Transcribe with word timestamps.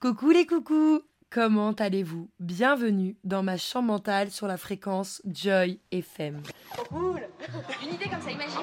Coucou 0.00 0.30
les 0.30 0.44
coucous 0.46 1.00
Comment 1.30 1.72
allez-vous? 1.72 2.28
Bienvenue 2.38 3.16
dans 3.24 3.42
ma 3.42 3.56
chambre 3.56 3.88
mentale 3.88 4.30
sur 4.30 4.46
la 4.46 4.58
fréquence 4.58 5.22
Joy 5.24 5.80
FM. 5.90 6.42
Cool 6.90 7.22
Une 7.82 7.94
idée 7.94 8.08
comme 8.10 8.20
ça, 8.20 8.30
imagine 8.30 8.58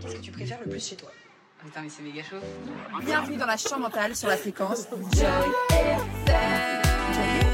Qu'est-ce 0.00 0.16
que 0.16 0.20
tu 0.22 0.32
préfères 0.32 0.58
le 0.64 0.70
plus 0.70 0.88
chez 0.88 0.96
toi? 0.96 1.10
Putain, 1.62 1.82
mais 1.82 1.88
c'est 1.90 2.02
méga 2.02 2.22
chaud. 2.22 2.36
Bienvenue 3.04 3.36
dans 3.36 3.46
la 3.46 3.58
chambre 3.58 3.82
mentale 3.82 4.16
sur 4.16 4.28
la 4.28 4.38
fréquence 4.38 4.88
Joy 5.12 5.52
FM. 5.70 7.47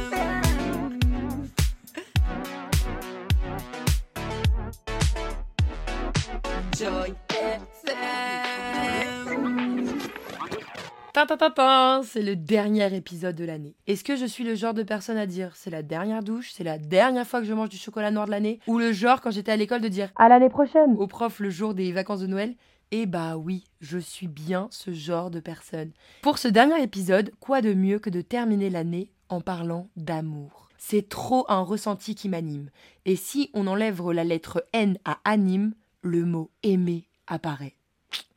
C'est 12.02 12.22
le 12.22 12.36
dernier 12.36 12.94
épisode 12.94 13.36
de 13.36 13.44
l'année. 13.44 13.74
Est-ce 13.86 14.04
que 14.04 14.16
je 14.16 14.26
suis 14.26 14.44
le 14.44 14.54
genre 14.54 14.74
de 14.74 14.82
personne 14.82 15.16
à 15.16 15.26
dire 15.26 15.52
c'est 15.54 15.70
la 15.70 15.82
dernière 15.82 16.22
douche, 16.22 16.50
c'est 16.52 16.64
la 16.64 16.78
dernière 16.78 17.26
fois 17.26 17.40
que 17.40 17.46
je 17.46 17.52
mange 17.52 17.68
du 17.68 17.76
chocolat 17.76 18.10
noir 18.10 18.26
de 18.26 18.30
l'année? 18.30 18.60
Ou 18.66 18.78
le 18.78 18.92
genre 18.92 19.20
quand 19.20 19.30
j'étais 19.30 19.52
à 19.52 19.56
l'école 19.56 19.80
de 19.80 19.88
dire 19.88 20.10
à 20.16 20.28
l'année 20.28 20.48
prochaine 20.48 20.96
au 20.98 21.06
prof 21.06 21.40
le 21.40 21.50
jour 21.50 21.74
des 21.74 21.92
vacances 21.92 22.20
de 22.20 22.26
Noël? 22.26 22.54
Eh 22.90 23.06
bah 23.06 23.36
oui, 23.36 23.64
je 23.80 23.98
suis 23.98 24.28
bien 24.28 24.68
ce 24.70 24.92
genre 24.92 25.30
de 25.30 25.40
personne. 25.40 25.92
Pour 26.22 26.38
ce 26.38 26.48
dernier 26.48 26.82
épisode, 26.82 27.32
quoi 27.40 27.60
de 27.60 27.74
mieux 27.74 27.98
que 27.98 28.10
de 28.10 28.20
terminer 28.20 28.70
l'année 28.70 29.10
en 29.28 29.40
parlant 29.40 29.88
d'amour? 29.96 30.68
C'est 30.76 31.08
trop 31.08 31.46
un 31.48 31.62
ressenti 31.62 32.14
qui 32.14 32.28
m'anime. 32.28 32.70
Et 33.06 33.16
si 33.16 33.50
on 33.54 33.66
enlève 33.66 34.10
la 34.10 34.24
lettre 34.24 34.66
N 34.72 34.98
à 35.04 35.18
anime, 35.24 35.74
le 36.02 36.24
mot 36.24 36.50
aimer 36.62 37.08
apparaît. 37.26 37.74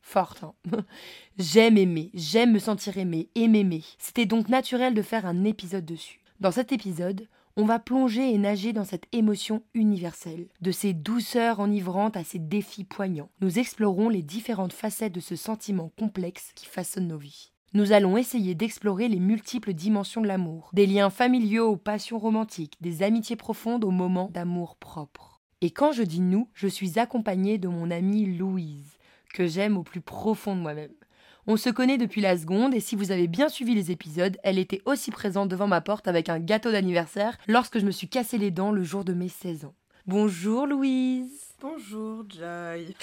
Forte, 0.08 0.42
hein 0.42 0.54
J'aime 1.38 1.76
aimer, 1.76 2.10
j'aime 2.14 2.52
me 2.52 2.58
sentir 2.58 2.96
aimé 2.96 3.28
et 3.34 3.46
m'aimer. 3.46 3.84
C'était 3.98 4.24
donc 4.24 4.48
naturel 4.48 4.94
de 4.94 5.02
faire 5.02 5.26
un 5.26 5.44
épisode 5.44 5.84
dessus. 5.84 6.22
Dans 6.40 6.50
cet 6.50 6.72
épisode, 6.72 7.28
on 7.56 7.66
va 7.66 7.78
plonger 7.78 8.32
et 8.32 8.38
nager 8.38 8.72
dans 8.72 8.86
cette 8.86 9.04
émotion 9.12 9.62
universelle, 9.74 10.48
de 10.62 10.72
ses 10.72 10.94
douceurs 10.94 11.60
enivrantes 11.60 12.16
à 12.16 12.24
ses 12.24 12.38
défis 12.38 12.84
poignants. 12.84 13.28
Nous 13.42 13.58
explorons 13.58 14.08
les 14.08 14.22
différentes 14.22 14.72
facettes 14.72 15.12
de 15.12 15.20
ce 15.20 15.36
sentiment 15.36 15.92
complexe 15.98 16.52
qui 16.54 16.64
façonne 16.64 17.08
nos 17.08 17.18
vies. 17.18 17.52
Nous 17.74 17.92
allons 17.92 18.16
essayer 18.16 18.54
d'explorer 18.54 19.08
les 19.08 19.20
multiples 19.20 19.74
dimensions 19.74 20.22
de 20.22 20.26
l'amour, 20.26 20.70
des 20.72 20.86
liens 20.86 21.10
familiaux 21.10 21.68
aux 21.68 21.76
passions 21.76 22.18
romantiques, 22.18 22.78
des 22.80 23.02
amitiés 23.02 23.36
profondes 23.36 23.84
aux 23.84 23.90
moments 23.90 24.30
d'amour 24.32 24.76
propre. 24.76 25.42
Et 25.60 25.70
quand 25.70 25.92
je 25.92 26.02
dis 26.02 26.20
nous, 26.20 26.48
je 26.54 26.66
suis 26.68 26.98
accompagnée 26.98 27.58
de 27.58 27.68
mon 27.68 27.90
amie 27.90 28.24
Louise, 28.24 28.97
que 29.32 29.46
j'aime 29.46 29.76
au 29.76 29.82
plus 29.82 30.00
profond 30.00 30.54
de 30.56 30.60
moi-même. 30.60 30.92
On 31.46 31.56
se 31.56 31.70
connaît 31.70 31.96
depuis 31.98 32.20
la 32.20 32.36
seconde 32.36 32.74
et 32.74 32.80
si 32.80 32.94
vous 32.94 33.10
avez 33.10 33.26
bien 33.26 33.48
suivi 33.48 33.74
les 33.74 33.90
épisodes, 33.90 34.36
elle 34.42 34.58
était 34.58 34.82
aussi 34.84 35.10
présente 35.10 35.48
devant 35.48 35.66
ma 35.66 35.80
porte 35.80 36.06
avec 36.06 36.28
un 36.28 36.38
gâteau 36.38 36.70
d'anniversaire 36.70 37.38
lorsque 37.46 37.78
je 37.78 37.86
me 37.86 37.90
suis 37.90 38.08
cassé 38.08 38.36
les 38.36 38.50
dents 38.50 38.72
le 38.72 38.84
jour 38.84 39.04
de 39.04 39.14
mes 39.14 39.28
16 39.30 39.64
ans. 39.64 39.74
Bonjour 40.06 40.66
Louise. 40.66 41.54
Bonjour 41.60 42.24
Joy. 42.28 42.94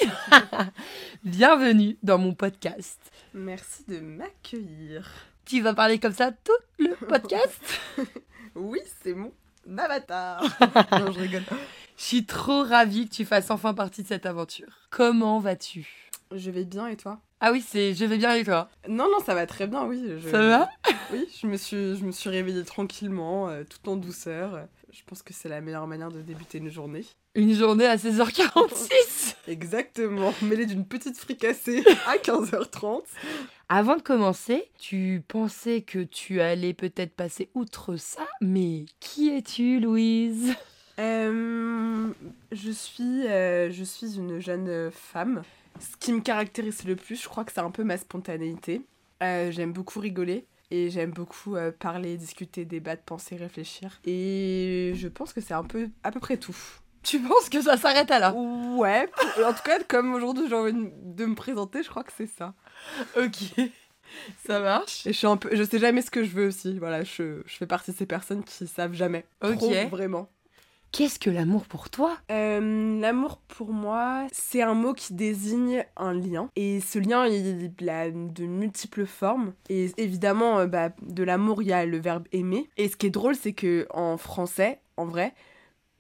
Bienvenue 1.23 1.97
dans 2.03 2.17
mon 2.17 2.33
podcast. 2.33 2.99
Merci 3.33 3.83
de 3.87 3.99
m'accueillir. 3.99 5.11
Tu 5.45 5.61
vas 5.61 5.73
parler 5.73 5.99
comme 5.99 6.13
ça 6.13 6.31
tout 6.31 6.51
le 6.79 6.95
podcast? 7.07 7.61
Oui, 8.55 8.79
c'est 9.03 9.13
mon 9.13 9.33
avatar. 9.77 10.41
non, 10.93 11.11
je 11.11 11.19
rigole. 11.19 11.43
Je 11.97 12.03
suis 12.03 12.25
trop 12.25 12.63
ravie 12.63 13.09
que 13.09 13.13
tu 13.13 13.25
fasses 13.25 13.51
enfin 13.51 13.73
partie 13.73 14.01
de 14.01 14.07
cette 14.07 14.25
aventure. 14.25 14.87
Comment 14.89 15.39
vas-tu? 15.39 16.04
Je 16.31 16.51
vais 16.51 16.65
bien 16.65 16.87
et 16.87 16.97
toi 16.97 17.19
Ah 17.39 17.51
oui, 17.51 17.63
c'est 17.65 17.93
je 17.93 18.05
vais 18.05 18.17
bien 18.17 18.31
avec 18.31 18.45
toi. 18.45 18.69
Non, 18.87 19.05
non, 19.11 19.19
ça 19.25 19.33
va 19.35 19.45
très 19.45 19.67
bien, 19.67 19.85
oui. 19.85 20.03
je- 20.19 20.29
Ça 20.29 20.41
va? 20.41 20.69
Oui, 21.11 21.27
je 21.41 21.47
me 21.47 21.57
suis, 21.57 21.95
je 21.97 22.03
me 22.05 22.11
suis 22.11 22.29
réveillée 22.29 22.63
tranquillement, 22.63 23.49
euh, 23.49 23.63
tout 23.63 23.89
en 23.89 23.95
douceur. 23.95 24.67
Je 24.91 25.01
pense 25.05 25.21
que 25.21 25.33
c'est 25.33 25.49
la 25.49 25.61
meilleure 25.61 25.87
manière 25.87 26.09
de 26.11 26.21
débuter 26.21 26.57
une 26.59 26.69
journée. 26.69 27.05
Une 27.35 27.53
journée 27.53 27.85
à 27.85 27.97
16h46 27.97 29.35
Exactement, 29.47 30.33
mêlée 30.41 30.65
d'une 30.65 30.85
petite 30.85 31.17
fricassée 31.17 31.83
à 32.07 32.15
15h30. 32.17 33.01
Avant 33.67 33.97
de 33.97 34.01
commencer, 34.01 34.69
tu 34.79 35.21
pensais 35.27 35.81
que 35.81 35.99
tu 35.99 36.39
allais 36.39 36.73
peut-être 36.73 37.13
passer 37.15 37.49
outre 37.55 37.97
ça, 37.97 38.25
mais 38.41 38.85
qui 38.99 39.29
es-tu, 39.29 39.79
Louise? 39.79 40.53
Euh, 40.99 42.07
je, 42.51 42.71
suis, 42.71 43.27
euh, 43.27 43.69
je 43.71 43.83
suis 43.83 44.15
une 44.15 44.39
jeune 44.39 44.89
femme. 44.91 45.41
Ce 45.79 45.97
qui 45.97 46.13
me 46.13 46.21
caractérise 46.21 46.83
le 46.85 46.95
plus, 46.95 47.21
je 47.21 47.27
crois 47.27 47.43
que 47.43 47.51
c'est 47.51 47.59
un 47.61 47.71
peu 47.71 47.83
ma 47.83 47.97
spontanéité. 47.97 48.81
Euh, 49.23 49.51
j'aime 49.51 49.73
beaucoup 49.73 49.99
rigoler 49.99 50.45
et 50.71 50.89
j'aime 50.89 51.11
beaucoup 51.11 51.55
euh, 51.55 51.71
parler, 51.71 52.17
discuter, 52.17 52.65
débattre, 52.65 53.03
penser, 53.03 53.35
réfléchir. 53.35 53.99
Et 54.05 54.93
je 54.95 55.07
pense 55.07 55.33
que 55.33 55.41
c'est 55.41 55.53
un 55.53 55.63
peu 55.63 55.89
à 56.03 56.11
peu 56.11 56.19
près 56.19 56.37
tout. 56.37 56.55
Tu 57.03 57.19
penses 57.19 57.49
que 57.49 57.61
ça 57.61 57.77
s'arrête 57.77 58.09
là? 58.09 58.33
Ouais, 58.33 59.07
en 59.45 59.53
tout 59.53 59.61
cas, 59.63 59.79
comme 59.83 60.13
aujourd'hui 60.15 60.45
j'ai 60.49 60.55
envie 60.55 60.73
de 60.73 60.91
de 61.15 61.25
me 61.25 61.35
présenter, 61.35 61.83
je 61.83 61.89
crois 61.89 62.03
que 62.03 62.11
c'est 62.15 62.27
ça. 62.27 62.53
Ok, 63.15 63.53
ça 64.45 64.59
marche. 64.59 65.05
Et 65.05 65.13
je 65.13 65.17
suis 65.17 65.27
un 65.27 65.37
peu, 65.37 65.49
je 65.55 65.63
sais 65.63 65.79
jamais 65.79 66.01
ce 66.01 66.11
que 66.11 66.23
je 66.23 66.31
veux 66.31 66.47
aussi. 66.47 66.77
Voilà, 66.79 67.03
je, 67.03 67.41
je 67.45 67.55
fais 67.55 67.67
partie 67.67 67.91
de 67.91 67.95
ces 67.97 68.05
personnes 68.05 68.43
qui 68.43 68.67
savent 68.67 68.93
jamais. 68.93 69.25
Ok. 69.43 69.57
Trop, 69.59 69.87
vraiment. 69.87 70.29
Qu'est-ce 70.97 71.19
que 71.19 71.29
l'amour 71.29 71.65
pour 71.65 71.89
toi? 71.89 72.15
Euh, 72.31 73.01
L'amour 73.01 73.41
pour 73.49 73.73
moi, 73.73 74.27
c'est 74.31 74.61
un 74.61 74.75
mot 74.75 74.93
qui 74.93 75.13
désigne 75.13 75.85
un 75.97 76.13
lien. 76.13 76.49
Et 76.55 76.79
ce 76.79 76.99
lien, 76.99 77.27
il, 77.27 77.89
a 77.89 78.09
de 78.09 78.45
multiples 78.45 79.05
formes. 79.05 79.51
Et 79.67 79.91
évidemment, 79.97 80.59
euh, 80.59 80.67
bah, 80.67 80.91
de 81.01 81.23
l'amour, 81.23 81.61
il 81.61 81.67
y 81.67 81.73
a 81.73 81.85
le 81.85 81.97
verbe 81.97 82.23
aimer. 82.31 82.69
Et 82.77 82.87
ce 82.87 82.95
qui 82.95 83.07
est 83.07 83.09
drôle, 83.09 83.35
c'est 83.35 83.51
que 83.51 83.87
en 83.89 84.15
français, 84.15 84.79
en 84.95 85.03
vrai, 85.03 85.33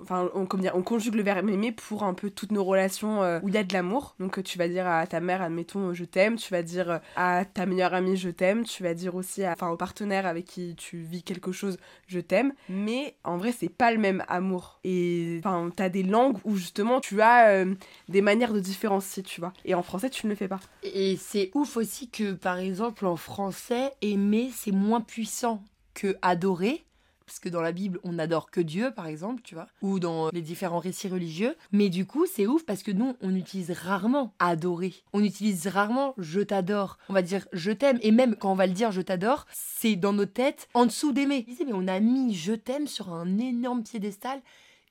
Enfin, 0.01 0.29
on, 0.33 0.43
dire, 0.57 0.73
on 0.75 0.81
conjugue 0.81 1.15
le 1.15 1.23
verbe 1.23 1.49
aimer 1.49 1.71
pour 1.71 2.03
un 2.03 2.13
peu 2.13 2.29
toutes 2.29 2.51
nos 2.51 2.63
relations 2.63 3.23
euh, 3.23 3.39
où 3.43 3.47
il 3.47 3.55
y 3.55 3.57
a 3.57 3.63
de 3.63 3.73
l'amour. 3.73 4.15
Donc, 4.19 4.43
tu 4.43 4.57
vas 4.57 4.67
dire 4.67 4.85
à 4.87 5.07
ta 5.07 5.21
mère, 5.21 5.41
admettons, 5.41 5.93
je 5.93 6.03
t'aime. 6.03 6.35
Tu 6.35 6.51
vas 6.51 6.63
dire 6.63 6.91
euh, 6.91 6.97
à 7.15 7.45
ta 7.45 7.65
meilleure 7.65 7.93
amie, 7.93 8.17
je 8.17 8.29
t'aime. 8.29 8.65
Tu 8.65 8.83
vas 8.83 8.93
dire 8.93 9.15
aussi 9.15 9.43
à, 9.43 9.53
enfin, 9.53 9.69
au 9.69 9.77
partenaire 9.77 10.25
avec 10.25 10.45
qui 10.45 10.75
tu 10.75 10.97
vis 10.97 11.23
quelque 11.23 11.53
chose, 11.53 11.77
je 12.07 12.19
t'aime. 12.19 12.53
Mais 12.67 13.15
en 13.23 13.37
vrai, 13.37 13.53
c'est 13.57 13.69
pas 13.69 13.91
le 13.91 13.97
même 13.97 14.23
amour. 14.27 14.79
Et 14.83 15.37
enfin, 15.39 15.69
t'as 15.73 15.89
des 15.89 16.03
langues 16.03 16.37
où 16.43 16.57
justement 16.57 16.99
tu 16.99 17.21
as 17.21 17.49
euh, 17.49 17.73
des 18.09 18.21
manières 18.21 18.53
de 18.53 18.59
différencier, 18.59 19.23
tu 19.23 19.39
vois. 19.39 19.53
Et 19.63 19.75
en 19.75 19.83
français, 19.83 20.09
tu 20.09 20.25
ne 20.27 20.31
le 20.31 20.35
fais 20.35 20.49
pas. 20.49 20.59
Et 20.83 21.17
c'est 21.17 21.51
ouf 21.53 21.77
aussi 21.77 22.09
que, 22.09 22.33
par 22.33 22.57
exemple, 22.57 23.05
en 23.05 23.15
français, 23.15 23.93
aimer, 24.01 24.51
c'est 24.53 24.71
moins 24.71 25.01
puissant 25.01 25.63
que 25.93 26.17
adorer. 26.21 26.85
Parce 27.25 27.39
que 27.39 27.49
dans 27.49 27.61
la 27.61 27.71
Bible, 27.71 27.99
on 28.03 28.13
n'adore 28.13 28.51
que 28.51 28.61
Dieu, 28.61 28.91
par 28.91 29.07
exemple, 29.07 29.41
tu 29.43 29.55
vois, 29.55 29.67
ou 29.81 29.99
dans 29.99 30.29
les 30.29 30.41
différents 30.41 30.79
récits 30.79 31.07
religieux. 31.07 31.55
Mais 31.71 31.89
du 31.89 32.05
coup, 32.05 32.25
c'est 32.25 32.47
ouf 32.47 32.63
parce 32.65 32.83
que 32.83 32.91
nous, 32.91 33.15
on 33.21 33.35
utilise 33.35 33.71
rarement 33.71 34.33
adorer. 34.39 34.93
On 35.13 35.23
utilise 35.23 35.67
rarement 35.67 36.13
je 36.17 36.41
t'adore. 36.41 36.97
On 37.09 37.13
va 37.13 37.21
dire 37.21 37.47
je 37.51 37.71
t'aime. 37.71 37.99
Et 38.01 38.11
même 38.11 38.35
quand 38.35 38.51
on 38.51 38.55
va 38.55 38.67
le 38.67 38.73
dire 38.73 38.91
je 38.91 39.01
t'adore, 39.01 39.45
c'est 39.51 39.95
dans 39.95 40.13
nos 40.13 40.25
têtes 40.25 40.67
en 40.73 40.85
dessous 40.85 41.11
d'aimer. 41.11 41.45
Mais 41.65 41.73
on 41.73 41.87
a 41.87 41.99
mis 41.99 42.35
je 42.35 42.53
t'aime 42.53 42.87
sur 42.87 43.13
un 43.13 43.37
énorme 43.37 43.83
piédestal. 43.83 44.41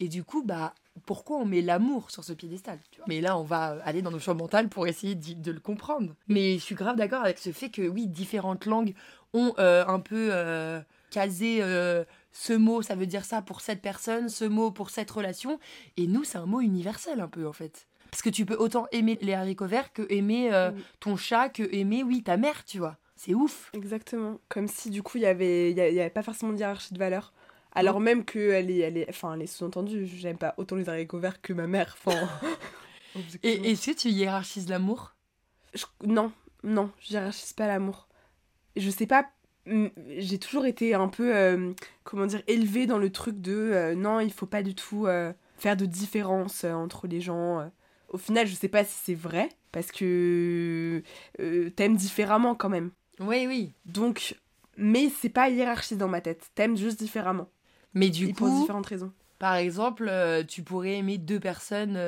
Et 0.01 0.09
du 0.09 0.25
coup, 0.25 0.43
bah, 0.43 0.75
pourquoi 1.07 1.39
on 1.39 1.45
met 1.45 1.61
l'amour 1.61 2.11
sur 2.11 2.25
ce 2.25 2.33
piédestal 2.33 2.79
Mais 3.07 3.21
là, 3.21 3.39
on 3.39 3.43
va 3.43 3.79
aller 3.85 4.03
dans 4.03 4.11
nos 4.11 4.19
champs 4.19 4.35
mentales 4.35 4.69
pour 4.69 4.87
essayer 4.87 5.15
de 5.15 5.53
le 5.53 5.61
comprendre. 5.61 6.15
Mais 6.29 6.55
je 6.55 6.63
suis 6.63 6.75
grave 6.75 6.97
d'accord 6.97 7.23
avec 7.23 7.39
ce 7.39 7.53
fait 7.53 7.69
que, 7.69 7.83
oui, 7.83 8.07
différentes 8.07 8.67
langues 8.67 8.95
ont 9.33 9.55
euh, 9.59 9.85
un 9.87 10.01
peu 10.01 10.29
euh, 10.33 10.81
casé 11.11 11.59
euh, 11.61 12.05
ce 12.37 12.53
mot, 12.53 12.83
ça 12.83 12.97
veut 12.97 13.07
dire 13.07 13.25
ça 13.25 13.41
pour 13.41 13.61
cette 13.63 13.81
personne, 13.81 14.29
ce 14.29 14.45
mot 14.45 14.71
pour 14.73 14.91
cette 14.91 15.11
relation. 15.11 15.59
Et 15.97 16.07
nous, 16.09 16.25
c'est 16.25 16.37
un 16.37 16.47
mot 16.47 16.61
universel 16.61 17.21
un 17.21 17.29
peu, 17.29 17.47
en 17.47 17.53
fait. 17.53 17.87
Parce 18.11 18.23
que 18.23 18.29
tu 18.29 18.45
peux 18.45 18.57
autant 18.57 18.87
aimer 18.93 19.19
les 19.23 19.33
haricots 19.35 19.67
verts 19.67 19.93
que 19.93 20.03
aimer 20.11 20.53
euh, 20.53 20.71
Oui. 20.75 20.85
ton 21.01 21.17
chat, 21.17 21.49
que 21.49 21.63
aimer, 21.73 22.03
oui, 22.03 22.23
ta 22.23 22.37
mère, 22.37 22.65
tu 22.65 22.79
vois. 22.79 22.99
C'est 23.17 23.35
ouf. 23.35 23.71
Exactement. 23.73 24.39
Comme 24.49 24.67
si 24.69 24.91
du 24.91 25.03
coup, 25.03 25.17
il 25.19 25.23
y 25.23 25.27
avait, 25.27 25.73
y 25.73 25.81
avait 25.81 26.11
pas 26.11 26.23
forcément 26.23 26.53
de 26.53 26.59
hiérarchie 26.59 26.93
de 26.93 26.99
valeur. 26.99 27.33
Alors 27.73 27.99
même 28.01 28.25
que 28.25 28.51
elle 28.51 28.71
est, 28.71 28.79
elle 28.79 28.97
est, 28.99 29.09
enfin, 29.09 29.35
elle 29.35 29.43
est 29.43 29.47
sous-entendue. 29.47 30.07
J'aime 30.07 30.37
pas 30.37 30.55
autant 30.59 30.77
les 30.77 30.89
haricots 30.89 31.19
verts 31.19 31.41
que 31.41 31.53
ma 31.53 31.67
mère. 31.67 31.97
Enfin. 32.05 32.29
Et 33.43 33.71
est-ce 33.71 33.91
que 33.93 33.97
tu 33.97 34.09
hiérarchises 34.09 34.69
l'amour? 34.69 35.15
Je- 35.75 35.85
non, 36.05 36.33
non, 36.65 36.91
je 37.01 37.13
hiérarchise 37.13 37.53
pas 37.53 37.67
l'amour. 37.69 38.09
Je 38.77 38.91
sais 38.91 39.07
pas, 39.07 39.27
j'ai 39.67 40.39
toujours 40.39 40.67
été 40.67 40.95
un 40.95 41.09
peu, 41.09 41.35
euh, 41.35 41.73
comment 42.05 42.27
dire, 42.27 42.43
élevée 42.47 42.87
dans 42.87 42.99
le 42.99 43.11
truc 43.11 43.41
de 43.41 43.53
euh, 43.53 43.95
non, 43.95 44.21
il 44.21 44.33
faut 44.33 44.47
pas 44.47 44.63
du 44.63 44.75
tout 44.75 45.07
euh, 45.07 45.33
faire 45.57 45.77
de 45.77 45.87
différence 45.87 46.65
entre 46.65 47.07
les 47.07 47.21
gens. 47.21 47.71
Au 48.11 48.19
final, 48.19 48.47
je 48.47 48.55
sais 48.55 48.69
pas 48.69 48.85
si 48.85 48.95
c'est 49.03 49.15
vrai, 49.15 49.49
parce 49.73 49.91
que 49.91 51.03
t'aimes 51.77 51.97
différemment 51.97 52.55
quand 52.55 52.69
même. 52.69 52.91
Oui, 53.21 53.47
oui. 53.47 53.73
Donc, 53.87 54.37
mais 54.77 55.09
c'est 55.09 55.29
pas 55.29 55.49
hiérarchisé 55.49 55.97
dans 55.97 56.09
ma 56.09 56.21
tête. 56.21 56.51
T'aimes 56.55 56.77
juste 56.77 56.99
différemment. 56.99 57.49
Mais 57.95 58.11
du 58.11 58.29
et 58.29 58.33
pour 58.33 58.49
coup, 58.49 58.61
différentes 58.61 58.87
raisons. 58.87 59.13
par 59.39 59.55
exemple, 59.55 60.13
tu 60.49 60.63
pourrais 60.63 60.97
aimer 60.97 61.17
deux 61.17 61.41
personnes 61.41 61.99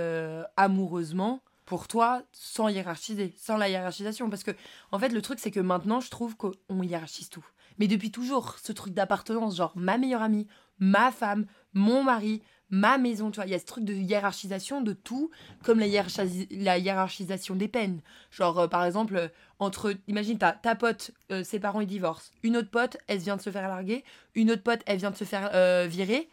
amoureusement 0.57 1.41
pour 1.67 1.89
toi 1.89 2.23
sans 2.33 2.69
hiérarchiser, 2.69 3.35
sans 3.37 3.57
la 3.57 3.69
hiérarchisation. 3.69 4.31
Parce 4.31 4.45
que, 4.45 4.53
en 4.93 4.99
fait, 4.99 5.11
le 5.11 5.21
truc, 5.21 5.39
c'est 5.39 5.51
que 5.51 5.61
maintenant, 5.61 6.01
je 6.01 6.11
trouve 6.11 6.37
qu'on 6.37 6.83
hiérarchise 6.83 7.29
tout. 7.29 7.45
Mais 7.79 7.89
depuis 7.89 8.11
toujours, 8.11 8.57
ce 8.63 8.73
truc 8.73 8.95
d'appartenance, 8.95 9.57
genre 9.57 9.73
ma 9.77 9.99
meilleure 9.99 10.23
amie, 10.23 10.47
ma 10.79 11.11
femme, 11.11 11.47
mon 11.75 12.03
mari, 12.03 12.43
ma 12.71 12.97
maison, 12.99 13.31
tu 13.31 13.37
vois. 13.37 13.47
Il 13.47 13.51
y 13.51 13.55
a 13.55 13.59
ce 13.59 13.67
truc 13.67 13.85
de 13.85 13.93
hiérarchisation 13.93 14.81
de 14.81 14.93
tout, 14.93 15.31
comme 15.63 15.79
la, 15.79 15.87
hiérarchis- 15.87 16.49
la 16.51 16.79
hiérarchisation 16.79 17.55
des 17.55 17.69
peines. 17.69 18.01
Genre, 18.31 18.59
euh, 18.61 18.69
par 18.69 18.85
exemple, 18.85 19.17
euh, 19.17 19.29
entre. 19.59 19.95
Imagine, 20.07 20.39
ta, 20.39 20.53
ta 20.53 20.75
pote, 20.75 21.11
euh, 21.31 21.45
ses 21.45 21.61
parents, 21.61 21.81
ils 21.81 21.87
divorcent. 21.87 22.31
Une 22.43 22.57
autre 22.57 22.71
pote, 22.71 22.97
elle 23.09 23.19
vient 23.19 23.37
de 23.37 23.43
se 23.43 23.51
faire 23.51 23.69
larguer. 23.69 24.05
Une 24.35 24.51
autre 24.51 24.63
pote, 24.63 24.81
elle 24.87 24.99
vient 24.99 25.11
de 25.11 25.17
se 25.17 25.25
faire 25.25 25.51
virer. 25.89 26.31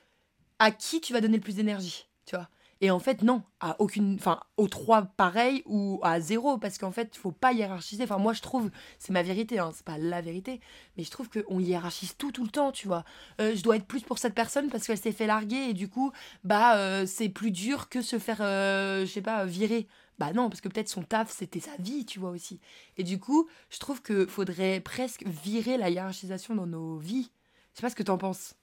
À 0.60 0.72
qui 0.72 1.02
tu 1.02 1.12
vas 1.12 1.20
donner 1.20 1.38
le 1.38 1.44
plus 1.44 1.56
d'énergie, 1.56 2.08
tu 2.26 2.36
vois? 2.36 2.48
Et 2.84 2.92
en 2.92 3.00
fait, 3.00 3.22
non, 3.22 3.44
à 3.62 3.78
aucune, 3.80 4.16
enfin, 4.16 4.42
aux 4.58 4.68
trois 4.68 5.04
pareil 5.04 5.64
ou 5.66 6.02
à 6.04 6.20
zéro, 6.20 6.58
parce 6.58 6.78
qu'en 6.78 6.92
fait, 6.92 7.12
il 7.14 7.18
faut 7.18 7.32
pas 7.32 7.54
hiérarchiser. 7.54 8.04
Enfin, 8.04 8.18
moi, 8.18 8.34
je 8.34 8.42
trouve, 8.42 8.70
c'est 9.00 9.14
ma 9.14 9.24
vérité, 9.24 9.58
hein, 9.58 9.72
c'est 9.74 9.86
pas 9.86 9.98
la 9.98 10.20
vérité, 10.20 10.60
mais 10.98 11.06
je 11.06 11.10
trouve 11.10 11.30
qu'on 11.30 11.62
hiérarchise 11.62 12.18
tout, 12.18 12.34
tout 12.34 12.44
le 12.44 12.50
temps, 12.50 12.74
tu 12.74 12.88
vois. 12.88 13.06
Euh, 13.40 13.56
je 13.56 13.64
dois 13.64 13.78
être 13.78 13.86
plus 13.86 14.02
pour 14.02 14.18
cette 14.18 14.36
personne 14.36 14.70
parce 14.70 14.86
qu'elle 14.86 14.98
s'est 14.98 15.14
fait 15.14 15.28
larguer 15.28 15.70
et 15.70 15.74
du 15.74 15.88
coup, 15.88 16.12
bah, 16.44 16.76
euh, 16.76 17.06
c'est 17.06 17.30
plus 17.30 17.52
dur 17.52 17.88
que 17.88 18.02
se 18.02 18.20
faire, 18.20 18.42
euh, 18.42 19.06
je 19.06 19.12
sais 19.14 19.22
pas, 19.22 19.46
virer. 19.46 19.88
Bah 20.18 20.34
non, 20.34 20.50
parce 20.50 20.60
que 20.60 20.68
peut-être 20.68 20.90
son 20.90 21.04
taf, 21.04 21.32
c'était 21.32 21.62
sa 21.62 21.78
vie, 21.80 22.06
tu 22.06 22.20
vois 22.20 22.32
aussi. 22.32 22.60
Et 22.98 23.04
du 23.06 23.18
coup, 23.18 23.48
je 23.70 23.80
trouve 23.80 24.02
que 24.02 24.26
faudrait 24.26 24.82
presque 24.82 25.24
virer 25.26 25.78
la 25.78 25.90
hiérarchisation 25.90 26.54
dans 26.54 26.68
nos 26.68 26.98
vies. 26.98 27.32
Je 27.72 27.78
sais 27.78 27.82
pas 27.82 27.90
ce 27.90 27.96
que 27.96 28.04
t'en 28.04 28.18
penses. 28.18 28.56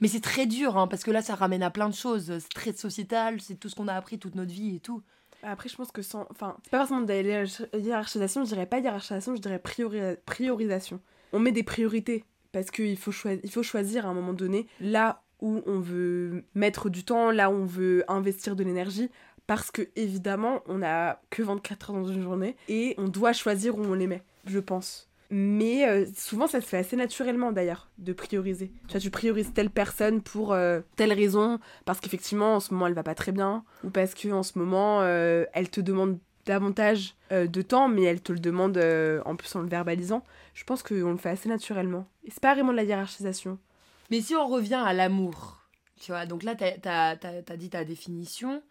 Mais 0.00 0.08
c'est 0.08 0.20
très 0.20 0.46
dur, 0.46 0.76
hein, 0.76 0.86
parce 0.86 1.04
que 1.04 1.10
là, 1.10 1.22
ça 1.22 1.34
ramène 1.34 1.62
à 1.62 1.70
plein 1.70 1.88
de 1.88 1.94
choses. 1.94 2.38
C'est 2.38 2.48
très 2.54 2.72
sociétal, 2.72 3.40
c'est 3.40 3.54
tout 3.56 3.68
ce 3.68 3.74
qu'on 3.74 3.88
a 3.88 3.94
appris 3.94 4.18
toute 4.18 4.34
notre 4.34 4.52
vie 4.52 4.76
et 4.76 4.80
tout. 4.80 5.02
Après, 5.42 5.68
je 5.68 5.76
pense 5.76 5.92
que 5.92 6.02
sans. 6.02 6.26
Enfin, 6.30 6.56
c'est 6.64 6.70
pas 6.70 6.78
forcément 6.78 7.00
de 7.02 7.08
la 7.08 7.22
hiérarch- 7.22 7.68
hiérarchisation, 7.78 8.44
je 8.44 8.48
dirais 8.48 8.66
pas 8.66 8.78
hiérarchisation, 8.80 9.36
je 9.36 9.40
dirais 9.40 9.58
priori- 9.58 10.16
priorisation. 10.26 11.00
On 11.32 11.38
met 11.38 11.52
des 11.52 11.62
priorités 11.62 12.24
parce 12.52 12.70
qu'il 12.70 12.96
faut, 12.96 13.12
il 13.44 13.50
faut 13.50 13.62
choisir 13.62 14.06
à 14.06 14.08
un 14.10 14.14
moment 14.14 14.32
donné 14.32 14.66
là 14.80 15.22
où 15.40 15.62
on 15.66 15.78
veut 15.80 16.44
mettre 16.54 16.88
du 16.88 17.04
temps, 17.04 17.30
là 17.30 17.50
où 17.50 17.54
on 17.54 17.66
veut 17.66 18.04
investir 18.08 18.56
de 18.56 18.64
l'énergie. 18.64 19.10
Parce 19.46 19.70
que, 19.70 19.82
évidemment, 19.94 20.62
on 20.66 20.82
a 20.82 21.20
que 21.30 21.42
24 21.42 21.90
heures 21.90 21.96
dans 22.00 22.08
une 22.08 22.22
journée 22.22 22.56
et 22.68 22.94
on 22.98 23.06
doit 23.06 23.32
choisir 23.32 23.78
où 23.78 23.82
on 23.84 23.94
les 23.94 24.08
met, 24.08 24.24
je 24.46 24.58
pense. 24.58 25.08
Mais 25.30 25.88
euh, 25.88 26.06
souvent, 26.16 26.46
ça 26.46 26.60
se 26.60 26.66
fait 26.66 26.76
assez 26.78 26.96
naturellement 26.96 27.50
d'ailleurs, 27.52 27.88
de 27.98 28.12
prioriser. 28.12 28.72
Tu 28.86 28.92
vois, 28.92 29.00
tu 29.00 29.10
priorises 29.10 29.52
telle 29.52 29.70
personne 29.70 30.22
pour 30.22 30.52
euh, 30.52 30.80
telle 30.96 31.12
raison, 31.12 31.58
parce 31.84 32.00
qu'effectivement, 32.00 32.54
en 32.56 32.60
ce 32.60 32.72
moment, 32.72 32.86
elle 32.86 32.94
va 32.94 33.02
pas 33.02 33.14
très 33.14 33.32
bien, 33.32 33.64
ou 33.84 33.90
parce 33.90 34.14
qu'en 34.14 34.42
ce 34.42 34.58
moment, 34.58 35.00
euh, 35.02 35.44
elle 35.52 35.68
te 35.70 35.80
demande 35.80 36.18
davantage 36.44 37.16
de 37.32 37.62
temps, 37.62 37.88
mais 37.88 38.04
elle 38.04 38.20
te 38.20 38.32
le 38.32 38.38
demande 38.38 38.78
en 39.24 39.34
plus 39.34 39.52
en 39.56 39.62
le 39.62 39.68
verbalisant. 39.68 40.22
Je 40.54 40.62
pense 40.62 40.84
qu'on 40.84 41.10
le 41.10 41.16
fait 41.16 41.30
assez 41.30 41.48
naturellement. 41.48 42.06
Et 42.24 42.30
c'est 42.30 42.38
pas 42.40 42.54
vraiment 42.54 42.70
de 42.70 42.76
la 42.76 42.84
hiérarchisation. 42.84 43.58
Mais 44.12 44.20
si 44.20 44.36
on 44.36 44.46
revient 44.46 44.80
à 44.86 44.92
l'amour, 44.92 45.58
tu 46.00 46.12
vois, 46.12 46.24
donc 46.24 46.44
là, 46.44 46.54
t'as 46.54 46.78
t'as- 46.78 47.16
t'as- 47.16 47.42
t'as 47.42 47.56
dit 47.56 47.68
ta 47.70 47.84
définition. 47.84 48.62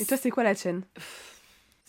Et 0.00 0.06
toi, 0.06 0.16
c'est 0.16 0.30
quoi 0.30 0.42
la 0.42 0.54
tienne? 0.54 0.84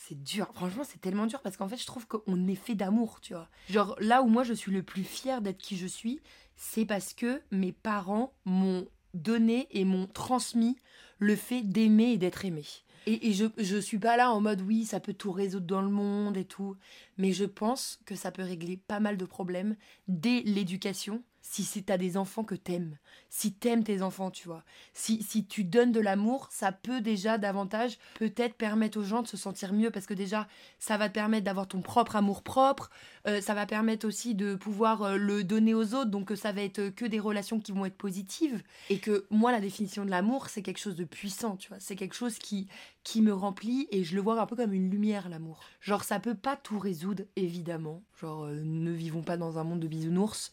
C'est 0.10 0.24
dur, 0.24 0.48
franchement, 0.56 0.82
c'est 0.84 1.00
tellement 1.00 1.28
dur 1.28 1.40
parce 1.44 1.56
qu'en 1.56 1.68
fait, 1.68 1.78
je 1.78 1.86
trouve 1.86 2.08
qu'on 2.08 2.48
est 2.48 2.56
fait 2.56 2.74
d'amour, 2.74 3.22
tu 3.22 3.34
vois. 3.34 3.48
Genre, 3.70 3.96
là 4.00 4.24
où 4.24 4.28
moi 4.28 4.44
je 4.44 4.54
suis 4.54 4.72
le 4.72 4.82
plus 4.82 5.04
fière 5.04 5.40
d'être 5.40 5.60
qui 5.60 5.78
je 5.78 5.86
suis, 5.86 6.20
c'est 6.56 6.86
parce 6.86 7.14
que 7.14 7.44
mes 7.52 7.72
parents 7.72 8.34
m'ont 8.44 8.88
donné 9.14 9.68
et 9.70 9.86
m'ont 9.86 10.08
transmis 10.08 10.78
le 11.20 11.36
fait 11.36 11.62
d'aimer 11.62 12.14
et 12.14 12.18
d'être 12.18 12.44
aimé. 12.44 12.66
Et, 13.06 13.30
et 13.30 13.34
je, 13.34 13.46
je 13.60 13.78
suis 13.78 14.00
pas 14.00 14.18
là 14.18 14.32
en 14.32 14.42
mode 14.42 14.62
oui, 14.62 14.84
ça 14.86 15.00
peut 15.00 15.14
tout 15.14 15.32
résoudre 15.32 15.68
dans 15.68 15.84
le 15.84 15.90
monde 15.90 16.38
et 16.38 16.46
tout, 16.46 16.76
mais 17.20 17.32
je 17.32 17.46
pense 17.46 18.00
que 18.06 18.16
ça 18.16 18.32
peut 18.32 18.42
régler 18.42 18.78
pas 18.78 19.00
mal 19.00 19.16
de 19.16 19.26
problèmes 19.26 19.76
dès 20.08 20.42
l'éducation 20.42 21.22
si 21.50 21.64
c'est 21.64 21.82
t'as 21.82 21.98
des 21.98 22.16
enfants 22.16 22.44
que 22.44 22.54
t'aimes, 22.54 22.96
si 23.28 23.54
t'aimes 23.54 23.84
tes 23.84 24.04
enfants, 24.04 24.30
tu 24.30 24.48
vois. 24.48 24.64
Si, 24.94 25.24
si 25.24 25.48
tu 25.48 25.64
donnes 25.64 25.92
de 25.92 26.00
l'amour, 26.00 26.48
ça 26.52 26.72
peut 26.72 27.02
déjà 27.02 27.40
davantage 27.40 27.98
peut-être 28.20 28.54
permettre 28.54 29.00
aux 29.00 29.04
gens 29.04 29.24
de 29.24 29.28
se 29.28 29.36
sentir 29.36 29.74
mieux 29.74 29.90
parce 29.90 30.06
que 30.06 30.14
déjà, 30.14 30.48
ça 30.78 30.98
va 30.98 31.10
te 31.10 31.16
permettre 31.16 31.46
d'avoir 31.46 31.68
ton 31.68 31.82
propre 31.82 32.16
amour 32.16 32.44
propre, 32.44 32.92
euh, 33.26 33.42
ça 33.42 33.56
va 33.56 33.66
permettre 33.66 34.08
aussi 34.08 34.36
de 34.36 34.54
pouvoir 34.54 35.02
euh, 35.02 35.18
le 35.18 35.44
donner 35.44 35.74
aux 35.74 35.96
autres, 35.96 36.12
donc 36.12 36.32
euh, 36.32 36.36
ça 36.36 36.52
va 36.52 36.62
être 36.62 36.90
que 36.90 37.06
des 37.06 37.20
relations 37.20 37.60
qui 37.60 37.72
vont 37.72 37.86
être 37.86 37.98
positives. 37.98 38.62
Et 38.92 39.00
que 39.00 39.26
moi, 39.32 39.52
la 39.52 39.60
définition 39.60 40.06
de 40.06 40.12
l'amour, 40.12 40.50
c'est 40.50 40.62
quelque 40.62 40.78
chose 40.78 40.96
de 40.96 41.04
puissant, 41.04 41.58
tu 41.58 41.70
vois. 41.70 41.80
C'est 41.80 41.96
quelque 41.96 42.16
chose 42.16 42.38
qui, 42.38 42.68
qui 43.04 43.24
me 43.24 43.34
remplit 43.34 43.88
et 43.90 44.04
je 44.04 44.14
le 44.14 44.22
vois 44.22 44.40
un 44.40 44.46
peu 44.46 44.56
comme 44.56 44.74
une 44.74 44.92
lumière, 44.92 45.30
l'amour. 45.30 45.62
Genre, 45.82 46.04
ça 46.04 46.20
peut 46.20 46.36
pas 46.36 46.56
tout 46.56 46.78
résoudre, 46.78 47.24
évidemment. 47.36 48.04
Genre, 48.22 48.46
ne 48.46 48.92
vivons 48.92 49.24
pas 49.24 49.38
dans 49.38 49.58
un 49.58 49.64
monde 49.64 49.80
de 49.80 49.88
bisounours, 49.88 50.52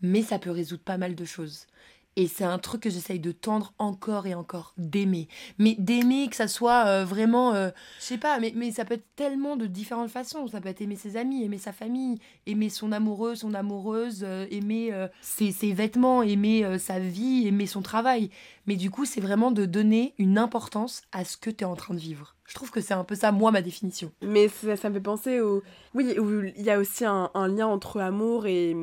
mais 0.00 0.22
ça 0.22 0.38
peut 0.38 0.50
résoudre 0.50 0.82
pas 0.82 0.98
mal 0.98 1.14
de 1.14 1.24
choses. 1.24 1.66
Et 2.18 2.28
c'est 2.28 2.44
un 2.44 2.58
truc 2.58 2.82
que 2.82 2.90
j'essaye 2.90 3.20
de 3.20 3.30
tendre 3.30 3.74
encore 3.78 4.26
et 4.26 4.34
encore, 4.34 4.72
d'aimer. 4.78 5.28
Mais 5.58 5.76
d'aimer, 5.78 6.28
que 6.28 6.36
ça 6.36 6.48
soit 6.48 6.86
euh, 6.86 7.04
vraiment, 7.04 7.52
euh, 7.52 7.68
je 7.98 8.04
sais 8.04 8.18
pas, 8.18 8.40
mais, 8.40 8.54
mais 8.56 8.72
ça 8.72 8.86
peut 8.86 8.94
être 8.94 9.14
tellement 9.16 9.56
de 9.56 9.66
différentes 9.66 10.08
façons. 10.08 10.48
Ça 10.48 10.62
peut 10.62 10.70
être 10.70 10.80
aimer 10.80 10.96
ses 10.96 11.18
amis, 11.18 11.44
aimer 11.44 11.58
sa 11.58 11.74
famille, 11.74 12.18
aimer 12.46 12.70
son 12.70 12.90
amoureux, 12.90 13.34
son 13.34 13.52
amoureuse, 13.52 14.24
euh, 14.24 14.46
aimer 14.50 14.92
ses, 15.20 15.52
ses 15.52 15.74
vêtements, 15.74 16.22
aimer 16.22 16.78
sa 16.78 16.98
vie, 16.98 17.46
aimer 17.46 17.66
son 17.66 17.82
travail. 17.82 18.30
Mais 18.66 18.76
du 18.76 18.90
coup, 18.90 19.04
c'est 19.04 19.20
vraiment 19.20 19.50
de 19.50 19.66
donner 19.66 20.14
une 20.16 20.38
importance 20.38 21.02
à 21.12 21.24
ce 21.24 21.36
que 21.36 21.50
tu 21.50 21.64
es 21.64 21.66
en 21.66 21.76
train 21.76 21.92
de 21.92 22.00
vivre. 22.00 22.35
Je 22.46 22.54
trouve 22.54 22.70
que 22.70 22.80
c'est 22.80 22.94
un 22.94 23.04
peu 23.04 23.14
ça, 23.14 23.32
moi, 23.32 23.50
ma 23.50 23.62
définition. 23.62 24.12
Mais 24.22 24.48
ça, 24.48 24.88
me 24.88 24.94
fait 24.94 25.00
penser 25.00 25.40
au. 25.40 25.62
Oui, 25.94 26.14
il 26.56 26.62
y 26.62 26.70
a 26.70 26.78
aussi 26.78 27.04
un, 27.04 27.30
lien 27.48 27.66
entre 27.66 28.00
amour 28.00 28.46
et 28.46 28.74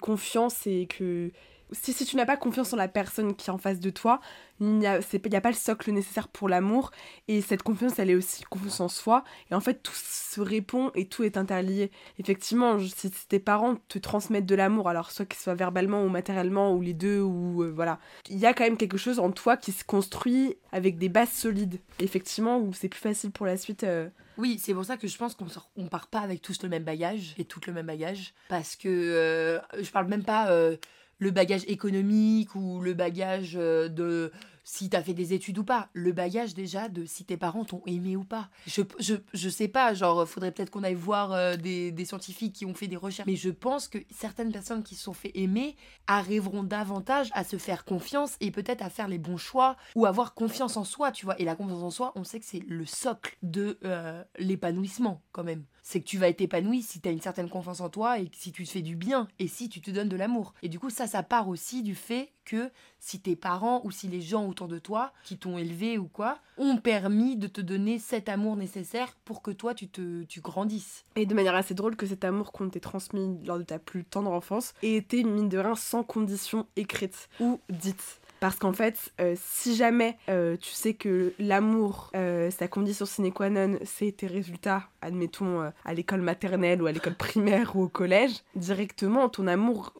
confiance, 0.00 0.66
et 0.66 0.86
que 0.86 1.30
si, 1.72 1.92
si 1.92 2.04
tu 2.04 2.16
n'as 2.16 2.26
pas 2.26 2.36
confiance 2.36 2.72
en 2.72 2.76
la 2.76 2.88
personne 2.88 3.34
qui 3.34 3.50
est 3.50 3.52
en 3.52 3.58
face 3.58 3.80
de 3.80 3.90
toi, 3.90 4.20
il 4.60 4.78
n'y 4.78 4.86
a, 4.86 4.94
a 5.00 5.40
pas 5.40 5.50
le 5.50 5.54
socle 5.56 5.90
nécessaire 5.92 6.28
pour 6.28 6.48
l'amour, 6.48 6.90
et 7.28 7.42
cette 7.42 7.62
confiance, 7.62 7.98
elle 7.98 8.10
est 8.10 8.14
aussi 8.14 8.42
confiance 8.44 8.80
en 8.80 8.88
soi, 8.88 9.24
et 9.50 9.54
en 9.54 9.60
fait, 9.60 9.82
tout 9.82 9.92
se 9.94 10.40
répond 10.40 10.90
et 10.94 11.06
tout 11.08 11.24
est 11.24 11.36
interlié. 11.36 11.90
Effectivement, 12.18 12.78
si, 12.78 13.10
tes 13.28 13.38
parents 13.38 13.76
te 13.88 13.98
transmettent 13.98 14.46
de 14.46 14.54
l'amour, 14.54 14.88
alors 14.88 15.10
soit 15.10 15.26
qu'il 15.26 15.38
soit 15.40 15.54
verbalement 15.54 16.02
ou 16.04 16.08
matériellement, 16.08 16.72
ou 16.74 16.80
les 16.80 16.94
deux, 16.94 17.20
ou 17.20 17.62
euh, 17.62 17.70
voilà, 17.70 17.98
il 18.30 18.38
y 18.38 18.46
a 18.46 18.54
quand 18.54 18.64
même 18.64 18.76
quelque 18.78 18.96
chose 18.96 19.18
en 19.18 19.30
toi 19.30 19.56
qui 19.56 19.72
se 19.72 19.84
construit 19.84 20.56
avec 20.72 20.98
des 20.98 21.08
bases 21.08 21.32
solides. 21.32 21.80
Effectivement, 22.00 22.58
où 22.58 22.72
c'est 22.72 22.88
plus 22.88 23.00
facile 23.00 23.30
pour 23.30 23.44
la 23.46 23.56
suite. 23.56 23.84
euh, 23.84 24.08
Oui, 24.38 24.58
c'est 24.62 24.72
pour 24.74 24.84
ça 24.84 24.96
que 24.96 25.06
je 25.08 25.16
pense 25.18 25.34
qu'on 25.34 25.48
sort- 25.48 25.70
on 25.76 25.88
part 25.88 26.06
pas 26.08 26.20
avec 26.20 26.40
tous 26.42 26.62
le 26.62 26.68
même 26.68 26.84
bagage 26.84 27.34
et 27.38 27.44
tout 27.44 27.60
le 27.66 27.72
même 27.72 27.86
bagage. 27.86 28.32
Parce 28.48 28.76
que 28.76 28.88
euh, 28.88 29.58
je 29.80 29.90
parle 29.90 30.06
même 30.08 30.24
pas 30.24 30.50
euh, 30.50 30.76
le 31.18 31.30
bagage 31.30 31.64
économique 31.66 32.54
ou 32.54 32.80
le 32.80 32.94
bagage 32.94 33.54
euh, 33.56 33.88
de 33.88 34.32
si 34.68 34.90
t'as 34.90 35.00
fait 35.00 35.14
des 35.14 35.32
études 35.32 35.58
ou 35.58 35.64
pas. 35.64 35.88
Le 35.92 36.10
bagage 36.10 36.52
déjà 36.52 36.88
de 36.88 37.04
si 37.06 37.24
tes 37.24 37.36
parents 37.36 37.64
t'ont 37.64 37.82
aimé 37.86 38.16
ou 38.16 38.24
pas. 38.24 38.50
Je, 38.66 38.82
je, 38.98 39.14
je 39.32 39.48
sais 39.48 39.68
pas, 39.68 39.94
genre, 39.94 40.28
faudrait 40.28 40.50
peut-être 40.50 40.70
qu'on 40.70 40.82
aille 40.82 40.94
voir 40.94 41.32
euh, 41.32 41.54
des, 41.56 41.92
des 41.92 42.04
scientifiques 42.04 42.52
qui 42.52 42.66
ont 42.66 42.74
fait 42.74 42.88
des 42.88 42.96
recherches. 42.96 43.28
Mais 43.28 43.36
je 43.36 43.50
pense 43.50 43.86
que 43.86 43.98
certaines 44.10 44.50
personnes 44.50 44.82
qui 44.82 44.96
se 44.96 45.04
sont 45.04 45.12
fait 45.12 45.30
aimer 45.34 45.76
arriveront 46.08 46.64
davantage 46.64 47.30
à 47.32 47.44
se 47.44 47.58
faire 47.58 47.84
confiance 47.84 48.36
et 48.40 48.50
peut-être 48.50 48.82
à 48.82 48.90
faire 48.90 49.06
les 49.06 49.18
bons 49.18 49.36
choix 49.36 49.76
ou 49.94 50.04
avoir 50.04 50.34
confiance 50.34 50.76
en 50.76 50.84
soi, 50.84 51.12
tu 51.12 51.26
vois. 51.26 51.40
Et 51.40 51.44
la 51.44 51.54
confiance 51.54 51.82
en 51.82 51.90
soi, 51.90 52.12
on 52.16 52.24
sait 52.24 52.40
que 52.40 52.46
c'est 52.46 52.64
le 52.66 52.86
socle 52.86 53.36
de 53.42 53.78
euh, 53.84 54.24
l'épanouissement 54.38 55.22
quand 55.30 55.44
même. 55.44 55.64
C'est 55.88 56.00
que 56.00 56.04
tu 56.04 56.18
vas 56.18 56.28
être 56.28 56.40
épanoui 56.40 56.82
si 56.82 57.00
tu 57.00 57.08
as 57.08 57.12
une 57.12 57.20
certaine 57.20 57.48
confiance 57.48 57.80
en 57.80 57.88
toi 57.88 58.18
et 58.18 58.28
si 58.32 58.50
tu 58.50 58.64
te 58.64 58.70
fais 58.70 58.82
du 58.82 58.96
bien 58.96 59.28
et 59.38 59.46
si 59.46 59.68
tu 59.68 59.80
te 59.80 59.92
donnes 59.92 60.08
de 60.08 60.16
l'amour. 60.16 60.52
Et 60.64 60.68
du 60.68 60.80
coup, 60.80 60.90
ça, 60.90 61.06
ça 61.06 61.22
part 61.22 61.48
aussi 61.48 61.84
du 61.84 61.94
fait 61.94 62.32
que 62.44 62.72
si 62.98 63.20
tes 63.20 63.36
parents 63.36 63.82
ou 63.84 63.92
si 63.92 64.08
les 64.08 64.20
gens 64.20 64.48
autour 64.48 64.66
de 64.66 64.80
toi 64.80 65.12
qui 65.22 65.38
t'ont 65.38 65.58
élevé 65.58 65.96
ou 65.96 66.08
quoi 66.08 66.40
ont 66.58 66.76
permis 66.76 67.36
de 67.36 67.46
te 67.46 67.60
donner 67.60 68.00
cet 68.00 68.28
amour 68.28 68.56
nécessaire 68.56 69.16
pour 69.24 69.42
que 69.42 69.52
toi 69.52 69.74
tu 69.74 69.86
te 69.86 70.24
tu 70.24 70.40
grandisses. 70.40 71.04
Et 71.14 71.24
de 71.24 71.34
manière 71.34 71.54
assez 71.54 71.74
drôle 71.74 71.94
que 71.94 72.06
cet 72.06 72.24
amour 72.24 72.50
qu'on 72.50 72.68
t'ait 72.68 72.80
transmis 72.80 73.38
lors 73.44 73.58
de 73.58 73.62
ta 73.62 73.78
plus 73.78 74.04
tendre 74.04 74.32
enfance 74.32 74.74
ait 74.82 74.96
été, 74.96 75.22
mine 75.22 75.48
de 75.48 75.58
rien, 75.58 75.76
sans 75.76 76.02
condition 76.02 76.66
écrite 76.74 77.28
ou 77.38 77.60
dite. 77.70 78.20
Parce 78.40 78.56
qu'en 78.56 78.72
fait, 78.72 79.12
euh, 79.20 79.34
si 79.40 79.76
jamais 79.76 80.16
euh, 80.28 80.56
tu 80.56 80.70
sais 80.70 80.94
que 80.94 81.32
l'amour, 81.38 82.10
euh, 82.14 82.50
sa 82.50 82.68
condition 82.68 83.06
sine 83.06 83.32
qua 83.32 83.50
non, 83.50 83.78
c'est 83.84 84.12
tes 84.12 84.26
résultats, 84.26 84.84
admettons, 85.00 85.62
euh, 85.62 85.70
à 85.84 85.94
l'école 85.94 86.20
maternelle 86.20 86.82
ou 86.82 86.86
à 86.86 86.92
l'école 86.92 87.14
primaire 87.14 87.76
ou 87.76 87.84
au 87.84 87.88
collège, 87.88 88.42
directement, 88.54 89.28
ton 89.28 89.46
amour, 89.46 89.92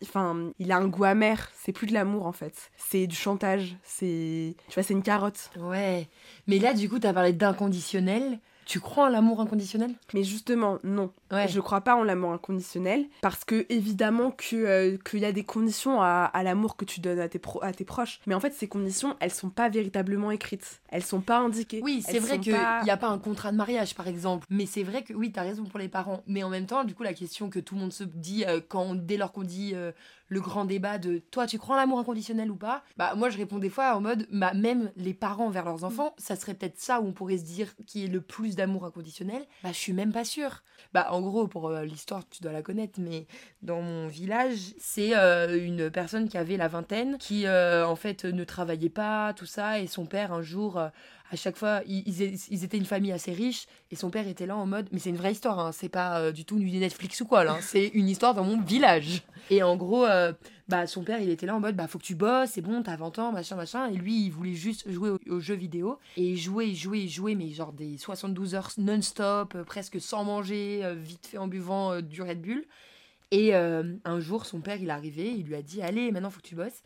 il 0.59 0.73
a 0.73 0.77
un 0.77 0.89
goût 0.89 1.05
amer. 1.05 1.51
C'est 1.55 1.73
plus 1.73 1.87
de 1.87 1.95
l'amour, 1.95 2.27
en 2.27 2.33
fait. 2.33 2.71
C'est 2.77 3.07
du 3.07 3.17
chantage. 3.17 3.77
C'est, 3.83 4.55
tu 4.69 4.75
vois, 4.75 4.83
c'est 4.83 4.95
une 4.95 5.03
carotte. 5.03 5.51
Ouais. 5.59 6.09
Mais 6.47 6.59
là, 6.59 6.75
du 6.75 6.89
coup, 6.89 6.99
tu 6.99 7.07
as 7.07 7.15
parlé 7.15 7.33
d'inconditionnel. 7.33 8.39
Tu 8.67 8.81
crois 8.81 9.05
en 9.07 9.09
l'amour 9.09 9.41
inconditionnel? 9.41 9.93
Mais 10.13 10.25
justement, 10.25 10.79
non. 10.85 11.13
Ouais. 11.31 11.47
Je 11.49 11.61
crois 11.61 11.81
pas 11.83 11.95
en 11.95 12.03
l'amour 12.03 12.33
inconditionnel 12.33 13.07
parce 13.23 13.45
que 13.45 13.65
évidemment 13.69 14.33
que 14.33 14.57
euh, 14.57 14.99
qu'il 15.09 15.21
y 15.21 15.25
a 15.25 15.31
des 15.33 15.45
conditions 15.45 16.03
à, 16.03 16.25
à 16.33 16.43
l'amour 16.43 16.77
que 16.77 16.85
tu 16.85 17.01
donnes 17.01 17.21
à 17.21 17.29
tes, 17.29 17.39
pro- 17.39 17.63
à 17.63 17.73
tes 17.73 17.85
proches. 17.85 18.21
Mais 18.27 18.35
en 18.35 18.41
fait, 18.41 18.53
ces 18.53 18.67
conditions, 18.67 19.17
elles 19.21 19.33
sont 19.33 19.51
pas 19.51 19.69
véritablement 19.69 20.33
écrites. 20.33 20.81
Elles 20.89 21.05
sont 21.05 21.21
pas 21.21 21.39
indiquées. 21.39 21.81
Oui, 21.83 22.03
c'est 22.07 22.19
vrai 22.19 22.41
qu'il 22.41 22.53
n'y 22.53 22.59
pas- 22.59 22.81
a 22.87 22.97
pas 22.97 23.09
un 23.09 23.19
contrat 23.19 23.53
de 23.53 23.57
mariage, 23.57 23.95
par 23.95 24.09
exemple. 24.09 24.47
Mais 24.51 24.67
c'est 24.67 24.83
vrai 24.83 25.05
que 25.05 25.15
oui, 25.15 25.31
tu 25.33 25.39
as 25.39 25.43
raison 25.45 25.65
pour 25.65 25.79
les 25.79 25.89
parents. 25.89 26.23
Mais 26.27 26.43
en 26.43 26.49
même 26.51 26.67
temps, 26.67 26.83
du 26.85 26.95
coup, 26.95 27.05
la 27.05 27.15
question 27.15 27.49
que 27.49 27.61
tout 27.61 27.77
le 27.77 27.81
monde 27.83 27.93
se 27.93 28.03
dit 28.05 28.45
euh, 28.47 28.61
quand, 28.69 28.95
dès 28.97 29.17
lors 29.17 29.31
qu'on 29.33 29.43
dit 29.45 29.73
euh, 29.75 29.93
le 30.29 30.41
grand 30.41 30.65
débat 30.65 30.99
de 30.99 31.19
toi, 31.19 31.47
tu 31.47 31.59
crois 31.59 31.77
en 31.77 31.79
l'amour 31.79 31.99
inconditionnel 31.99 32.51
ou 32.51 32.57
pas? 32.57 32.83
Bah, 32.97 33.15
moi, 33.15 33.31
je 33.31 33.39
réponds 33.39 33.59
des 33.59 33.71
fois 33.71 33.95
en 33.95 34.01
mode, 34.01 34.27
bah, 34.33 34.55
même 34.55 34.91
les 34.97 35.15
parents 35.15 35.51
vers 35.51 35.65
leurs 35.65 35.85
enfants, 35.85 36.15
ça 36.19 36.37
serait 36.37 36.55
peut-être 36.55 36.79
ça 36.79 37.01
où 37.01 37.07
on 37.07 37.13
pourrait 37.13 37.39
se 37.39 37.45
dire 37.45 37.75
qui 37.87 38.05
est 38.05 38.09
le 38.09 38.21
plus 38.21 38.57
d'amour 38.57 38.85
inconditionnel. 38.85 39.47
Bah, 39.63 39.71
je 39.73 39.79
suis 39.79 39.93
même 39.93 40.13
pas 40.13 40.25
sûre. 40.25 40.63
Bah, 40.93 41.09
en 41.11 41.21
gros, 41.21 41.47
pour 41.47 41.69
euh, 41.69 41.85
l'histoire, 41.85 42.29
tu 42.29 42.43
dois 42.43 42.53
la 42.53 42.63
connaître, 42.63 43.01
mais 43.01 43.27
dans 43.63 43.83
mon 43.83 44.09
village, 44.09 44.75
c'est 44.79 45.17
euh, 45.17 45.63
une 45.63 45.91
personne 45.91 46.29
qui 46.29 46.39
avait 46.39 46.57
la 46.57 46.69
vingtaine, 46.69 47.19
qui 47.19 47.47
euh, 47.47 47.87
en 47.87 47.97
fait 47.97 48.25
ne 48.25 48.45
travaillait 48.45 48.89
pas, 48.89 49.33
tout 49.35 49.47
ça, 49.47 49.81
et 49.81 49.87
son 49.87 50.07
père, 50.07 50.33
un 50.33 50.43
jour, 50.43 50.81
à 51.31 51.37
chaque 51.37 51.57
fois, 51.57 51.83
ils, 51.87 52.65
étaient 52.65 52.77
une 52.77 52.85
famille 52.85 53.13
assez 53.13 53.33
riche, 53.33 53.67
et 53.91 53.97
son 53.97 54.11
père 54.11 54.29
était 54.29 54.47
là 54.47 54.57
en 54.57 54.67
mode, 54.67 54.89
mais 54.93 54.99
c'est 54.99 55.11
une 55.11 55.17
vraie 55.17 55.33
histoire, 55.33 55.59
hein, 55.59 55.73
c'est 55.73 55.89
pas 55.89 56.21
euh, 56.21 56.33
du 56.33 56.45
tout 56.45 56.59
du 56.59 56.71
Netflix 56.79 57.21
ou 57.21 57.27
quoi, 57.27 57.49
hein, 57.49 57.59
c'est 57.61 57.89
une 57.89 58.09
histoire 58.09 58.35
dans 58.35 58.45
mon 58.45 58.61
village. 58.61 59.23
Et 59.51 59.63
en 59.63 59.77
gros, 59.77 60.05
euh, 60.05 60.33
bah, 60.69 60.87
son 60.87 61.03
père, 61.03 61.21
il 61.21 61.29
était 61.31 61.47
là 61.47 61.57
en 61.57 61.61
mode, 61.61 61.75
bah, 61.75 61.89
faut 61.89 61.99
que 61.99 62.05
tu 62.05 62.15
bosses, 62.15 62.51
c'est 62.51 62.61
bon, 62.61 62.83
t'as 62.83 62.97
20 62.97 63.19
ans, 63.19 63.33
machin, 63.33 63.57
machin. 63.57 63.89
Et 63.89 63.95
lui, 63.95 64.27
il 64.27 64.31
voulait 64.31 64.55
juste 64.55 64.89
jouer 64.91 65.11
aux, 65.29 65.41
jeux 65.41 65.55
vidéo. 65.55 65.99
Et 66.17 66.31
il 66.31 66.37
jouait, 66.37 66.69
il 66.71 67.37
mais 67.37 67.49
genre 67.51 67.73
des 67.73 67.99
72 67.99 68.55
heures 68.55 68.71
non-stop, 68.79 69.55
euh, 69.55 69.65
presque 69.65 70.01
sans 70.01 70.25
manger, 70.25 70.95
vite 70.97 71.27
fait 71.27 71.39
en 71.39 71.49
buvant 71.49 72.01
du 72.01 72.23
Red 72.23 72.41
Bull. 72.41 72.65
Et 73.33 73.55
un 73.55 74.21
jour, 74.21 74.47
son 74.47 74.61
père, 74.61 74.81
il 74.81 74.89
est 74.89 74.93
arrivé, 74.93 75.33
il 75.37 75.47
lui 75.47 75.57
a 75.57 75.63
dit, 75.63 75.83
allez, 75.83 76.13
maintenant, 76.13 76.31
faut 76.31 76.41
que 76.41 76.47
tu 76.47 76.55
bosses. 76.55 76.83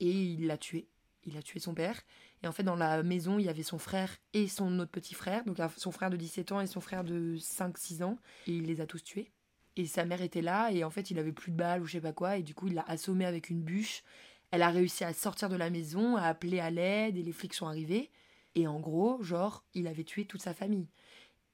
Et 0.00 0.10
il 0.10 0.46
l'a 0.46 0.56
tué. 0.56 0.88
Il 1.24 1.36
a 1.36 1.42
tué 1.42 1.60
son 1.60 1.74
père. 1.74 2.00
Et 2.42 2.48
en 2.48 2.52
fait, 2.52 2.62
dans 2.62 2.76
la 2.76 3.02
maison, 3.02 3.38
il 3.38 3.44
y 3.44 3.48
avait 3.48 3.62
son 3.62 3.78
frère 3.78 4.16
et 4.32 4.48
son 4.48 4.78
autre 4.80 4.90
petit 4.90 5.14
frère. 5.14 5.44
Donc, 5.44 5.58
son 5.76 5.92
frère 5.92 6.10
de 6.10 6.16
17 6.16 6.52
ans 6.52 6.60
et 6.60 6.66
son 6.66 6.80
frère 6.80 7.04
de 7.04 7.36
5-6 7.36 8.02
ans. 8.02 8.18
Et 8.46 8.52
il 8.52 8.64
les 8.64 8.80
a 8.80 8.86
tous 8.86 9.02
tués. 9.02 9.30
Et 9.76 9.86
sa 9.86 10.04
mère 10.04 10.20
était 10.20 10.42
là, 10.42 10.70
et 10.70 10.84
en 10.84 10.90
fait, 10.90 11.10
il 11.10 11.18
avait 11.18 11.32
plus 11.32 11.50
de 11.50 11.56
balles 11.56 11.80
ou 11.80 11.86
je 11.86 11.92
sais 11.92 12.00
pas 12.00 12.12
quoi, 12.12 12.36
et 12.36 12.42
du 12.42 12.54
coup, 12.54 12.66
il 12.66 12.74
l'a 12.74 12.84
assommée 12.86 13.24
avec 13.24 13.48
une 13.48 13.62
bûche. 13.62 14.02
Elle 14.50 14.60
a 14.60 14.68
réussi 14.68 15.02
à 15.02 15.14
sortir 15.14 15.48
de 15.48 15.56
la 15.56 15.70
maison, 15.70 16.16
à 16.16 16.24
appeler 16.24 16.60
à 16.60 16.70
l'aide, 16.70 17.16
et 17.16 17.22
les 17.22 17.32
flics 17.32 17.54
sont 17.54 17.66
arrivés. 17.66 18.10
Et 18.54 18.66
en 18.66 18.80
gros, 18.80 19.22
genre, 19.22 19.64
il 19.72 19.86
avait 19.86 20.04
tué 20.04 20.26
toute 20.26 20.42
sa 20.42 20.52
famille. 20.52 20.88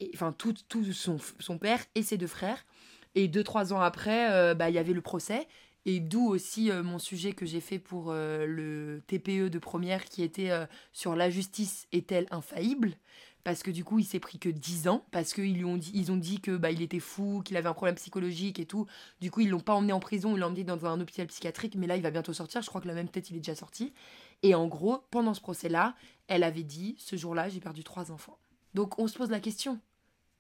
Et, 0.01 0.11
enfin, 0.15 0.33
tout, 0.33 0.55
tout 0.69 0.85
son, 0.93 1.19
son 1.39 1.59
père 1.59 1.85
et 1.95 2.03
ses 2.03 2.19
deux 2.19 2.27
frères. 2.27 2.65
Et 3.15 3.29
deux, 3.29 3.45
trois 3.45 3.73
ans 3.73 3.81
après, 3.81 4.33
euh, 4.33 4.55
bah, 4.55 4.69
il 4.69 4.75
y 4.75 4.79
avait 4.79 4.93
le 4.93 5.01
procès. 5.01 5.47
Et 5.87 6.01
d'où 6.01 6.29
aussi 6.29 6.71
euh, 6.71 6.83
mon 6.83 6.99
sujet 6.99 7.33
que 7.33 7.47
j'ai 7.47 7.61
fait 7.61 7.79
pour 7.79 8.11
euh, 8.11 8.47
le 8.47 9.03
TPE 9.07 9.49
de 9.49 9.59
première, 9.59 10.05
qui 10.05 10.23
était 10.23 10.51
euh, 10.51 10.67
sur 10.93 11.17
la 11.17 11.31
justice 11.31 11.87
est-elle 11.93 12.27
infaillible? 12.31 12.95
Parce 13.45 13.63
que 13.63 13.71
du 13.71 13.85
coup 13.85 13.99
il 13.99 14.05
s'est 14.05 14.21
pris 14.21 14.39
que 14.39 14.51
10 14.51 14.89
ans 14.89 15.07
parce 15.11 15.33
qu'ils 15.33 15.65
ont 15.65 15.79
ont 15.79 16.17
dit 16.17 16.41
que 16.41 16.57
bah 16.57 16.71
il 16.71 16.83
était 16.83 17.01
fou 17.01 17.41
qu'il 17.43 17.57
avait 17.57 17.69
un 17.69 17.73
problème 17.73 17.95
psychologique 17.95 18.59
et 18.59 18.67
tout. 18.67 18.87
Du 19.21 19.31
coup 19.31 19.41
ils 19.41 19.49
l'ont 19.49 19.61
pas 19.61 19.73
emmené 19.73 19.95
en 19.95 20.01
prison 20.01 20.35
ils 20.35 20.41
l'ont 20.41 20.49
emmené 20.49 20.65
dans 20.65 20.85
un 20.85 21.01
hôpital 21.01 21.27
psychiatrique 21.29 21.75
mais 21.77 21.87
là 21.87 21.97
il 21.97 22.03
va 22.03 22.11
bientôt 22.11 22.35
sortir. 22.35 22.61
Je 22.61 22.67
crois 22.67 22.83
que 22.83 22.89
la 22.89 22.95
même 22.95 23.09
tête 23.09 23.31
il 23.31 23.37
est 23.37 23.41
déjà 23.41 23.55
sorti. 23.55 23.95
Et 24.43 24.55
en 24.55 24.67
gros 24.67 24.99
pendant 25.11 25.33
ce 25.33 25.41
procès 25.41 25.71
là 25.71 25.95
elle 26.27 26.43
avait 26.43 26.65
dit 26.65 26.97
ce 26.99 27.17
jour-là 27.17 27.49
j'ai 27.49 27.61
perdu 27.61 27.85
trois 27.85 28.11
enfants. 28.11 28.37
Donc 28.75 28.99
on 28.99 29.07
se 29.07 29.17
pose 29.17 29.31
la 29.31 29.41
question 29.41 29.81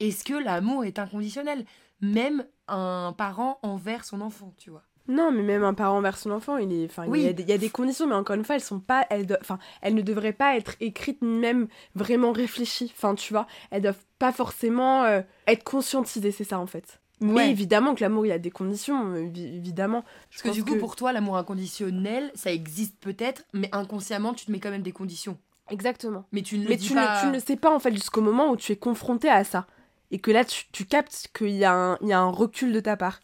est-ce 0.00 0.22
que 0.24 0.34
l'amour 0.34 0.84
est 0.84 0.98
inconditionnel? 0.98 1.64
Même 2.00 2.46
un 2.66 3.14
parent 3.16 3.58
envers 3.62 4.04
son 4.04 4.20
enfant 4.20 4.52
tu 4.58 4.68
vois 4.70 4.87
Non, 5.08 5.32
mais 5.32 5.42
même 5.42 5.64
un 5.64 5.74
parent 5.74 6.00
vers 6.02 6.18
son 6.18 6.30
enfant, 6.30 6.58
il, 6.58 6.72
est... 6.72 6.84
enfin, 6.84 7.04
Oui. 7.08 7.20
il, 7.20 7.24
y 7.24 7.28
a 7.28 7.32
des, 7.32 7.42
il 7.42 7.48
y 7.48 7.52
a 7.52 7.58
des 7.58 7.70
conditions, 7.70 8.06
mais 8.06 8.14
encore 8.14 8.36
une 8.36 8.44
fois, 8.44 8.54
elles 8.56 8.60
sont 8.60 8.78
pas, 8.80 9.06
elles, 9.10 9.26
do- 9.26 9.36
enfin, 9.40 9.58
elles 9.80 9.94
ne 9.94 10.02
devraient 10.02 10.32
pas 10.34 10.56
être 10.56 10.74
écrites 10.80 11.22
ni 11.22 11.38
même 11.38 11.66
vraiment 11.94 12.30
réfléchies. 12.32 12.92
Enfin, 12.96 13.14
tu 13.14 13.32
vois, 13.32 13.46
elles 13.70 13.82
doivent 13.82 14.04
pas 14.18 14.32
forcément 14.32 15.04
euh, 15.04 15.22
être 15.46 15.64
conscientisées, 15.64 16.30
c'est 16.30 16.44
ça 16.44 16.58
en 16.58 16.66
fait. 16.66 17.00
Mais 17.20 17.32
Ouais. 17.32 17.50
évidemment 17.50 17.94
que 17.96 18.00
l'amour, 18.04 18.26
il 18.26 18.28
y 18.28 18.32
a 18.32 18.38
des 18.38 18.50
conditions, 18.50 19.12
euh, 19.14 19.22
évi- 19.24 19.56
évidemment. 19.56 20.04
Je 20.30 20.42
parce 20.42 20.54
que 20.56 20.62
du 20.62 20.64
coup 20.64 20.76
pour 20.78 20.94
toi 20.94 21.12
l'amour 21.12 21.36
inconditionnel 21.36 22.30
ça 22.34 22.52
existe 22.52 22.96
peut-être 23.00 23.42
mais 23.52 23.68
inconsciemment 23.72 24.34
tu 24.34 24.46
te 24.46 24.52
mets 24.52 24.60
quand 24.60 24.70
même 24.70 24.82
des 24.82 24.92
conditions 24.92 25.36
Exactement. 25.70 26.24
mais 26.32 26.42
tu 26.42 26.58
ne 26.58 26.62
le 26.64 26.68
Mais 26.70 26.76
dis 26.76 26.88
tu, 26.88 26.94
pas 26.94 27.16
ne, 27.16 27.20
tu 27.20 27.26
ne 27.26 27.32
le 27.32 27.40
sais 27.40 27.56
pas 27.56 27.74
en 27.74 27.78
fait 27.80 27.92
jusqu'au 27.92 28.20
moment 28.20 28.50
où 28.50 28.56
tu 28.56 28.70
es 28.72 28.76
confronté 28.76 29.28
à 29.28 29.42
ça. 29.44 29.66
Et 30.10 30.18
que 30.20 30.30
là, 30.30 30.42
tu, 30.44 30.64
tu 30.72 30.86
captes 30.86 31.28
qu'il 31.36 31.50
y, 31.50 31.64
a 31.66 31.72
un- 31.74 31.98
il 32.00 32.08
y 32.08 32.12
a 32.14 32.18
un 32.20 32.30
recul 32.30 32.72
de 32.72 32.80
ta 32.80 32.96
part. 32.96 33.20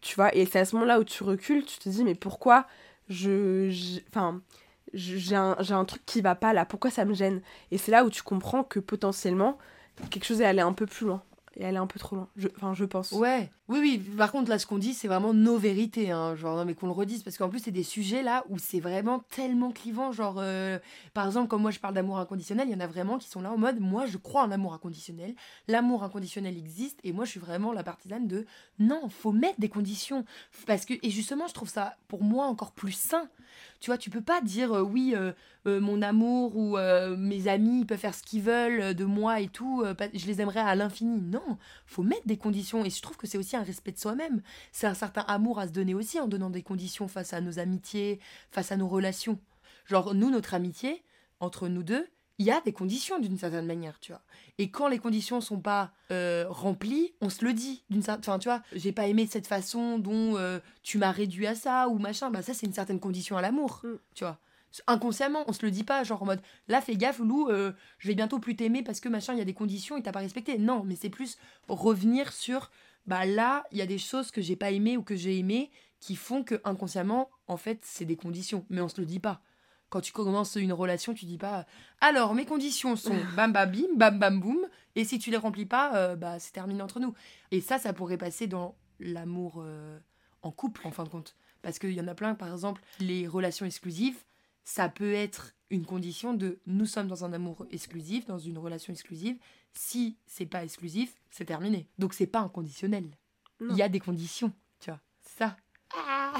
Tu 0.00 0.14
vois, 0.14 0.34
et 0.34 0.46
c'est 0.46 0.60
à 0.60 0.64
ce 0.64 0.74
moment-là 0.76 1.00
où 1.00 1.04
tu 1.04 1.22
recules, 1.24 1.64
tu 1.64 1.78
te 1.78 1.88
dis, 1.88 2.04
mais 2.04 2.14
pourquoi 2.14 2.66
je. 3.08 4.00
Enfin. 4.08 4.40
J'ai 4.94 5.36
un, 5.36 5.54
j'ai 5.60 5.74
un 5.74 5.84
truc 5.84 6.00
qui 6.06 6.22
va 6.22 6.34
pas 6.34 6.54
là, 6.54 6.64
pourquoi 6.64 6.90
ça 6.90 7.04
me 7.04 7.12
gêne? 7.12 7.42
Et 7.70 7.76
c'est 7.76 7.90
là 7.92 8.04
où 8.06 8.10
tu 8.10 8.22
comprends 8.22 8.64
que 8.64 8.80
potentiellement, 8.80 9.58
quelque 10.08 10.24
chose 10.24 10.40
est 10.40 10.46
allé 10.46 10.60
un 10.60 10.72
peu 10.72 10.86
plus 10.86 11.06
loin. 11.06 11.22
Et 11.60 11.64
aller 11.64 11.76
un 11.76 11.88
peu 11.88 11.98
trop 11.98 12.14
loin. 12.14 12.28
Je- 12.36 12.46
Enfin, 12.56 12.72
je 12.72 12.84
pense. 12.84 13.10
Ouais, 13.10 13.50
oui, 13.66 13.78
oui. 13.80 13.98
Par 14.16 14.30
contre, 14.30 14.48
là, 14.48 14.60
ce 14.60 14.66
qu'on 14.66 14.78
dit, 14.78 14.94
c'est 14.94 15.08
vraiment 15.08 15.34
nos 15.34 15.58
vérités. 15.58 16.12
Hein. 16.12 16.36
Genre, 16.36 16.56
non, 16.56 16.64
mais 16.64 16.74
qu'on 16.74 16.86
le 16.86 16.92
redise. 16.92 17.24
Parce 17.24 17.36
qu'en 17.36 17.48
plus, 17.48 17.58
c'est 17.58 17.72
des 17.72 17.82
sujets 17.82 18.22
là 18.22 18.44
où 18.48 18.58
c'est 18.58 18.78
vraiment 18.78 19.24
tellement 19.30 19.72
clivant. 19.72 20.12
Genre, 20.12 20.36
euh, 20.38 20.78
par 21.14 21.26
exemple, 21.26 21.48
comme 21.48 21.62
moi, 21.62 21.72
je 21.72 21.80
parle 21.80 21.94
d'amour 21.94 22.18
inconditionnel, 22.20 22.68
il 22.68 22.72
y 22.72 22.76
en 22.76 22.80
a 22.80 22.86
vraiment 22.86 23.18
qui 23.18 23.28
sont 23.28 23.40
là 23.42 23.50
en 23.50 23.58
mode 23.58 23.80
moi, 23.80 24.06
je 24.06 24.18
crois 24.18 24.42
en 24.44 24.52
amour 24.52 24.72
inconditionnel. 24.72 25.34
L'amour 25.66 26.04
inconditionnel 26.04 26.56
existe. 26.56 27.00
Et 27.02 27.12
moi, 27.12 27.24
je 27.24 27.30
suis 27.32 27.40
vraiment 27.40 27.72
la 27.72 27.82
partisane 27.82 28.28
de 28.28 28.46
non, 28.78 29.08
faut 29.08 29.32
mettre 29.32 29.58
des 29.58 29.68
conditions. 29.68 30.24
Parce 30.64 30.84
que, 30.84 30.94
et 31.02 31.10
justement, 31.10 31.48
je 31.48 31.54
trouve 31.54 31.68
ça 31.68 31.96
pour 32.06 32.22
moi 32.22 32.46
encore 32.46 32.70
plus 32.70 32.92
sain. 32.92 33.28
Tu 33.80 33.90
vois, 33.90 33.98
tu 33.98 34.10
peux 34.10 34.20
pas 34.20 34.40
dire 34.40 34.72
euh, 34.72 34.82
oui, 34.82 35.14
euh, 35.16 35.32
mon 35.80 36.02
amour 36.02 36.56
ou 36.56 36.76
mes 37.18 37.48
amis 37.48 37.84
peuvent 37.84 37.98
faire 37.98 38.14
ce 38.14 38.22
qu'ils 38.22 38.42
veulent 38.42 38.94
de 38.94 39.04
moi 39.04 39.40
et 39.40 39.48
tout, 39.48 39.84
je 40.14 40.26
les 40.26 40.40
aimerais 40.40 40.60
à 40.60 40.74
l'infini. 40.74 41.20
Non, 41.20 41.42
faut 41.86 42.02
mettre 42.02 42.26
des 42.26 42.36
conditions. 42.36 42.84
Et 42.84 42.90
je 42.90 43.00
trouve 43.00 43.16
que 43.16 43.26
c'est 43.26 43.38
aussi 43.38 43.56
un 43.56 43.62
respect 43.62 43.92
de 43.92 43.98
soi-même. 43.98 44.42
C'est 44.72 44.86
un 44.86 44.94
certain 44.94 45.22
amour 45.22 45.58
à 45.58 45.66
se 45.68 45.72
donner 45.72 45.94
aussi 45.94 46.18
en 46.20 46.28
donnant 46.28 46.50
des 46.50 46.62
conditions 46.62 47.08
face 47.08 47.32
à 47.32 47.40
nos 47.40 47.58
amitiés, 47.58 48.18
face 48.50 48.72
à 48.72 48.76
nos 48.76 48.88
relations. 48.88 49.38
Genre, 49.86 50.14
nous, 50.14 50.30
notre 50.30 50.54
amitié, 50.54 51.02
entre 51.40 51.68
nous 51.68 51.82
deux, 51.82 52.06
il 52.40 52.46
y 52.46 52.52
a 52.52 52.60
des 52.60 52.72
conditions 52.72 53.18
d'une 53.18 53.36
certaine 53.36 53.66
manière, 53.66 53.98
tu 53.98 54.12
vois. 54.12 54.22
Et 54.58 54.70
quand 54.70 54.86
les 54.86 54.98
conditions 54.98 55.40
sont 55.40 55.58
pas 55.58 55.90
euh, 56.12 56.44
remplies, 56.48 57.12
on 57.20 57.30
se 57.30 57.44
le 57.44 57.52
dit 57.52 57.82
d'une 57.90 58.02
certaine. 58.02 58.20
Enfin, 58.20 58.38
tu 58.38 58.48
vois, 58.48 58.62
j'ai 58.72 58.92
pas 58.92 59.08
aimé 59.08 59.26
cette 59.28 59.48
façon 59.48 59.98
dont 59.98 60.36
euh, 60.36 60.60
tu 60.84 60.98
m'as 60.98 61.10
réduit 61.10 61.48
à 61.48 61.56
ça 61.56 61.88
ou 61.88 61.98
machin. 61.98 62.30
Bah, 62.30 62.42
ça, 62.42 62.54
c'est 62.54 62.66
une 62.66 62.72
certaine 62.72 63.00
condition 63.00 63.36
à 63.36 63.42
l'amour, 63.42 63.80
Mm. 63.82 63.96
tu 64.14 64.24
vois. 64.24 64.38
Inconsciemment, 64.86 65.44
on 65.46 65.52
se 65.52 65.64
le 65.64 65.70
dit 65.70 65.84
pas, 65.84 66.04
genre 66.04 66.22
en 66.22 66.26
mode 66.26 66.42
là, 66.68 66.80
fais 66.80 66.96
gaffe, 66.96 67.18
Lou, 67.20 67.48
euh, 67.48 67.72
je 67.98 68.08
vais 68.08 68.14
bientôt 68.14 68.38
plus 68.38 68.56
t'aimer 68.56 68.82
parce 68.82 69.00
que 69.00 69.08
machin, 69.08 69.32
il 69.32 69.38
y 69.38 69.42
a 69.42 69.46
des 69.46 69.54
conditions 69.54 69.96
et 69.96 70.02
t'as 70.02 70.12
pas 70.12 70.20
respecté. 70.20 70.58
Non, 70.58 70.84
mais 70.84 70.96
c'est 70.96 71.10
plus 71.10 71.38
revenir 71.68 72.32
sur 72.32 72.70
bah 73.06 73.24
là, 73.24 73.64
il 73.72 73.78
y 73.78 73.82
a 73.82 73.86
des 73.86 73.98
choses 73.98 74.30
que 74.30 74.42
j'ai 74.42 74.56
pas 74.56 74.70
aimées 74.70 74.98
ou 74.98 75.02
que 75.02 75.16
j'ai 75.16 75.38
aimées 75.38 75.70
qui 76.00 76.14
font 76.14 76.44
que 76.44 76.60
inconsciemment, 76.64 77.30
en 77.46 77.56
fait, 77.56 77.80
c'est 77.82 78.04
des 78.04 78.16
conditions. 78.16 78.66
Mais 78.68 78.80
on 78.80 78.88
se 78.88 79.00
le 79.00 79.06
dit 79.06 79.20
pas. 79.20 79.40
Quand 79.88 80.02
tu 80.02 80.12
commences 80.12 80.56
une 80.56 80.74
relation, 80.74 81.14
tu 81.14 81.24
dis 81.24 81.38
pas 81.38 81.64
alors 82.02 82.34
mes 82.34 82.44
conditions 82.44 82.94
sont 82.94 83.16
bam 83.36 83.52
bam 83.52 83.70
bim, 83.70 83.96
bam 83.96 84.18
bam 84.18 84.40
boum, 84.40 84.58
et 84.94 85.04
si 85.04 85.18
tu 85.18 85.30
les 85.30 85.38
remplis 85.38 85.64
pas, 85.64 85.96
euh, 85.96 86.16
bah 86.16 86.38
c'est 86.38 86.52
terminé 86.52 86.82
entre 86.82 87.00
nous. 87.00 87.14
Et 87.50 87.62
ça, 87.62 87.78
ça 87.78 87.94
pourrait 87.94 88.18
passer 88.18 88.46
dans 88.46 88.76
l'amour 89.00 89.62
euh, 89.64 89.98
en 90.42 90.50
couple, 90.50 90.86
en 90.86 90.90
fin 90.90 91.04
de 91.04 91.08
compte. 91.08 91.34
Parce 91.62 91.78
qu'il 91.78 91.92
y 91.92 92.00
en 92.00 92.08
a 92.08 92.14
plein, 92.14 92.34
par 92.34 92.52
exemple, 92.52 92.82
les 93.00 93.26
relations 93.26 93.64
exclusives, 93.64 94.18
ça 94.68 94.90
peut 94.90 95.14
être 95.14 95.54
une 95.70 95.86
condition 95.86 96.34
de 96.34 96.60
nous 96.66 96.84
sommes 96.84 97.08
dans 97.08 97.24
un 97.24 97.32
amour 97.32 97.66
exclusif, 97.70 98.26
dans 98.26 98.36
une 98.36 98.58
relation 98.58 98.92
exclusive. 98.92 99.38
Si 99.72 100.18
c'est 100.26 100.44
pas 100.44 100.62
exclusif, 100.62 101.22
c'est 101.30 101.46
terminé. 101.46 101.88
Donc 101.96 102.12
c'est 102.12 102.26
pas 102.26 102.40
inconditionnel. 102.40 103.16
Il 103.62 103.74
y 103.74 103.82
a 103.82 103.88
des 103.88 103.98
conditions, 103.98 104.52
tu 104.78 104.90
vois. 104.90 105.00
C'est 105.22 105.38
ça. 105.38 105.56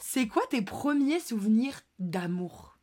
C'est 0.00 0.28
quoi 0.28 0.42
tes 0.50 0.62
premiers 0.62 1.20
souvenirs 1.20 1.82
d'amour? 1.98 2.78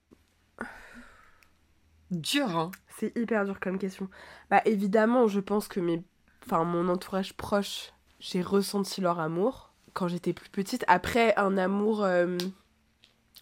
Dur, 2.12 2.56
hein 2.56 2.72
C'est 2.98 3.18
hyper 3.18 3.44
dur 3.44 3.60
comme 3.60 3.80
question. 3.80 4.08
Bah 4.52 4.62
évidemment, 4.66 5.28
je 5.28 5.40
pense 5.40 5.68
que 5.68 5.80
mes, 5.80 6.04
enfin 6.46 6.64
mon 6.64 6.90
entourage 6.90 7.34
proche, 7.34 7.92
j'ai 8.20 8.42
ressenti 8.42 9.02
leur 9.02 9.20
amour 9.20 9.72
quand 9.94 10.08
j'étais 10.08 10.34
plus 10.34 10.50
petite. 10.50 10.84
Après 10.88 11.36
un 11.38 11.58
amour, 11.58 12.04
euh, 12.04 12.38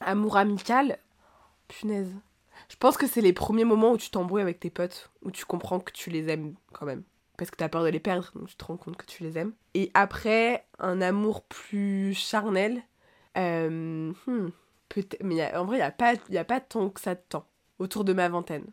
amour 0.01 0.37
amical, 0.37 0.97
punaise. 1.67 2.13
Je 2.69 2.75
pense 2.77 2.97
que 2.97 3.07
c'est 3.07 3.21
les 3.21 3.33
premiers 3.33 3.65
moments 3.65 3.91
où 3.91 3.97
tu 3.97 4.09
t'embrouilles 4.09 4.41
avec 4.41 4.59
tes 4.59 4.69
potes, 4.69 5.11
où 5.23 5.31
tu 5.31 5.45
comprends 5.45 5.79
que 5.79 5.91
tu 5.91 6.09
les 6.09 6.29
aimes 6.29 6.55
quand 6.73 6.85
même. 6.85 7.03
Parce 7.37 7.49
que 7.51 7.55
t'as 7.57 7.69
peur 7.69 7.83
de 7.83 7.89
les 7.89 7.99
perdre, 7.99 8.31
donc 8.35 8.47
tu 8.49 8.55
te 8.55 8.65
rends 8.65 8.77
compte 8.77 8.97
que 8.97 9.05
tu 9.05 9.23
les 9.23 9.37
aimes. 9.37 9.53
Et 9.73 9.89
après, 9.93 10.65
un 10.79 11.01
amour 11.01 11.43
plus 11.43 12.13
charnel. 12.13 12.83
euh, 13.37 14.11
hmm, 14.27 14.49
peut-être, 14.89 15.23
mais 15.23 15.55
en 15.55 15.65
vrai, 15.65 15.77
il 15.77 15.79
n'y 15.79 15.85
a, 15.85 15.91
pas- 15.91 16.13
y 16.29 16.37
a 16.37 16.43
pas 16.45 16.59
tant 16.59 16.89
que 16.89 16.99
ça 17.01 17.15
de 17.15 17.21
temps. 17.29 17.47
Autour 17.79 18.03
de 18.03 18.13
ma 18.13 18.29
vingtaine. 18.29 18.65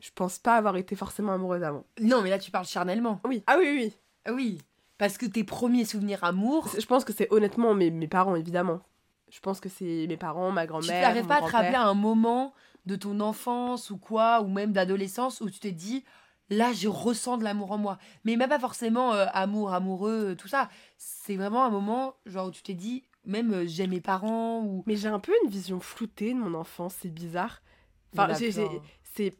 Je 0.00 0.10
pense 0.14 0.38
pas 0.38 0.56
avoir 0.56 0.76
été 0.76 0.94
forcément 0.94 1.32
amoureuse 1.32 1.62
avant. 1.62 1.84
Non, 2.00 2.22
mais 2.22 2.30
là 2.30 2.38
tu 2.38 2.50
parles 2.50 2.66
charnellement. 2.66 3.20
Oui. 3.24 3.42
Ah 3.46 3.56
oui, 3.58 3.66
oui, 3.68 3.92
Ah 4.24 4.32
oui, 4.32 4.58
parce 4.98 5.18
que 5.18 5.26
tes 5.26 5.44
premiers 5.44 5.84
souvenirs 5.84 6.24
amour. 6.24 6.68
Je 6.78 6.86
pense 6.86 7.04
que 7.04 7.12
c'est 7.12 7.32
honnêtement 7.32 7.74
mes, 7.74 7.90
mes 7.90 8.08
parents, 8.08 8.36
évidemment. 8.36 8.80
Je 9.30 9.40
pense 9.40 9.60
que 9.60 9.68
c'est 9.68 10.06
mes 10.08 10.16
parents, 10.16 10.50
ma 10.50 10.62
tu 10.62 10.68
grand-mère. 10.68 11.02
n'arrives 11.02 11.22
mon 11.22 11.28
pas 11.28 11.36
à 11.36 11.40
te 11.42 11.52
rappeler 11.52 11.76
un 11.76 11.94
moment 11.94 12.54
de 12.86 12.96
ton 12.96 13.20
enfance 13.20 13.90
ou 13.90 13.98
quoi, 13.98 14.40
ou 14.40 14.48
même 14.48 14.72
d'adolescence, 14.72 15.40
où 15.40 15.50
tu 15.50 15.60
t'es 15.60 15.72
dit, 15.72 16.04
là, 16.48 16.72
je 16.72 16.88
ressens 16.88 17.36
de 17.36 17.44
l'amour 17.44 17.72
en 17.72 17.78
moi. 17.78 17.98
Mais 18.24 18.36
même 18.36 18.48
pas 18.48 18.58
forcément 18.58 19.12
euh, 19.12 19.26
amour, 19.32 19.74
amoureux, 19.74 20.34
tout 20.36 20.48
ça. 20.48 20.70
C'est 20.96 21.36
vraiment 21.36 21.64
un 21.64 21.70
moment, 21.70 22.14
genre, 22.24 22.46
où 22.46 22.50
tu 22.50 22.62
t'es 22.62 22.74
dit, 22.74 23.04
même 23.26 23.52
euh, 23.52 23.66
j'aime 23.66 23.90
mes 23.90 24.00
parents, 24.00 24.62
ou... 24.62 24.82
Mais 24.86 24.96
j'ai 24.96 25.08
un 25.08 25.18
peu 25.20 25.32
une 25.44 25.50
vision 25.50 25.78
floutée 25.80 26.32
de 26.32 26.38
mon 26.38 26.54
enfance, 26.54 26.94
c'est 27.02 27.12
bizarre. 27.12 27.60
Enfin, 28.14 28.32
j'ai-. 28.32 28.66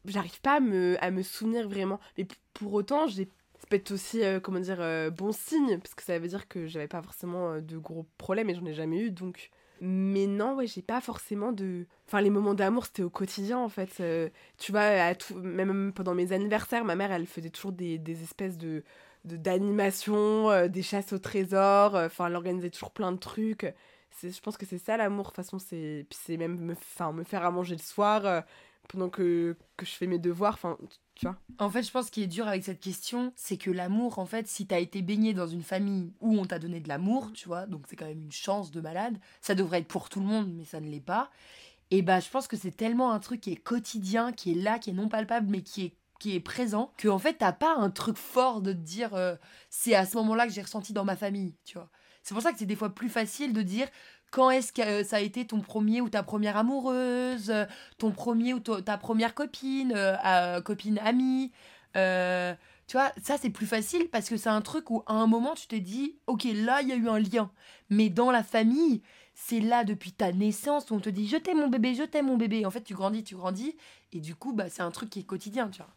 J'arrive 0.04 0.40
pas 0.40 0.56
à 0.56 0.60
me, 0.60 1.22
souvenir 1.22 1.68
vraiment. 1.68 2.00
Mais 2.16 2.26
pour 2.54 2.72
autant, 2.74 3.06
j'ai, 3.06 3.28
peut 3.68 3.76
être 3.76 3.92
aussi, 3.92 4.22
euh, 4.22 4.40
comment 4.40 4.60
dire, 4.60 4.80
euh, 4.80 5.10
bon 5.10 5.32
signe, 5.32 5.78
parce 5.78 5.94
que 5.94 6.02
ça 6.02 6.18
veut 6.18 6.28
dire 6.28 6.48
que 6.48 6.66
j'avais 6.66 6.88
pas 6.88 7.02
forcément 7.02 7.52
euh, 7.52 7.60
de 7.60 7.78
gros 7.78 8.06
problèmes 8.16 8.50
et 8.50 8.54
j'en 8.54 8.64
ai 8.66 8.74
jamais 8.74 8.98
eu, 8.98 9.10
donc. 9.10 9.50
Mais 9.80 10.26
non, 10.26 10.56
ouais, 10.56 10.66
j'ai 10.66 10.82
pas 10.82 11.00
forcément 11.00 11.52
de. 11.52 11.86
Enfin, 12.06 12.20
les 12.20 12.30
moments 12.30 12.54
d'amour, 12.54 12.86
c'était 12.86 13.04
au 13.04 13.10
quotidien, 13.10 13.58
en 13.58 13.68
fait. 13.68 14.02
Tu 14.58 14.72
vois, 14.72 14.80
à 14.80 15.14
tout... 15.14 15.36
même 15.36 15.92
pendant 15.94 16.14
mes 16.14 16.32
anniversaires, 16.32 16.84
ma 16.84 16.96
mère, 16.96 17.12
elle 17.12 17.26
faisait 17.26 17.50
toujours 17.50 17.70
des, 17.70 18.00
espèces 18.22 18.58
de 18.58 18.82
d'animation, 19.24 20.66
des 20.68 20.82
chasses 20.82 21.12
au 21.12 21.18
trésor, 21.18 21.94
enfin, 21.94 22.26
elle 22.26 22.34
organisait 22.34 22.70
toujours 22.70 22.90
plein 22.90 23.12
de 23.12 23.18
trucs. 23.18 23.72
Je 24.20 24.40
pense 24.40 24.56
que 24.56 24.66
c'est 24.66 24.78
ça 24.78 24.96
l'amour, 24.96 25.26
de 25.26 25.28
toute 25.28 25.36
façon, 25.36 25.60
c'est, 25.60 26.06
c'est 26.10 26.36
même 26.36 26.58
me, 26.58 26.74
me 27.12 27.24
faire 27.24 27.44
à 27.44 27.50
manger 27.52 27.76
le 27.76 27.82
soir 27.82 28.42
pendant 28.88 29.08
que, 29.10 29.56
que 29.76 29.86
je 29.86 29.92
fais 29.92 30.06
mes 30.06 30.18
devoirs, 30.18 30.54
enfin, 30.54 30.76
tu- 31.14 31.26
vois. 31.26 31.36
En 31.58 31.70
fait, 31.70 31.82
je 31.82 31.90
pense 31.90 32.10
qu'il 32.10 32.22
est 32.22 32.28
dur 32.28 32.46
avec 32.48 32.64
cette 32.64 32.80
question, 32.80 33.32
c'est 33.36 33.56
que 33.56 33.70
l'amour, 33.70 34.18
en 34.18 34.26
fait, 34.26 34.46
si 34.48 34.66
t'as 34.66 34.80
été 34.80 35.02
baigné 35.02 35.34
dans 35.34 35.46
une 35.46 35.62
famille 35.62 36.12
où 36.20 36.38
on 36.38 36.44
t'a 36.46 36.58
donné 36.58 36.80
de 36.80 36.88
l'amour, 36.88 37.30
tu 37.34 37.48
vois, 37.48 37.66
donc 37.66 37.84
c'est 37.88 37.96
quand 37.96 38.06
même 38.06 38.22
une 38.22 38.32
chance 38.32 38.70
de 38.70 38.80
malade, 38.80 39.18
ça 39.40 39.54
devrait 39.54 39.80
être 39.80 39.88
pour 39.88 40.08
tout 40.08 40.20
le 40.20 40.26
monde, 40.26 40.52
mais 40.54 40.64
ça 40.64 40.80
ne 40.80 40.88
l'est 40.88 41.00
pas. 41.00 41.30
Et 41.90 42.02
bah, 42.02 42.20
je 42.20 42.28
pense 42.28 42.46
que 42.48 42.56
c'est 42.56 42.70
tellement 42.76 43.12
un 43.12 43.18
truc 43.18 43.40
qui 43.40 43.52
est 43.52 43.56
quotidien, 43.56 44.32
qui 44.32 44.52
est 44.52 44.54
là, 44.54 44.78
qui 44.78 44.90
est 44.90 44.92
non 44.94 45.08
palpable, 45.08 45.46
mais 45.50 45.62
qui 45.62 45.84
est 45.86 45.94
qui 46.18 46.34
est 46.34 46.40
présent, 46.40 46.92
que 46.96 47.06
en 47.06 47.20
fait 47.20 47.34
t'as 47.34 47.52
pas 47.52 47.76
un 47.76 47.90
truc 47.90 48.16
fort 48.16 48.60
de 48.60 48.72
te 48.72 48.78
dire 48.78 49.14
euh, 49.14 49.36
c'est 49.70 49.94
à 49.94 50.04
ce 50.04 50.16
moment-là 50.16 50.48
que 50.48 50.52
j'ai 50.52 50.62
ressenti 50.62 50.92
dans 50.92 51.04
ma 51.04 51.14
famille, 51.14 51.54
tu 51.64 51.74
vois. 51.78 51.88
C'est 52.24 52.34
pour 52.34 52.42
ça 52.42 52.50
que 52.52 52.58
c'est 52.58 52.66
des 52.66 52.74
fois 52.74 52.92
plus 52.92 53.08
facile 53.08 53.52
de 53.52 53.62
dire 53.62 53.86
quand 54.30 54.50
est-ce 54.50 54.72
que 54.72 54.82
euh, 54.82 55.04
ça 55.04 55.16
a 55.16 55.20
été 55.20 55.46
ton 55.46 55.60
premier 55.60 56.00
ou 56.00 56.08
ta 56.08 56.22
première 56.22 56.56
amoureuse, 56.56 57.50
euh, 57.50 57.64
ton 57.98 58.10
premier 58.10 58.54
ou 58.54 58.60
ta 58.60 58.98
première 58.98 59.34
copine, 59.34 59.92
euh, 59.94 60.60
copine 60.60 60.98
amie. 60.98 61.52
tu 61.94 62.96
vois, 62.96 63.12
ça 63.22 63.36
c'est 63.38 63.50
plus 63.50 63.66
facile 63.66 64.08
parce 64.10 64.28
que 64.28 64.36
c'est 64.36 64.48
un 64.48 64.60
truc 64.60 64.90
où 64.90 65.02
à 65.06 65.14
un 65.14 65.26
moment 65.26 65.54
tu 65.54 65.66
t'es 65.66 65.80
dit, 65.80 66.18
ok, 66.26 66.44
là 66.44 66.82
il 66.82 66.88
y 66.88 66.92
a 66.92 66.96
eu 66.96 67.08
un 67.08 67.18
lien. 67.18 67.50
Mais 67.90 68.08
dans 68.10 68.30
la 68.30 68.42
famille, 68.42 69.02
c'est 69.34 69.60
là 69.60 69.84
depuis 69.84 70.12
ta 70.12 70.32
naissance 70.32 70.90
où 70.90 70.94
on 70.94 71.00
te 71.00 71.10
dit, 71.10 71.28
je 71.28 71.36
t'aime 71.36 71.58
mon 71.58 71.68
bébé, 71.68 71.94
je 71.94 72.02
t'aime 72.02 72.26
mon 72.26 72.36
bébé. 72.36 72.66
En 72.66 72.70
fait, 72.70 72.82
tu 72.82 72.94
grandis, 72.94 73.24
tu 73.24 73.36
grandis. 73.36 73.76
Et 74.12 74.20
du 74.20 74.34
coup, 74.34 74.52
bah, 74.52 74.68
c'est 74.68 74.82
un 74.82 74.90
truc 74.90 75.10
qui 75.10 75.20
est 75.20 75.24
quotidien, 75.24 75.68
tu 75.68 75.78
vois. 75.78 75.94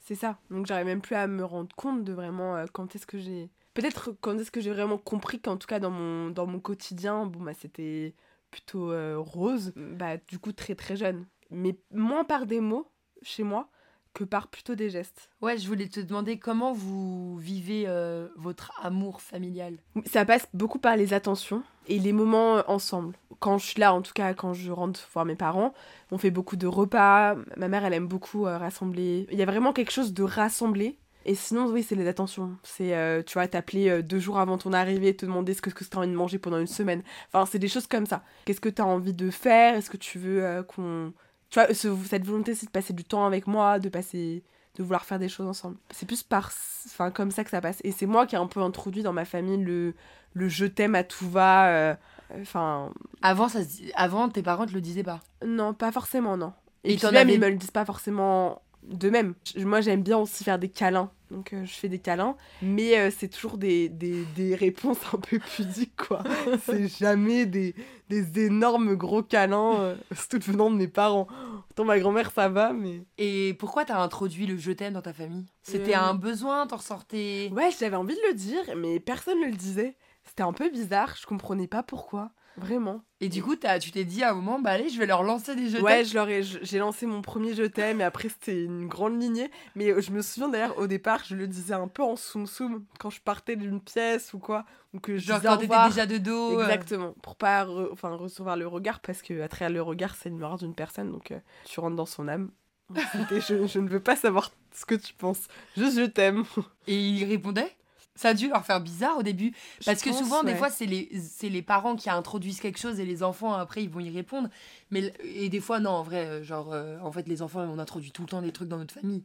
C'est 0.00 0.14
ça. 0.14 0.38
Donc 0.50 0.66
j'arrive 0.66 0.86
même 0.86 1.00
plus 1.02 1.16
à 1.16 1.26
me 1.26 1.44
rendre 1.44 1.74
compte 1.76 2.04
de 2.04 2.12
vraiment 2.12 2.64
quand 2.72 2.94
est-ce 2.94 3.06
que 3.06 3.18
j'ai. 3.18 3.50
Peut-être 3.78 4.10
quand 4.20 4.36
est-ce 4.36 4.50
que 4.50 4.60
j'ai 4.60 4.72
vraiment 4.72 4.98
compris 4.98 5.38
qu'en 5.38 5.56
tout 5.56 5.68
cas 5.68 5.78
dans 5.78 5.92
mon, 5.92 6.30
dans 6.30 6.48
mon 6.48 6.58
quotidien, 6.58 7.26
bon 7.26 7.44
bah 7.44 7.52
c'était 7.56 8.12
plutôt 8.50 8.90
euh, 8.90 9.14
rose, 9.18 9.72
bah 9.76 10.16
du 10.16 10.40
coup 10.40 10.50
très 10.50 10.74
très 10.74 10.96
jeune. 10.96 11.26
Mais 11.52 11.76
moins 11.92 12.24
par 12.24 12.46
des 12.46 12.58
mots 12.58 12.90
chez 13.22 13.44
moi 13.44 13.68
que 14.14 14.24
par 14.24 14.48
plutôt 14.48 14.74
des 14.74 14.90
gestes. 14.90 15.30
Ouais, 15.42 15.56
je 15.58 15.68
voulais 15.68 15.86
te 15.86 16.00
demander 16.00 16.40
comment 16.40 16.72
vous 16.72 17.38
vivez 17.38 17.84
euh, 17.86 18.26
votre 18.34 18.72
amour 18.82 19.20
familial? 19.20 19.76
Ça 20.06 20.24
passe 20.24 20.48
beaucoup 20.52 20.80
par 20.80 20.96
les 20.96 21.14
attentions 21.14 21.62
et 21.86 22.00
les 22.00 22.12
moments 22.12 22.56
euh, 22.56 22.62
ensemble. 22.66 23.14
Quand 23.38 23.58
je 23.58 23.66
suis 23.66 23.80
là, 23.80 23.94
en 23.94 24.02
tout 24.02 24.12
cas 24.12 24.34
quand 24.34 24.54
je 24.54 24.72
rentre 24.72 25.08
voir 25.12 25.24
mes 25.24 25.36
parents, 25.36 25.72
on 26.10 26.18
fait 26.18 26.32
beaucoup 26.32 26.56
de 26.56 26.66
repas. 26.66 27.36
Ma 27.56 27.68
mère, 27.68 27.84
elle 27.84 27.94
aime 27.94 28.08
beaucoup 28.08 28.44
euh, 28.44 28.58
rassembler. 28.58 29.28
Il 29.30 29.38
y 29.38 29.42
a 29.42 29.46
vraiment 29.46 29.72
quelque 29.72 29.92
chose 29.92 30.12
de 30.12 30.24
rassemblé. 30.24 30.98
Et 31.28 31.34
sinon, 31.34 31.66
oui, 31.66 31.82
c'est 31.82 31.94
les 31.94 32.08
attentions. 32.08 32.56
C'est, 32.62 32.94
euh, 32.96 33.22
tu 33.22 33.34
vois, 33.34 33.46
t'appeler 33.46 33.90
euh, 33.90 34.02
deux 34.02 34.18
jours 34.18 34.38
avant 34.38 34.56
ton 34.56 34.72
arrivée, 34.72 35.14
te 35.14 35.26
demander 35.26 35.52
ce 35.52 35.60
que, 35.60 35.68
ce 35.68 35.74
que 35.74 35.84
t'as 35.84 35.98
envie 35.98 36.08
de 36.08 36.14
manger 36.14 36.38
pendant 36.38 36.58
une 36.58 36.66
semaine. 36.66 37.02
Enfin, 37.30 37.44
c'est 37.44 37.58
des 37.58 37.68
choses 37.68 37.86
comme 37.86 38.06
ça. 38.06 38.22
Qu'est-ce 38.46 38.62
que 38.62 38.70
t'as 38.70 38.84
envie 38.84 39.12
de 39.12 39.30
faire? 39.30 39.74
Est-ce 39.74 39.90
que 39.90 39.98
tu 39.98 40.18
veux 40.18 40.42
euh, 40.42 40.62
qu'on... 40.62 41.12
Tu 41.50 41.60
vois, 41.60 41.72
ce- 41.74 41.94
cette 42.08 42.24
volonté, 42.24 42.54
c'est 42.54 42.66
de 42.66 42.70
passer 42.70 42.94
du 42.94 43.04
temps 43.04 43.26
avec 43.26 43.46
moi, 43.46 43.78
de 43.78 43.90
passer... 43.90 44.42
de 44.76 44.82
vouloir 44.82 45.04
faire 45.04 45.18
des 45.18 45.28
choses 45.28 45.46
ensemble. 45.46 45.76
C'est 45.90 46.06
plus 46.06 46.22
par... 46.22 46.50
Enfin, 46.86 47.10
comme 47.10 47.30
ça 47.30 47.44
que 47.44 47.50
ça 47.50 47.60
passe. 47.60 47.78
Et 47.84 47.92
c'est 47.92 48.06
moi 48.06 48.26
qui 48.26 48.34
ai 48.34 48.38
un 48.38 48.46
peu 48.46 48.60
introduit 48.62 49.02
dans 49.02 49.12
ma 49.12 49.26
famille 49.26 49.62
le, 49.62 49.94
le 50.32 50.48
je 50.48 50.64
t'aime 50.64 50.94
à 50.94 51.04
tout 51.04 51.28
va. 51.28 51.68
euh, 51.68 51.94
Enfin, 52.40 52.90
Avant, 53.22 53.48
ça 53.48 53.62
se 53.62 53.68
dit- 53.68 53.92
Avant, 53.96 54.28
tes 54.28 54.42
parents 54.42 54.66
te 54.66 54.72
le 54.72 54.80
disaient 54.80 55.02
pas? 55.02 55.20
non, 55.46 55.74
pas 55.74 55.92
forcément, 55.92 56.36
non. 56.36 56.52
Et 56.84 56.92
Et, 56.92 56.96
puis 56.96 57.02
t'en 57.02 57.12
même, 57.12 57.28
ils 57.28 57.40
me 57.40 57.48
le 57.48 57.56
disent 57.56 57.70
pas 57.70 57.84
forcément 57.84 58.62
de 58.84 59.10
même. 59.10 59.34
Moi, 59.56 59.80
j'aime 59.80 60.02
bien 60.02 60.18
aussi 60.18 60.44
faire 60.44 60.58
des 60.58 60.68
câlins. 60.68 61.10
Donc, 61.30 61.52
euh, 61.52 61.64
je 61.66 61.72
fais 61.74 61.88
des 61.90 61.98
câlins. 61.98 62.36
Mais 62.62 62.98
euh, 62.98 63.10
c'est 63.16 63.28
toujours 63.28 63.58
des, 63.58 63.88
des, 63.90 64.24
des 64.24 64.54
réponses 64.54 64.98
un 65.12 65.18
peu 65.18 65.38
pudiques, 65.38 65.94
quoi. 65.96 66.22
c'est 66.64 66.88
jamais 66.88 67.44
des, 67.44 67.74
des 68.08 68.46
énormes 68.46 68.94
gros 68.94 69.22
câlins, 69.22 69.74
euh, 69.80 69.96
surtout 70.14 70.38
venant 70.50 70.70
de 70.70 70.76
mes 70.76 70.88
parents. 70.88 71.26
Pourtant, 71.68 71.84
ma 71.84 71.98
grand-mère, 71.98 72.30
ça 72.30 72.48
va, 72.48 72.72
mais... 72.72 73.02
Et 73.18 73.54
pourquoi 73.58 73.84
t'as 73.84 74.02
introduit 74.02 74.46
le 74.46 74.56
je 74.56 74.72
t'aime 74.72 74.94
dans 74.94 75.02
ta 75.02 75.12
famille? 75.12 75.44
C'était 75.62 75.94
Euh, 75.94 76.00
un 76.00 76.14
besoin, 76.14 76.66
t'en 76.66 76.76
ressortais? 76.76 77.50
Ouais, 77.52 77.68
j'avais 77.78 77.96
envie 77.96 78.14
de 78.14 78.20
le 78.28 78.34
dire, 78.34 78.62
mais 78.76 78.98
personne 78.98 79.38
ne 79.40 79.46
le 79.46 79.52
disait. 79.56 79.96
C'était 80.24 80.42
un 80.42 80.52
peu 80.52 80.70
bizarre, 80.70 81.14
je 81.20 81.26
comprenais 81.26 81.66
pas 81.68 81.82
pourquoi. 81.82 82.30
Vraiment. 82.58 83.02
Et 83.20 83.28
du 83.28 83.42
coup, 83.42 83.56
t'as- 83.56 83.78
tu 83.78 83.90
t'es 83.90 84.04
dit 84.04 84.22
à 84.22 84.30
un 84.30 84.34
moment, 84.34 84.60
bah 84.60 84.70
allez, 84.70 84.88
je 84.88 84.98
vais 84.98 85.06
leur 85.06 85.22
lancer 85.22 85.56
des 85.56 85.68
je 85.70 85.78
Ouais, 85.78 86.04
je 86.04 86.14
leur 86.14 86.28
ai- 86.28 86.42
j'ai 86.42 86.78
lancé 86.78 87.04
mon 87.06 87.20
premier 87.22 87.54
je 87.54 87.64
t'aime 87.64 88.00
et 88.00 88.04
après 88.04 88.28
c'était 88.28 88.62
une 88.64 88.86
grande 88.86 89.20
lignée. 89.20 89.50
Mais 89.74 89.90
euh, 89.90 90.00
je 90.00 90.10
me 90.12 90.22
souviens 90.22 90.48
d'ailleurs 90.48 90.78
au 90.78 90.86
départ, 90.86 91.24
je 91.24 91.34
le 91.34 91.46
disais 91.48 91.74
un 91.74 91.88
peu 91.88 92.02
en 92.02 92.16
soum 92.16 92.46
soum 92.46 92.84
quand 92.98 93.10
je 93.10 93.20
partais 93.20 93.56
d'une 93.56 93.80
pièce 93.80 94.32
ou 94.34 94.38
quoi. 94.38 94.64
Ou 94.94 95.00
que 95.00 95.18
je 95.18 95.26
Genre 95.26 95.42
quand 95.42 95.56
t'étais 95.58 95.74
déjà 95.88 96.06
de 96.06 96.18
dos. 96.18 96.58
euh, 96.60 96.62
Exactement, 96.62 97.14
pour 97.22 97.36
pas 97.36 97.64
re- 97.64 97.88
enfin, 97.92 98.14
recevoir 98.14 98.56
le 98.56 98.66
regard 98.66 99.00
parce 99.00 99.20
que 99.22 99.40
à 99.42 99.48
travers 99.48 99.70
le 99.70 99.82
regard 99.82 100.14
c'est 100.14 100.28
une 100.28 100.36
mémoire 100.36 100.56
d'une 100.56 100.74
personne 100.74 101.10
donc 101.10 101.32
euh, 101.32 101.38
tu 101.64 101.80
rentres 101.80 101.96
dans 101.96 102.06
son 102.06 102.28
âme. 102.28 102.50
Je, 103.30 103.66
je 103.66 103.78
ne 103.80 103.88
veux 103.88 104.00
pas 104.00 104.16
savoir 104.16 104.50
ce 104.74 104.86
que 104.86 104.94
tu 104.94 105.12
penses, 105.12 105.46
juste 105.76 105.98
je 105.98 106.04
t'aime. 106.06 106.44
Et 106.86 106.96
ils 106.98 107.24
répondaient 107.24 107.70
ça 108.18 108.30
a 108.30 108.34
dû 108.34 108.48
leur 108.48 108.64
faire 108.64 108.80
bizarre 108.80 109.16
au 109.16 109.22
début. 109.22 109.52
Parce 109.84 110.00
Je 110.00 110.04
que 110.04 110.10
pense, 110.10 110.18
souvent, 110.18 110.42
des 110.42 110.56
fois, 110.56 110.70
c'est 110.70 110.86
les, 110.86 111.08
les 111.42 111.62
parents 111.62 111.94
qui 111.94 112.10
introduisent 112.10 112.60
quelque 112.60 112.78
chose 112.78 112.98
et 112.98 113.04
les 113.04 113.22
enfants, 113.22 113.54
après, 113.54 113.84
ils 113.84 113.88
vont 113.88 114.00
y 114.00 114.10
répondre. 114.10 114.48
Mais, 114.90 115.12
et 115.22 115.48
des 115.48 115.60
fois, 115.60 115.78
non, 115.78 115.90
en 115.90 116.02
vrai, 116.02 116.26
euh, 116.26 116.42
genre, 116.42 116.72
euh, 116.72 116.98
en 117.00 117.12
fait, 117.12 117.28
les 117.28 117.42
enfants, 117.42 117.60
on 117.60 117.78
introduit 117.78 118.10
tout 118.10 118.22
le 118.22 118.28
temps 118.28 118.42
des 118.42 118.50
trucs 118.50 118.68
dans 118.68 118.78
notre 118.78 118.94
famille. 118.94 119.22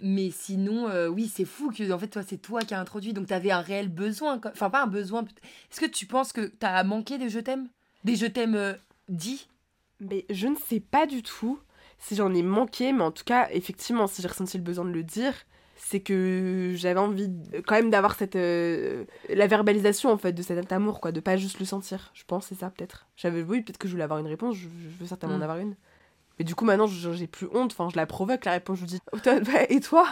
Mais 0.00 0.30
sinon, 0.30 0.88
euh, 0.88 1.08
oui, 1.08 1.30
c'est 1.32 1.44
fou 1.44 1.70
que, 1.70 1.92
en 1.92 1.98
fait, 1.98 2.08
toi, 2.08 2.22
c'est 2.26 2.38
toi 2.38 2.62
qui 2.62 2.72
as 2.72 2.80
introduit. 2.80 3.12
Donc, 3.12 3.26
t'avais 3.26 3.50
un 3.50 3.60
réel 3.60 3.90
besoin. 3.90 4.40
Enfin, 4.46 4.70
pas 4.70 4.84
un 4.84 4.86
besoin. 4.86 5.22
Est-ce 5.70 5.80
que 5.80 5.86
tu 5.86 6.06
penses 6.06 6.32
que 6.32 6.46
t'as 6.46 6.82
manqué 6.82 7.18
des 7.18 7.28
je 7.28 7.40
t'aime? 7.40 7.68
Des 8.04 8.16
je 8.16 8.24
t'aime 8.24 8.54
euh, 8.54 8.72
dits? 9.10 9.48
Mais 10.00 10.24
je 10.30 10.46
ne 10.46 10.56
sais 10.56 10.80
pas 10.80 11.06
du 11.06 11.22
tout 11.22 11.60
si 11.98 12.16
j'en 12.16 12.32
ai 12.32 12.42
manqué, 12.42 12.94
mais 12.94 13.02
en 13.02 13.10
tout 13.10 13.24
cas, 13.24 13.50
effectivement, 13.50 14.06
si 14.06 14.22
j'ai 14.22 14.28
ressenti 14.28 14.56
le 14.56 14.64
besoin 14.64 14.86
de 14.86 14.90
le 14.92 15.02
dire, 15.02 15.34
c'est 15.82 16.00
que 16.00 16.72
j'avais 16.76 17.00
envie 17.00 17.30
quand 17.66 17.74
même 17.74 17.90
d'avoir 17.90 18.14
cette 18.14 18.36
euh, 18.36 19.04
la 19.28 19.46
verbalisation 19.46 20.10
en 20.10 20.18
fait 20.18 20.32
de 20.32 20.42
cet 20.42 20.72
amour 20.72 21.00
quoi, 21.00 21.10
de 21.10 21.20
pas 21.20 21.36
juste 21.36 21.58
le 21.58 21.64
sentir. 21.64 22.10
Je 22.14 22.22
pense 22.26 22.46
c'est 22.46 22.54
ça 22.54 22.70
peut-être. 22.70 23.06
J'avais 23.16 23.42
oui, 23.42 23.62
peut-être 23.62 23.78
que 23.78 23.88
je 23.88 23.92
voulais 23.92 24.04
avoir 24.04 24.18
une 24.20 24.26
réponse, 24.26 24.56
je, 24.56 24.68
je 24.68 24.96
veux 25.00 25.06
certainement 25.06 25.36
Mm. 25.36 25.40
en 25.40 25.42
avoir 25.42 25.58
une. 25.58 25.74
Mais 26.38 26.44
du 26.44 26.54
coup 26.54 26.64
maintenant 26.64 26.86
je- 26.86 27.12
j'ai 27.12 27.26
plus 27.26 27.48
honte, 27.52 27.72
enfin 27.72 27.88
je 27.90 27.96
la 27.96 28.06
provoque 28.06 28.44
la 28.44 28.52
réponse, 28.52 28.76
je 28.78 28.82
lui 28.82 28.88
dis 28.88 29.00
Oh, 29.12 29.18
toi, 29.18 29.40
bah, 29.40 29.64
et 29.68 29.80
toi? 29.80 30.06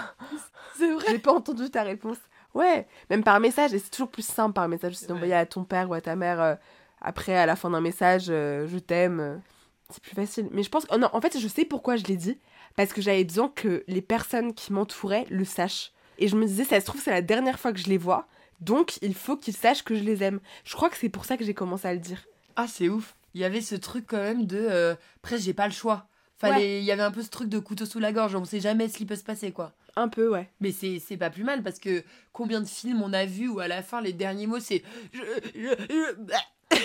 C'est 0.77 0.91
vrai 0.93 1.05
J'ai 1.11 1.19
pas 1.19 1.33
entendu 1.33 1.71
ta 1.71 1.83
réponse. 1.83 2.19
Ouais, 2.55 2.87
même 3.11 3.23
par 3.23 3.39
message 3.41 3.75
et 3.75 3.79
c'est 3.79 3.91
toujours 3.91 4.11
plus 4.11 4.27
simple 4.27 4.55
par 4.55 4.69
message 4.69 4.95
Ouais. 5.03 5.07
d'envoyer 5.09 5.35
à 5.35 5.47
ton 5.47 5.65
père 5.65 5.89
ou 5.91 5.95
à 5.95 6.01
ta 6.01 6.17
mère 6.17 6.41
euh, 6.41 6.55
après 7.01 7.37
à 7.37 7.47
la 7.47 7.57
fin 7.57 7.71
d'un 7.71 7.81
message 7.81 8.27
euh, 8.31 8.67
je 8.67 8.79
t'aime. 8.79 9.41
c'est 9.91 10.03
plus 10.03 10.15
facile. 10.15 10.49
Mais 10.51 10.63
je 10.63 10.71
pense. 10.71 10.87
Oh 10.93 10.97
non, 10.99 11.09
en 11.13 11.21
fait, 11.21 11.39
je 11.39 11.47
sais 11.49 11.65
pourquoi 11.65 11.97
je 11.97 12.05
l'ai 12.05 12.17
dit. 12.17 12.39
Parce 12.79 12.93
que 12.93 13.03
j'avais 13.03 13.25
besoin 13.25 13.49
que 13.55 13.83
les 13.89 14.01
personnes 14.01 14.55
qui 14.55 14.73
m'entouraient 14.73 15.27
le 15.31 15.45
sachent. 15.45 15.91
Et 16.19 16.29
je 16.29 16.37
me 16.37 16.47
disais, 16.47 16.63
ça 16.63 16.81
se 16.81 16.87
trouve, 16.87 17.01
c'est 17.03 17.11
la 17.11 17.23
dernière 17.23 17.59
fois 17.59 17.73
que 17.73 17.79
je 17.81 17.89
les 17.89 17.99
vois. 17.99 18.29
Donc, 18.61 18.99
il 19.03 19.15
faut 19.15 19.37
qu'ils 19.37 19.57
sachent 19.57 19.83
que 19.83 19.97
je 19.97 20.05
les 20.05 20.23
aime. 20.23 20.39
Je 20.65 20.77
crois 20.77 20.89
que 20.89 20.97
c'est 20.97 21.09
pour 21.09 21.25
ça 21.25 21.37
que 21.37 21.45
j'ai 21.45 21.55
commencé 21.55 21.89
à 21.89 21.93
le 21.93 21.99
dire. 21.99 22.25
Ah, 22.55 22.67
c'est 22.69 22.89
ouf. 22.89 23.17
Il 23.35 23.41
y 23.41 23.45
avait 23.45 23.63
ce 23.63 23.75
truc 23.75 24.05
quand 24.07 24.17
même 24.23 24.47
de. 24.47 24.59
Euh, 24.61 24.95
presque, 25.23 25.43
j'ai 25.45 25.55
pas 25.55 25.67
le 25.67 25.73
choix. 25.73 26.07
Fallait, 26.39 26.79
Il 26.79 26.85
y 26.85 26.93
avait 26.93 27.03
un 27.03 27.11
peu 27.11 27.23
ce 27.23 27.31
truc 27.31 27.49
de 27.49 27.59
couteau 27.59 27.85
sous 27.85 27.99
la 27.99 28.13
gorge. 28.13 28.37
On 28.37 28.45
sait 28.45 28.61
jamais 28.61 28.89
ce 28.89 28.97
qui 28.97 29.07
peut 29.07 29.17
se 29.17 29.25
passer, 29.25 29.51
quoi. 29.51 29.73
Un 29.97 30.07
peu, 30.09 30.29
ouais. 30.31 30.49
Mais 30.61 30.71
c'est 30.71 31.01
c'est 31.01 31.17
pas 31.17 31.31
plus 31.31 31.43
mal 31.43 31.65
parce 31.65 31.81
que 31.81 32.05
combien 32.33 32.61
de 32.61 32.67
films 32.69 33.03
on 33.03 33.13
a 33.13 33.27
vu 33.27 33.49
où 33.49 33.59
à 33.59 33.67
la 33.67 33.83
fin 33.83 34.01
les 34.01 34.13
derniers 34.13 34.47
mots 34.47 34.61
c'est 34.61 34.85
je, 35.13 35.19
je, 35.57 35.61
je- 35.91 36.33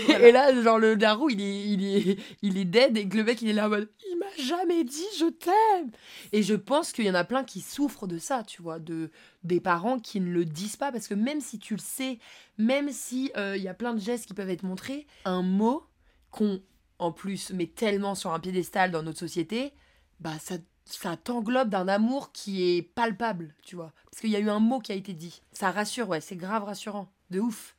et 0.08 0.32
là 0.32 0.54
genre 0.62 0.80
le 0.80 0.96
daron 0.96 1.28
il 1.30 1.42
est 1.42 1.68
il 1.68 1.86
est 1.86 2.20
il 2.42 2.58
est 2.58 2.66
dead 2.66 2.98
et 2.98 3.08
que 3.08 3.18
le 3.18 3.24
mec 3.24 3.42
il 3.42 3.50
est 3.50 3.54
là 3.54 3.68
en 3.68 3.70
mode 3.70 3.90
il 4.10 4.18
m'a 4.18 4.44
jamais 4.44 4.84
dit 4.84 5.06
je 5.20 5.26
t'aime 5.26 5.92
et 6.32 6.42
je 6.42 6.56
pense 6.56 6.94
qu'il 6.94 7.06
y 7.06 7.10
en 7.10 7.16
a 7.16 7.24
plein 7.26 7.44
qui 7.44 7.60
souffrent 7.60 8.08
de 8.08 8.18
ça 8.18 8.44
tu 8.44 8.62
vois 8.62 8.80
de 8.80 9.12
des 9.44 9.60
parents 9.60 10.00
qui 10.00 10.22
ne 10.22 10.30
le 10.30 10.46
disent 10.46 10.78
pas 10.78 10.92
parce 10.92 11.08
que 11.08 11.14
même 11.14 11.42
si 11.42 11.60
tu 11.60 11.76
le 11.76 11.82
sais 11.82 12.20
même 12.58 12.92
si 12.92 13.32
euh, 13.36 13.58
il 13.58 13.64
y 13.64 13.68
a 13.68 13.74
plein 13.74 13.94
de 13.94 14.00
gestes 14.00 14.26
qui 14.26 14.34
peuvent 14.34 14.50
être 14.50 14.64
montrés 14.64 15.06
un 15.26 15.42
mot 15.42 15.84
qu'on 16.32 16.62
en 17.00 17.12
plus 17.12 17.52
met 17.52 17.68
tellement 17.68 18.16
sur 18.16 18.32
un 18.32 18.40
piédestal 18.40 18.92
dans 18.92 19.04
notre 19.04 19.20
société 19.20 19.74
bah 20.20 20.40
ça, 20.40 20.56
ça 20.86 21.18
t'englobe 21.18 21.70
d'un 21.70 21.88
amour 21.88 22.32
qui 22.32 22.64
est 22.64 22.82
palpable, 22.82 23.54
tu 23.64 23.76
vois. 23.76 23.92
Parce 24.06 24.22
qu'il 24.22 24.30
y 24.30 24.36
a 24.36 24.40
eu 24.40 24.50
un 24.50 24.60
mot 24.60 24.80
qui 24.80 24.92
a 24.92 24.96
été 24.96 25.14
dit. 25.14 25.42
Ça 25.52 25.72
rassure, 25.72 26.10
ouais, 26.10 26.22
c'est 26.22 26.36
grave 26.36 26.64
rassurant. 26.64 27.12
De 27.30 27.40
ouf. 27.40 27.76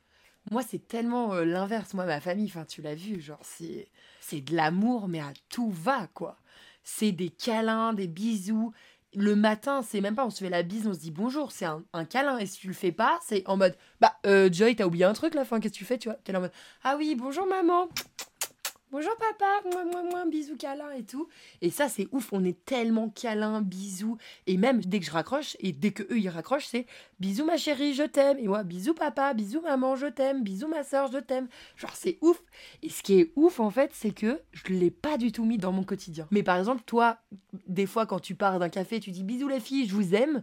Moi, 0.51 0.61
c'est 0.67 0.87
tellement 0.87 1.33
euh, 1.33 1.43
l'inverse. 1.43 1.93
Moi, 1.93 2.05
ma 2.05 2.19
famille, 2.19 2.45
enfin, 2.45 2.65
tu 2.65 2.81
l'as 2.81 2.95
vu, 2.95 3.19
genre, 3.19 3.39
c'est, 3.43 3.89
de 4.31 4.55
l'amour, 4.55 5.07
mais 5.07 5.19
à 5.19 5.33
tout 5.49 5.69
va, 5.69 6.07
quoi. 6.13 6.37
C'est 6.83 7.11
des 7.11 7.29
câlins, 7.29 7.93
des 7.93 8.07
bisous. 8.07 8.71
Le 9.15 9.35
matin, 9.35 9.81
c'est 9.81 10.01
même 10.01 10.13
pas 10.13 10.25
on 10.25 10.29
se 10.29 10.43
fait 10.43 10.49
la 10.49 10.61
bise, 10.61 10.87
on 10.87 10.93
se 10.93 10.99
dit 10.99 11.11
bonjour, 11.11 11.51
c'est 11.53 11.65
un, 11.65 12.05
câlin. 12.05 12.37
Et 12.37 12.45
si 12.45 12.59
tu 12.59 12.67
le 12.67 12.73
fais 12.73 12.91
pas, 12.91 13.17
c'est 13.25 13.47
en 13.47 13.55
mode, 13.55 13.75
bah, 14.01 14.17
euh, 14.25 14.49
Joy, 14.51 14.75
t'as 14.75 14.85
oublié 14.85 15.05
un 15.05 15.13
truc, 15.13 15.33
la 15.35 15.45
fin, 15.45 15.59
qu'est-ce 15.59 15.73
que 15.73 15.77
tu 15.77 15.85
fais, 15.85 15.97
tu 15.97 16.09
vois? 16.09 16.17
T'es 16.23 16.35
en 16.35 16.41
mode, 16.41 16.51
ah 16.83 16.95
oui, 16.97 17.15
bonjour 17.15 17.47
maman, 17.47 17.87
bonjour 18.95 19.15
papa, 19.17 19.69
moi, 19.73 19.83
moi, 19.83 20.03
moi, 20.09 20.25
bisous, 20.25 20.55
câlin 20.55 20.89
et 20.91 21.03
tout. 21.03 21.27
Et 21.61 21.69
ça, 21.69 21.89
c'est 21.89 22.07
ouf, 22.13 22.31
on 22.31 22.45
est 22.45 22.63
tellement 22.63 23.09
câlin, 23.09 23.61
bisous. 23.61 24.17
Et 24.47 24.55
même 24.55 24.79
dès 24.79 25.01
que 25.01 25.05
je 25.05 25.11
raccroche, 25.11 25.57
et 25.59 25.73
dès 25.73 25.91
que 25.91 26.03
eux 26.03 26.17
ils 26.17 26.29
raccrochent, 26.29 26.67
c'est 26.67 26.85
bisous 27.19 27.43
ma 27.43 27.57
chérie, 27.57 27.93
je 27.93 28.03
t'aime. 28.03 28.37
Et 28.39 28.47
moi, 28.47 28.63
bisous 28.63 28.93
papa, 28.93 29.33
bisous 29.33 29.59
maman, 29.59 29.97
je 29.97 30.07
t'aime, 30.07 30.43
bisous 30.43 30.69
ma 30.69 30.85
soeur, 30.85 31.11
je 31.11 31.17
t'aime. 31.17 31.49
Genre, 31.75 31.93
c'est 31.93 32.17
ouf. 32.21 32.41
Et 32.83 32.89
ce 32.89 33.03
qui 33.03 33.19
est 33.19 33.33
ouf, 33.35 33.59
en 33.59 33.69
fait, 33.69 33.91
c'est 33.93 34.11
que 34.11 34.39
je 34.53 34.71
l'ai 34.71 34.91
pas 34.91 35.17
du 35.17 35.33
tout 35.33 35.43
mis 35.43 35.57
dans 35.57 35.73
mon 35.73 35.83
quotidien. 35.83 36.25
Mais 36.31 36.41
par 36.41 36.57
exemple, 36.57 36.83
toi, 36.85 37.17
des 37.67 37.87
fois, 37.87 38.05
quand 38.05 38.21
tu 38.21 38.33
pars 38.33 38.59
d'un 38.59 38.69
café, 38.69 39.01
tu 39.01 39.11
dis 39.11 39.23
bisous 39.23 39.49
les 39.49 39.59
filles, 39.59 39.89
je 39.89 39.93
vous 39.93 40.15
aime. 40.15 40.41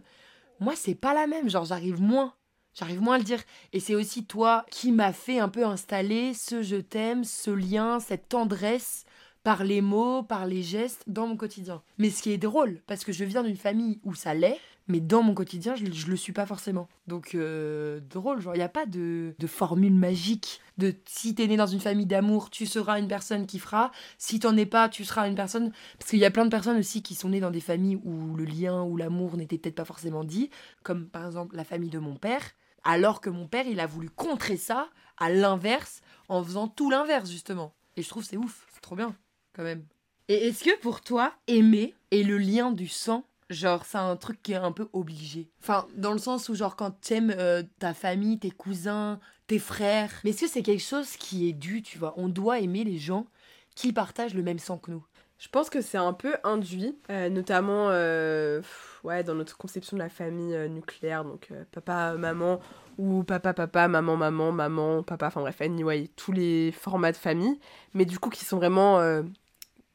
Moi, 0.59 0.75
c'est 0.75 0.93
pas 0.93 1.15
la 1.15 1.25
même. 1.25 1.49
Genre, 1.49 1.65
j'arrive 1.65 1.99
moins. 1.99 2.35
J'arrive 2.75 3.01
moins 3.01 3.15
à 3.15 3.17
le 3.19 3.23
dire. 3.23 3.41
Et 3.71 3.79
c'est 3.79 3.95
aussi 3.95 4.25
toi 4.25 4.65
qui 4.71 4.91
m'a 4.91 5.13
fait 5.13 5.39
un 5.39 5.49
peu 5.49 5.65
installer 5.65 6.33
ce 6.33 6.61
je 6.61 6.77
t'aime, 6.77 7.23
ce 7.23 7.51
lien, 7.51 7.99
cette 7.99 8.29
tendresse 8.29 9.05
par 9.43 9.63
les 9.63 9.81
mots, 9.81 10.23
par 10.23 10.45
les 10.45 10.63
gestes 10.63 11.03
dans 11.07 11.27
mon 11.27 11.35
quotidien. 11.35 11.81
Mais 11.97 12.09
ce 12.09 12.23
qui 12.23 12.31
est 12.31 12.37
drôle, 12.37 12.81
parce 12.87 13.03
que 13.03 13.11
je 13.11 13.25
viens 13.25 13.43
d'une 13.43 13.57
famille 13.57 13.99
où 14.03 14.15
ça 14.15 14.33
l'est, 14.33 14.59
mais 14.87 14.99
dans 14.99 15.23
mon 15.23 15.33
quotidien, 15.33 15.75
je, 15.75 15.85
je 15.85 16.07
le 16.07 16.15
suis 16.15 16.33
pas 16.33 16.45
forcément. 16.45 16.89
Donc, 17.07 17.35
euh, 17.35 18.01
drôle, 18.01 18.41
genre, 18.41 18.55
il 18.55 18.57
n'y 18.57 18.63
a 18.63 18.69
pas 18.69 18.85
de, 18.85 19.33
de 19.37 19.47
formule 19.47 19.93
magique 19.93 20.59
de 20.77 20.93
si 21.05 21.35
t'es 21.35 21.47
né 21.47 21.55
dans 21.55 21.67
une 21.67 21.79
famille 21.79 22.05
d'amour, 22.05 22.49
tu 22.49 22.65
seras 22.65 22.99
une 22.99 23.07
personne 23.07 23.45
qui 23.45 23.59
fera. 23.59 23.91
Si 24.17 24.39
t'en 24.39 24.57
es 24.57 24.65
pas, 24.65 24.89
tu 24.89 25.05
seras 25.05 25.27
une 25.27 25.35
personne. 25.35 25.71
Parce 25.99 26.09
qu'il 26.09 26.19
y 26.19 26.25
a 26.25 26.31
plein 26.31 26.45
de 26.45 26.49
personnes 26.49 26.77
aussi 26.77 27.01
qui 27.01 27.15
sont 27.15 27.29
nées 27.29 27.39
dans 27.39 27.51
des 27.51 27.61
familles 27.61 27.99
où 28.03 28.35
le 28.35 28.43
lien 28.43 28.83
ou 28.83 28.97
l'amour 28.97 29.37
n'était 29.37 29.57
peut-être 29.57 29.75
pas 29.75 29.85
forcément 29.85 30.23
dit, 30.23 30.49
comme 30.83 31.07
par 31.07 31.25
exemple 31.25 31.55
la 31.55 31.63
famille 31.63 31.89
de 31.89 31.99
mon 31.99 32.15
père. 32.15 32.41
Alors 32.83 33.21
que 33.21 33.29
mon 33.29 33.47
père, 33.47 33.67
il 33.67 33.79
a 33.79 33.87
voulu 33.87 34.09
contrer 34.09 34.57
ça 34.57 34.89
à 35.17 35.29
l'inverse, 35.29 36.01
en 36.27 36.43
faisant 36.43 36.67
tout 36.67 36.89
l'inverse, 36.89 37.29
justement. 37.29 37.73
Et 37.95 38.03
je 38.03 38.09
trouve 38.09 38.23
c'est 38.23 38.37
ouf, 38.37 38.67
c'est 38.73 38.81
trop 38.81 38.95
bien, 38.95 39.15
quand 39.53 39.63
même. 39.63 39.85
Et 40.27 40.47
est-ce 40.47 40.63
que 40.63 40.79
pour 40.79 41.01
toi, 41.01 41.33
aimer 41.47 41.93
et 42.11 42.23
le 42.23 42.37
lien 42.37 42.71
du 42.71 42.87
sang, 42.87 43.25
genre, 43.49 43.85
c'est 43.85 43.97
un 43.97 44.15
truc 44.15 44.41
qui 44.41 44.53
est 44.53 44.57
un 44.57 44.71
peu 44.71 44.89
obligé 44.93 45.49
Enfin, 45.61 45.85
dans 45.95 46.11
le 46.11 46.17
sens 46.17 46.49
où, 46.49 46.55
genre, 46.55 46.75
quand 46.75 46.91
t'aimes 46.91 47.33
euh, 47.37 47.63
ta 47.79 47.93
famille, 47.93 48.39
tes 48.39 48.51
cousins, 48.51 49.19
tes 49.47 49.59
frères, 49.59 50.11
mais 50.23 50.31
est-ce 50.31 50.41
que 50.41 50.47
c'est 50.47 50.63
quelque 50.63 50.83
chose 50.83 51.15
qui 51.17 51.47
est 51.49 51.53
dû, 51.53 51.81
tu 51.81 51.97
vois? 51.97 52.13
On 52.17 52.29
doit 52.29 52.59
aimer 52.59 52.83
les 52.83 52.97
gens 52.97 53.27
qui 53.75 53.91
partagent 53.91 54.33
le 54.33 54.43
même 54.43 54.59
sang 54.59 54.77
que 54.77 54.91
nous. 54.91 55.05
Je 55.43 55.49
pense 55.49 55.69
que 55.69 55.81
c'est 55.81 55.97
un 55.97 56.13
peu 56.13 56.37
induit, 56.45 56.97
euh, 57.09 57.27
notamment 57.27 57.89
euh, 57.89 58.61
ouais, 59.03 59.25
dans 59.25 59.35
notre 59.35 59.57
conception 59.57 59.97
de 59.97 60.01
la 60.01 60.07
famille 60.07 60.55
euh, 60.55 60.69
nucléaire, 60.69 61.25
donc 61.25 61.49
papa, 61.73 62.13
maman, 62.17 62.61
ou 62.97 63.25
papa, 63.25 63.53
papa, 63.53 63.89
maman, 63.89 64.15
maman, 64.15 64.53
maman, 64.53 65.03
papa, 65.03 65.27
enfin 65.27 65.41
bref, 65.41 65.59
anyway, 65.59 66.09
tous 66.15 66.31
les 66.31 66.71
formats 66.71 67.11
de 67.11 67.17
famille, 67.17 67.59
mais 67.93 68.05
du 68.05 68.19
coup 68.19 68.29
qui 68.29 68.45
sont 68.45 68.55
vraiment 68.55 69.01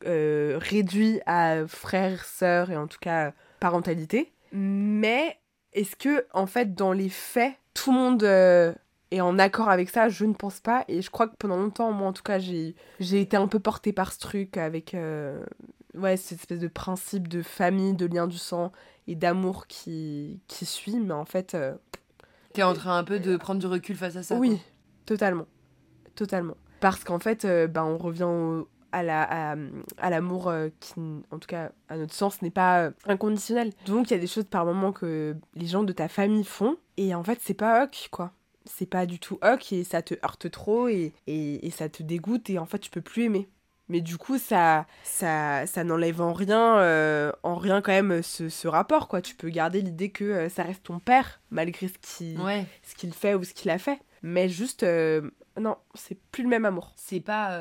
réduits 0.04 1.20
à 1.24 1.66
frères, 1.66 2.26
sœurs 2.26 2.70
et 2.70 2.76
en 2.76 2.86
tout 2.86 3.00
cas 3.00 3.32
parentalité. 3.58 4.34
Mais 4.52 5.38
est-ce 5.72 5.96
que, 5.96 6.26
en 6.34 6.46
fait, 6.46 6.74
dans 6.74 6.92
les 6.92 7.08
faits, 7.08 7.54
tout 7.72 7.90
le 7.90 7.96
monde 7.96 8.76
est 9.10 9.20
en 9.20 9.38
accord 9.38 9.68
avec 9.68 9.88
ça 9.90 10.08
Je 10.08 10.24
ne 10.24 10.34
pense 10.34 10.60
pas. 10.60 10.84
Et 10.88 11.02
je 11.02 11.10
crois 11.10 11.28
que 11.28 11.36
pendant 11.38 11.56
longtemps, 11.56 11.92
moi 11.92 12.08
en 12.08 12.12
tout 12.12 12.22
cas, 12.22 12.38
j'ai 12.38 12.74
été 13.00 13.36
un 13.36 13.46
peu 13.48 13.58
portée 13.58 13.92
par 13.92 14.12
ce 14.12 14.18
truc 14.18 14.56
avec 14.56 14.94
euh, 14.94 15.44
ouais, 15.94 16.16
cette 16.16 16.38
espèce 16.40 16.58
de 16.60 16.68
principe 16.68 17.28
de 17.28 17.42
famille, 17.42 17.94
de 17.94 18.06
lien 18.06 18.26
du 18.26 18.38
sang 18.38 18.72
et 19.06 19.14
d'amour 19.14 19.66
qui, 19.66 20.40
qui 20.48 20.66
suit. 20.66 20.98
Mais 21.00 21.14
en 21.14 21.24
fait, 21.24 21.54
euh, 21.54 21.74
T'es 22.52 22.62
en 22.62 22.74
train 22.74 22.98
un 22.98 23.04
peu 23.04 23.18
de 23.20 23.36
prendre 23.36 23.60
du 23.60 23.66
recul 23.66 23.96
face 23.96 24.16
à 24.16 24.22
ça. 24.22 24.36
oui, 24.36 24.50
quoi. 24.50 24.58
totalement. 25.06 25.46
Totalement. 26.14 26.56
Parce 26.80 27.04
qu'en 27.04 27.18
fait, 27.18 27.44
euh, 27.44 27.66
ben, 27.66 27.84
on 27.84 27.98
revient 27.98 28.24
au- 28.24 28.68
à 28.90 29.02
la 29.02 29.52
à, 29.52 29.56
à 29.98 30.08
l'amour 30.10 30.48
euh, 30.48 30.68
qui, 30.80 30.94
en 31.30 31.38
tout 31.38 31.46
cas, 31.46 31.72
à 31.90 31.96
notre 31.98 32.14
sens, 32.14 32.40
n'est 32.40 32.50
pas 32.50 32.84
euh, 32.84 32.90
inconditionnel. 33.06 33.72
Donc, 33.86 34.10
il 34.10 34.14
y 34.14 34.16
a 34.16 34.20
des 34.20 34.26
choses 34.26 34.44
par 34.44 34.64
moment 34.64 34.92
que 34.92 35.36
les 35.54 35.66
gens 35.66 35.82
de 35.82 35.92
ta 35.92 36.08
famille 36.08 36.44
font. 36.44 36.76
Et 36.96 37.14
en 37.14 37.22
fait, 37.22 37.38
c'est 37.42 37.52
pas 37.54 37.84
ok, 37.84 38.08
quoi. 38.10 38.32
C'est 38.70 38.86
pas 38.86 39.06
du 39.06 39.18
tout 39.18 39.38
ok 39.42 39.72
et 39.72 39.82
ça 39.84 40.02
te 40.02 40.14
heurte 40.24 40.50
trop 40.50 40.88
et, 40.88 41.12
et, 41.26 41.66
et 41.66 41.70
ça 41.70 41.88
te 41.88 42.02
dégoûte 42.02 42.50
et 42.50 42.58
en 42.58 42.66
fait, 42.66 42.78
tu 42.78 42.90
peux 42.90 43.00
plus 43.00 43.24
aimer. 43.24 43.48
Mais 43.90 44.02
du 44.02 44.18
coup, 44.18 44.36
ça, 44.36 44.86
ça, 45.02 45.66
ça 45.66 45.82
n'enlève 45.82 46.20
en 46.20 46.34
rien, 46.34 46.78
euh, 46.80 47.32
en 47.42 47.56
rien 47.56 47.80
quand 47.80 47.92
même 47.92 48.22
ce, 48.22 48.50
ce 48.50 48.68
rapport, 48.68 49.08
quoi. 49.08 49.22
Tu 49.22 49.34
peux 49.34 49.48
garder 49.48 49.80
l'idée 49.80 50.10
que 50.10 50.24
euh, 50.24 50.48
ça 50.50 50.62
reste 50.62 50.82
ton 50.84 50.98
père, 50.98 51.40
malgré 51.50 51.88
ce 51.88 51.94
qu'il 51.98 52.38
Ouais. 52.38 52.66
ce 52.82 52.94
qu'il 52.94 53.14
fait 53.14 53.34
ou 53.34 53.44
ce 53.44 53.54
qu'il 53.54 53.70
a 53.70 53.78
fait. 53.78 53.98
Mais 54.22 54.50
juste, 54.50 54.82
euh, 54.82 55.30
non, 55.58 55.76
c'est 55.94 56.18
plus 56.30 56.42
le 56.42 56.50
même 56.50 56.66
amour. 56.66 56.92
C'est 56.96 57.20
pas 57.20 57.52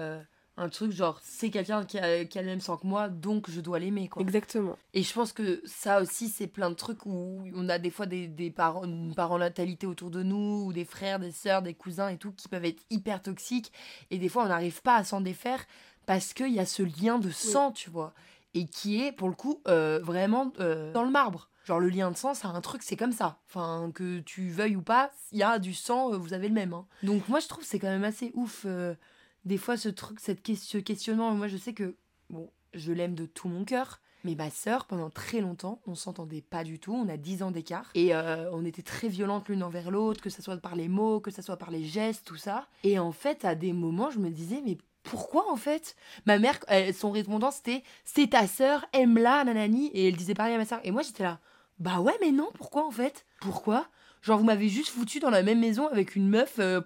un 0.57 0.69
truc 0.69 0.91
genre, 0.91 1.19
c'est 1.23 1.51
quelqu'un 1.51 1.85
qui 1.85 1.99
a, 1.99 2.25
qui 2.25 2.39
a 2.39 2.41
le 2.41 2.47
même 2.47 2.61
sang 2.61 2.77
que 2.77 2.87
moi, 2.87 3.09
donc 3.09 3.49
je 3.49 3.61
dois 3.61 3.77
l'aimer, 3.79 4.07
quoi. 4.09 4.21
Exactement. 4.23 4.75
Et 4.93 5.03
je 5.03 5.13
pense 5.13 5.31
que 5.31 5.61
ça 5.65 6.01
aussi, 6.01 6.29
c'est 6.29 6.47
plein 6.47 6.69
de 6.71 6.75
trucs 6.75 7.05
où 7.05 7.43
on 7.55 7.69
a 7.69 7.77
des 7.77 7.91
fois 7.91 8.07
des, 8.07 8.27
des 8.27 8.49
parents, 8.49 8.83
une 8.83 9.13
parentalité 9.13 9.85
autour 9.85 10.09
de 10.09 10.23
nous, 10.23 10.65
ou 10.65 10.73
des 10.73 10.85
frères, 10.85 11.19
des 11.19 11.31
sœurs, 11.31 11.61
des 11.61 11.75
cousins 11.75 12.09
et 12.09 12.17
tout, 12.17 12.31
qui 12.31 12.47
peuvent 12.47 12.65
être 12.65 12.81
hyper 12.89 13.21
toxiques. 13.21 13.71
Et 14.09 14.17
des 14.17 14.29
fois, 14.29 14.43
on 14.45 14.47
n'arrive 14.47 14.81
pas 14.81 14.95
à 14.95 15.03
s'en 15.03 15.21
défaire 15.21 15.63
parce 16.05 16.33
qu'il 16.33 16.53
y 16.53 16.59
a 16.59 16.65
ce 16.65 16.83
lien 16.83 17.19
de 17.19 17.29
sang, 17.29 17.71
tu 17.71 17.89
vois. 17.89 18.13
Et 18.53 18.65
qui 18.65 19.03
est, 19.03 19.11
pour 19.11 19.27
le 19.29 19.35
coup, 19.35 19.61
euh, 19.67 19.99
vraiment 20.01 20.51
euh, 20.59 20.91
dans 20.93 21.03
le 21.03 21.11
marbre. 21.11 21.49
Genre, 21.65 21.79
le 21.81 21.89
lien 21.89 22.09
de 22.09 22.17
sang, 22.17 22.33
c'est 22.33 22.47
un 22.47 22.61
truc, 22.61 22.81
c'est 22.81 22.95
comme 22.95 23.11
ça. 23.11 23.39
Enfin, 23.49 23.91
que 23.93 24.19
tu 24.21 24.49
veuilles 24.49 24.77
ou 24.77 24.81
pas, 24.81 25.11
il 25.33 25.37
y 25.39 25.43
a 25.43 25.59
du 25.59 25.73
sang, 25.73 26.13
euh, 26.13 26.17
vous 26.17 26.33
avez 26.33 26.47
le 26.47 26.53
même. 26.53 26.73
hein. 26.73 26.87
Donc, 27.03 27.27
moi, 27.27 27.41
je 27.41 27.47
trouve 27.47 27.63
que 27.63 27.69
c'est 27.69 27.77
quand 27.77 27.89
même 27.89 28.05
assez 28.05 28.31
ouf. 28.35 28.63
euh, 28.65 28.95
des 29.47 29.57
fois, 29.57 29.77
ce 29.77 29.89
truc, 29.89 30.19
cette 30.19 30.45
ce 30.55 30.77
questionnement. 30.77 31.31
Moi, 31.31 31.47
je 31.47 31.57
sais 31.57 31.73
que, 31.73 31.95
bon, 32.29 32.51
je 32.73 32.91
l'aime 32.91 33.15
de 33.15 33.25
tout 33.25 33.47
mon 33.47 33.63
cœur. 33.65 33.99
Mais 34.23 34.35
ma 34.35 34.49
sœur, 34.49 34.85
pendant 34.85 35.09
très 35.09 35.39
longtemps, 35.41 35.79
on 35.87 35.95
s'entendait 35.95 36.41
pas 36.41 36.63
du 36.63 36.79
tout. 36.79 36.93
On 36.93 37.07
a 37.07 37.17
10 37.17 37.43
ans 37.43 37.51
d'écart. 37.51 37.89
Et 37.95 38.13
euh, 38.13 38.51
on 38.51 38.65
était 38.65 38.81
très 38.81 39.07
violentes 39.07 39.47
l'une 39.47 39.63
envers 39.63 39.89
l'autre, 39.89 40.21
que 40.21 40.29
ce 40.29 40.41
soit 40.41 40.57
par 40.57 40.75
les 40.75 40.89
mots, 40.89 41.19
que 41.21 41.31
ce 41.31 41.41
soit 41.41 41.57
par 41.57 41.71
les 41.71 41.85
gestes, 41.85 42.25
tout 42.25 42.35
ça. 42.35 42.67
Et 42.83 42.99
en 42.99 43.11
fait, 43.11 43.45
à 43.45 43.55
des 43.55 43.73
moments, 43.73 44.09
je 44.09 44.19
me 44.19 44.29
disais, 44.29 44.61
mais 44.65 44.77
pourquoi 45.03 45.49
en 45.49 45.55
fait? 45.55 45.95
Ma 46.25 46.39
mère, 46.39 46.59
son 46.93 47.11
répondant, 47.11 47.51
c'était 47.51 47.83
c'est 48.03 48.31
ta 48.31 48.47
sœur, 48.47 48.85
aime-la, 48.91 49.45
nanani. 49.45 49.87
Et 49.93 50.09
elle 50.09 50.17
disait 50.17 50.33
pareil 50.33 50.55
à 50.55 50.57
ma 50.57 50.65
sœur. 50.65 50.81
Et 50.83 50.91
moi, 50.91 51.03
j'étais 51.03 51.23
là, 51.23 51.39
bah 51.79 52.01
ouais, 52.01 52.17
mais 52.19 52.31
non, 52.31 52.49
pourquoi 52.55 52.85
en 52.85 52.91
fait? 52.91 53.25
Pourquoi? 53.39 53.87
Genre, 54.23 54.39
vous 54.39 54.45
m'avez 54.45 54.67
juste 54.67 54.89
foutu 54.89 55.19
dans 55.19 55.29
la 55.29 55.43
même 55.43 55.59
maison 55.59 55.87
avec 55.87 56.15
une 56.15 56.27
meuf. 56.27 56.55
euh, 56.59 56.81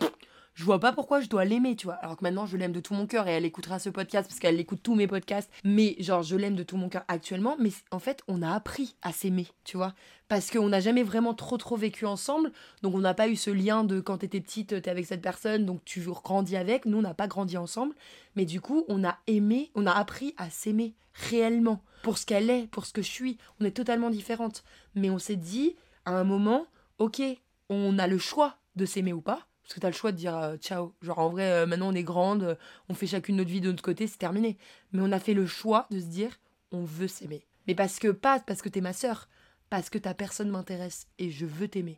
je 0.53 0.65
vois 0.65 0.79
pas 0.79 0.91
pourquoi 0.91 1.21
je 1.21 1.29
dois 1.29 1.45
l'aimer, 1.45 1.75
tu 1.75 1.87
vois. 1.87 1.95
Alors 1.95 2.17
que 2.17 2.23
maintenant, 2.23 2.45
je 2.45 2.57
l'aime 2.57 2.73
de 2.73 2.81
tout 2.81 2.93
mon 2.93 3.07
cœur 3.07 3.27
et 3.27 3.31
elle 3.31 3.45
écoutera 3.45 3.79
ce 3.79 3.89
podcast 3.89 4.27
parce 4.27 4.39
qu'elle 4.39 4.59
écoute 4.59 4.81
tous 4.83 4.95
mes 4.95 5.07
podcasts. 5.07 5.49
Mais 5.63 5.95
genre, 5.99 6.23
je 6.23 6.35
l'aime 6.35 6.55
de 6.55 6.63
tout 6.63 6.77
mon 6.77 6.89
cœur 6.89 7.03
actuellement. 7.07 7.55
Mais 7.59 7.71
en 7.91 7.99
fait, 7.99 8.21
on 8.27 8.41
a 8.41 8.51
appris 8.51 8.95
à 9.01 9.13
s'aimer, 9.13 9.47
tu 9.63 9.77
vois. 9.77 9.93
Parce 10.27 10.51
qu'on 10.51 10.69
n'a 10.69 10.79
jamais 10.79 11.03
vraiment 11.03 11.33
trop 11.33 11.57
trop 11.57 11.77
vécu 11.77 12.05
ensemble. 12.05 12.51
Donc, 12.81 12.95
on 12.95 12.99
n'a 12.99 13.13
pas 13.13 13.29
eu 13.29 13.35
ce 13.35 13.49
lien 13.49 13.83
de 13.83 14.01
quand 14.01 14.17
t'étais 14.17 14.41
petite, 14.41 14.81
t'es 14.81 14.89
avec 14.89 15.05
cette 15.05 15.21
personne, 15.21 15.65
donc 15.65 15.83
tu 15.85 16.01
grandis 16.01 16.57
avec. 16.57 16.85
Nous, 16.85 16.97
on 16.97 17.01
n'a 17.01 17.13
pas 17.13 17.27
grandi 17.27 17.57
ensemble. 17.57 17.95
Mais 18.35 18.45
du 18.45 18.59
coup, 18.59 18.83
on 18.89 19.03
a 19.05 19.17
aimé, 19.27 19.71
on 19.75 19.85
a 19.85 19.91
appris 19.91 20.33
à 20.37 20.49
s'aimer 20.49 20.95
réellement. 21.13 21.81
Pour 22.03 22.17
ce 22.17 22.25
qu'elle 22.25 22.49
est, 22.49 22.67
pour 22.67 22.85
ce 22.85 22.93
que 22.93 23.01
je 23.01 23.09
suis. 23.09 23.37
On 23.59 23.65
est 23.65 23.71
totalement 23.71 24.09
différentes. 24.09 24.63
Mais 24.95 25.09
on 25.09 25.19
s'est 25.19 25.35
dit, 25.35 25.75
à 26.05 26.11
un 26.11 26.23
moment, 26.23 26.65
ok, 26.97 27.21
on 27.69 27.97
a 27.99 28.07
le 28.07 28.17
choix 28.17 28.57
de 28.75 28.85
s'aimer 28.85 29.13
ou 29.13 29.21
pas. 29.21 29.47
Parce 29.71 29.75
que 29.75 29.81
t'as 29.84 29.89
le 29.89 29.95
choix 29.95 30.12
de 30.12 30.17
dire 30.17 30.36
euh, 30.36 30.57
ciao. 30.57 30.93
Genre 31.01 31.17
en 31.17 31.29
vrai, 31.29 31.49
euh, 31.49 31.65
maintenant 31.65 31.93
on 31.93 31.95
est 31.95 32.03
grande, 32.03 32.43
euh, 32.43 32.55
on 32.89 32.93
fait 32.93 33.07
chacune 33.07 33.38
notre 33.38 33.49
vie 33.49 33.62
de 33.62 33.69
notre 33.69 33.81
côté, 33.81 34.05
c'est 34.05 34.17
terminé. 34.17 34.57
Mais 34.91 35.01
on 35.01 35.13
a 35.13 35.19
fait 35.19 35.34
le 35.34 35.45
choix 35.45 35.88
de 35.91 36.01
se 36.01 36.07
dire 36.07 36.41
on 36.73 36.84
veut 36.84 37.07
s'aimer. 37.07 37.47
Mais 37.67 37.73
parce 37.73 37.97
que, 37.97 38.10
pas 38.10 38.41
parce 38.41 38.62
que 38.62 38.67
t'es 38.67 38.81
ma 38.81 38.91
sœur, 38.91 39.29
parce 39.69 39.89
que 39.89 39.97
ta 39.97 40.13
personne 40.13 40.49
m'intéresse 40.49 41.07
et 41.19 41.31
je 41.31 41.45
veux 41.45 41.69
t'aimer. 41.69 41.97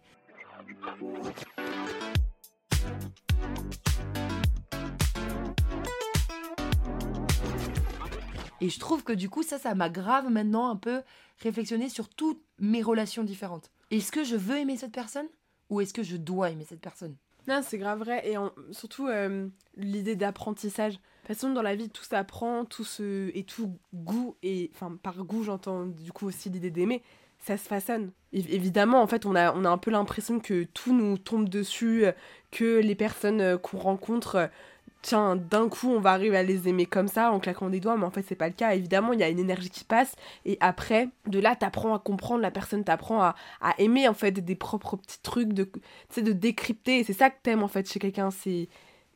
Et 8.62 8.69
je 8.69 8.79
trouve 8.79 9.03
que 9.03 9.13
du 9.13 9.31
coup, 9.31 9.41
ça, 9.41 9.57
ça 9.57 9.73
m'a 9.73 9.89
grave 9.89 10.29
maintenant 10.29 10.69
un 10.69 10.75
peu 10.75 11.01
réflexionné 11.39 11.89
sur 11.89 12.07
toutes 12.07 12.43
mes 12.59 12.83
relations 12.83 13.23
différentes. 13.23 13.71
Est-ce 13.89 14.12
que 14.12 14.23
je 14.23 14.36
veux 14.36 14.59
aimer 14.59 14.77
cette 14.77 14.93
personne 14.93 15.27
ou 15.71 15.81
est-ce 15.81 15.95
que 15.95 16.03
je 16.03 16.17
dois 16.17 16.51
aimer 16.51 16.65
cette 16.69 16.79
personne? 16.79 17.15
Non, 17.47 17.62
c'est 17.62 17.77
grave 17.77 17.99
vrai. 17.99 18.27
Et 18.29 18.38
en- 18.38 18.51
surtout, 18.71 19.08
euh, 19.08 19.47
l'idée 19.75 20.15
d'apprentissage. 20.15 20.93
toute 20.93 21.27
façon, 21.36 21.51
dans 21.53 21.62
la 21.62 21.75
vie, 21.75 21.89
tout 21.89 22.03
s'apprend, 22.03 22.65
tout 22.65 22.84
se... 22.84 23.32
et 23.38 23.43
tout 23.43 23.77
goût, 23.93 24.36
et 24.43 24.71
enfin, 24.73 24.97
par 25.01 25.23
goût, 25.23 25.43
j'entends 25.43 25.86
du 25.86 26.12
coup 26.12 26.25
aussi 26.27 26.49
l'idée 26.49 26.71
d'aimer, 26.71 27.01
ça 27.39 27.58
se 27.58 27.67
façonne. 27.67 28.12
Évidemment, 28.34 29.01
en 29.01 29.08
fait, 29.08 29.25
on 29.25 29.36
a, 29.36 29.53
on 29.53 29.63
a 29.65 29.69
un 29.69 29.77
peu 29.77 29.91
l'impression 29.91 30.39
que 30.39 30.63
tout 30.63 30.93
nous 30.95 31.17
tombe 31.17 31.47
dessus, 31.49 32.06
euh, 32.06 32.12
que 32.51 32.79
les 32.79 32.95
personnes 32.95 33.41
euh, 33.41 33.58
qu'on 33.58 33.77
rencontre, 33.77 34.49
tiens, 35.03 35.35
d'un 35.35 35.69
coup, 35.69 35.89
on 35.89 35.99
va 35.99 36.11
arriver 36.13 36.35
à 36.35 36.41
les 36.41 36.67
aimer 36.67 36.87
comme 36.87 37.07
ça, 37.07 37.31
en 37.31 37.39
claquant 37.39 37.69
des 37.69 37.79
doigts, 37.79 37.95
mais 37.97 38.05
en 38.05 38.09
fait, 38.09 38.23
c'est 38.27 38.35
pas 38.35 38.47
le 38.47 38.53
cas. 38.53 38.73
Évidemment, 38.73 39.13
il 39.13 39.19
y 39.19 39.23
a 39.23 39.29
une 39.29 39.37
énergie 39.37 39.69
qui 39.69 39.83
passe, 39.83 40.15
et 40.45 40.57
après, 40.59 41.09
de 41.27 41.39
là, 41.39 41.55
t'apprends 41.55 41.93
à 41.93 41.99
comprendre, 41.99 42.41
la 42.41 42.49
personne 42.49 42.83
t'apprend 42.83 43.21
à, 43.21 43.35
à 43.61 43.75
aimer, 43.77 44.07
en 44.07 44.15
fait, 44.15 44.31
des 44.31 44.55
propres 44.55 44.97
petits 44.97 45.21
trucs, 45.21 45.53
de, 45.53 45.65
tu 45.65 45.81
sais, 46.09 46.21
de 46.23 46.31
décrypter, 46.31 47.03
c'est 47.03 47.13
ça 47.13 47.29
que 47.29 47.35
t'aimes, 47.43 47.61
en 47.61 47.67
fait, 47.67 47.87
chez 47.87 47.99
quelqu'un, 47.99 48.31
c'est... 48.31 48.69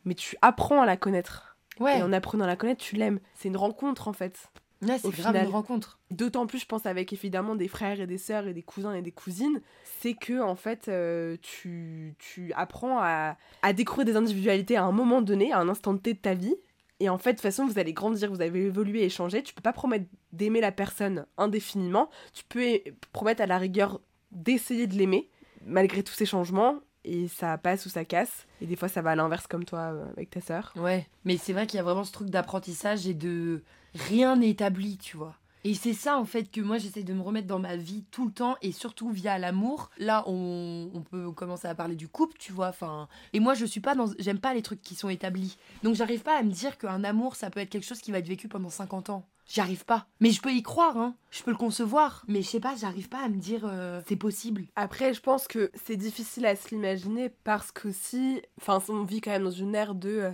Mais 0.06 0.14
tu 0.14 0.38
apprends 0.42 0.82
à 0.82 0.86
la 0.86 0.96
connaître. 0.96 1.58
Ouais, 1.80 2.00
Et 2.00 2.04
en 2.04 2.14
apprenant 2.14 2.46
à 2.46 2.48
la 2.48 2.56
connaître, 2.56 2.84
tu 2.84 2.96
l'aimes. 2.96 3.20
C'est 3.34 3.50
une 3.50 3.58
rencontre, 3.58 4.08
en 4.08 4.14
fait. 4.14 4.50
Ouais, 4.82 4.98
c'est 5.00 5.10
grave 5.10 5.34
final. 5.34 5.46
une 5.48 5.52
rencontre. 5.52 6.00
D'autant 6.12 6.46
plus, 6.48 6.60
je 6.60 6.66
pense, 6.66 6.86
avec 6.86 7.12
évidemment 7.14 7.56
des 7.56 7.68
frères 7.68 8.00
et 8.00 8.08
des 8.08 8.18
sœurs 8.18 8.48
et 8.48 8.54
des 8.54 8.62
cousins 8.64 8.94
et 8.94 9.02
des 9.02 9.12
cousines, 9.12 9.62
c'est 10.02 10.14
que 10.14 10.42
en 10.42 10.56
fait, 10.56 10.88
euh, 10.88 11.38
tu, 11.42 12.16
tu 12.20 12.54
apprends 12.54 13.00
à, 13.00 13.38
à 13.62 13.74
découvrir 13.74 14.06
des 14.06 14.16
individualités 14.16 14.78
à 14.78 14.84
un 14.84 14.92
moment 14.92 15.22
donné, 15.22 15.52
à 15.52 15.60
un 15.60 15.70
instant 15.70 15.98
T 15.98 16.14
de 16.14 16.20
ta 16.20 16.34
vie. 16.34 16.56
Et 17.00 17.10
en 17.10 17.18
fait, 17.18 17.32
de 17.34 17.36
toute 17.38 17.44
façon, 17.44 17.66
vous 17.68 17.78
allez 17.78 17.94
grandir, 17.94 18.32
vous 18.32 18.42
avez 18.42 18.66
évolué 18.66 19.04
et 19.04 19.10
changé. 19.10 19.44
Tu 19.44 19.54
peux 19.54 19.62
pas 19.62 19.74
promettre 19.74 20.06
d'aimer 20.32 20.62
la 20.62 20.72
personne 20.72 21.26
indéfiniment. 21.38 22.10
Tu 22.34 22.44
peux 22.44 22.80
promettre 23.14 23.42
à 23.44 23.46
la 23.46 23.58
rigueur 23.60 24.02
d'essayer 24.32 24.88
de 24.88 24.96
l'aimer, 24.96 25.30
malgré 25.66 26.02
tous 26.04 26.14
ces 26.14 26.26
changements. 26.26 26.80
Et 27.04 27.28
ça 27.30 27.58
passe 27.58 27.86
ou 27.86 27.90
ça 27.90 28.04
casse. 28.04 28.48
Et 28.62 28.66
des 28.66 28.76
fois, 28.76 28.90
ça 28.90 29.02
va 29.02 29.12
à 29.12 29.16
l'inverse, 29.16 29.48
comme 29.48 29.64
toi 29.64 29.94
euh, 29.94 30.06
avec 30.12 30.30
ta 30.30 30.42
sœur. 30.42 30.74
Ouais, 30.76 31.08
mais 31.24 31.38
c'est 31.38 31.54
vrai 31.54 31.66
qu'il 31.66 31.78
y 31.78 31.80
a 31.80 31.84
vraiment 31.84 32.04
ce 32.04 32.12
truc 32.12 32.30
d'apprentissage 32.30 33.08
et 33.08 33.14
de 33.14 33.64
rien 33.94 34.38
n'est 34.38 34.50
établi, 34.50 34.98
tu 34.98 35.18
vois. 35.18 35.36
Et 35.64 35.74
c'est 35.74 35.94
ça 35.94 36.18
en 36.18 36.24
fait 36.24 36.50
que 36.50 36.62
moi 36.62 36.78
j'essaie 36.78 37.04
de 37.04 37.14
me 37.14 37.22
remettre 37.22 37.48
dans 37.48 37.60
ma 37.60 37.76
vie 37.76 38.06
tout 38.10 38.26
le 38.26 38.32
temps 38.32 38.56
et 38.62 38.72
surtout 38.72 39.10
via 39.10 39.38
l'amour. 39.38 39.90
Là 39.98 40.24
on, 40.28 41.04
peut 41.12 41.30
commencer 41.32 41.68
à 41.68 41.76
parler 41.76 41.96
du 41.96 42.08
couple, 42.08 42.38
tu 42.40 42.54
vois. 42.54 42.70
Enfin, 42.70 43.10
et 43.34 43.42
moi 43.42 43.54
je 43.54 43.66
suis 43.66 43.82
pas 43.82 43.94
dans, 43.94 44.06
j'aime 44.18 44.40
pas 44.40 44.54
les 44.54 44.62
trucs 44.62 44.82
qui 44.82 44.96
sont 44.96 45.10
établis. 45.10 45.58
Donc 45.84 45.96
j'arrive 45.96 46.22
pas 46.22 46.38
à 46.38 46.44
me 46.44 46.52
dire 46.52 46.78
qu'un 46.78 47.04
amour 47.04 47.36
ça 47.36 47.50
peut 47.50 47.60
être 47.60 47.70
quelque 47.70 47.86
chose 47.86 48.00
qui 48.00 48.14
va 48.14 48.20
être 48.20 48.28
vécu 48.30 48.48
pendant 48.48 48.70
50 48.70 49.10
ans. 49.10 49.26
J'y 49.46 49.60
arrive 49.60 49.84
pas. 49.84 50.08
Mais 50.20 50.32
je 50.32 50.42
peux 50.42 50.54
y 50.54 50.62
croire, 50.62 50.98
hein. 50.98 51.16
Je 51.32 51.42
peux 51.42 51.52
le 51.52 51.58
concevoir. 51.58 52.24
Mais 52.28 52.42
je 52.42 52.48
sais 52.48 52.60
pas, 52.60 52.76
j'arrive 52.76 53.10
pas 53.10 53.24
à 53.24 53.30
me 53.30 53.38
dire 53.38 53.62
euh, 53.66 54.02
c'est 54.08 54.18
possible. 54.18 54.66
Après, 54.76 55.14
je 55.14 55.22
pense 55.22 55.48
que 55.48 55.72
c'est 55.86 55.96
difficile 55.96 56.46
à 56.46 56.56
se 56.56 56.70
l'imaginer 56.70 57.30
parce 57.44 57.72
que 57.72 57.92
si. 57.92 58.42
Enfin, 58.62 58.82
on 58.90 59.04
vit 59.04 59.22
quand 59.22 59.32
même 59.32 59.44
dans 59.44 59.52
une 59.52 59.76
ère 59.76 59.96
de. 59.96 60.10
euh, 60.10 60.32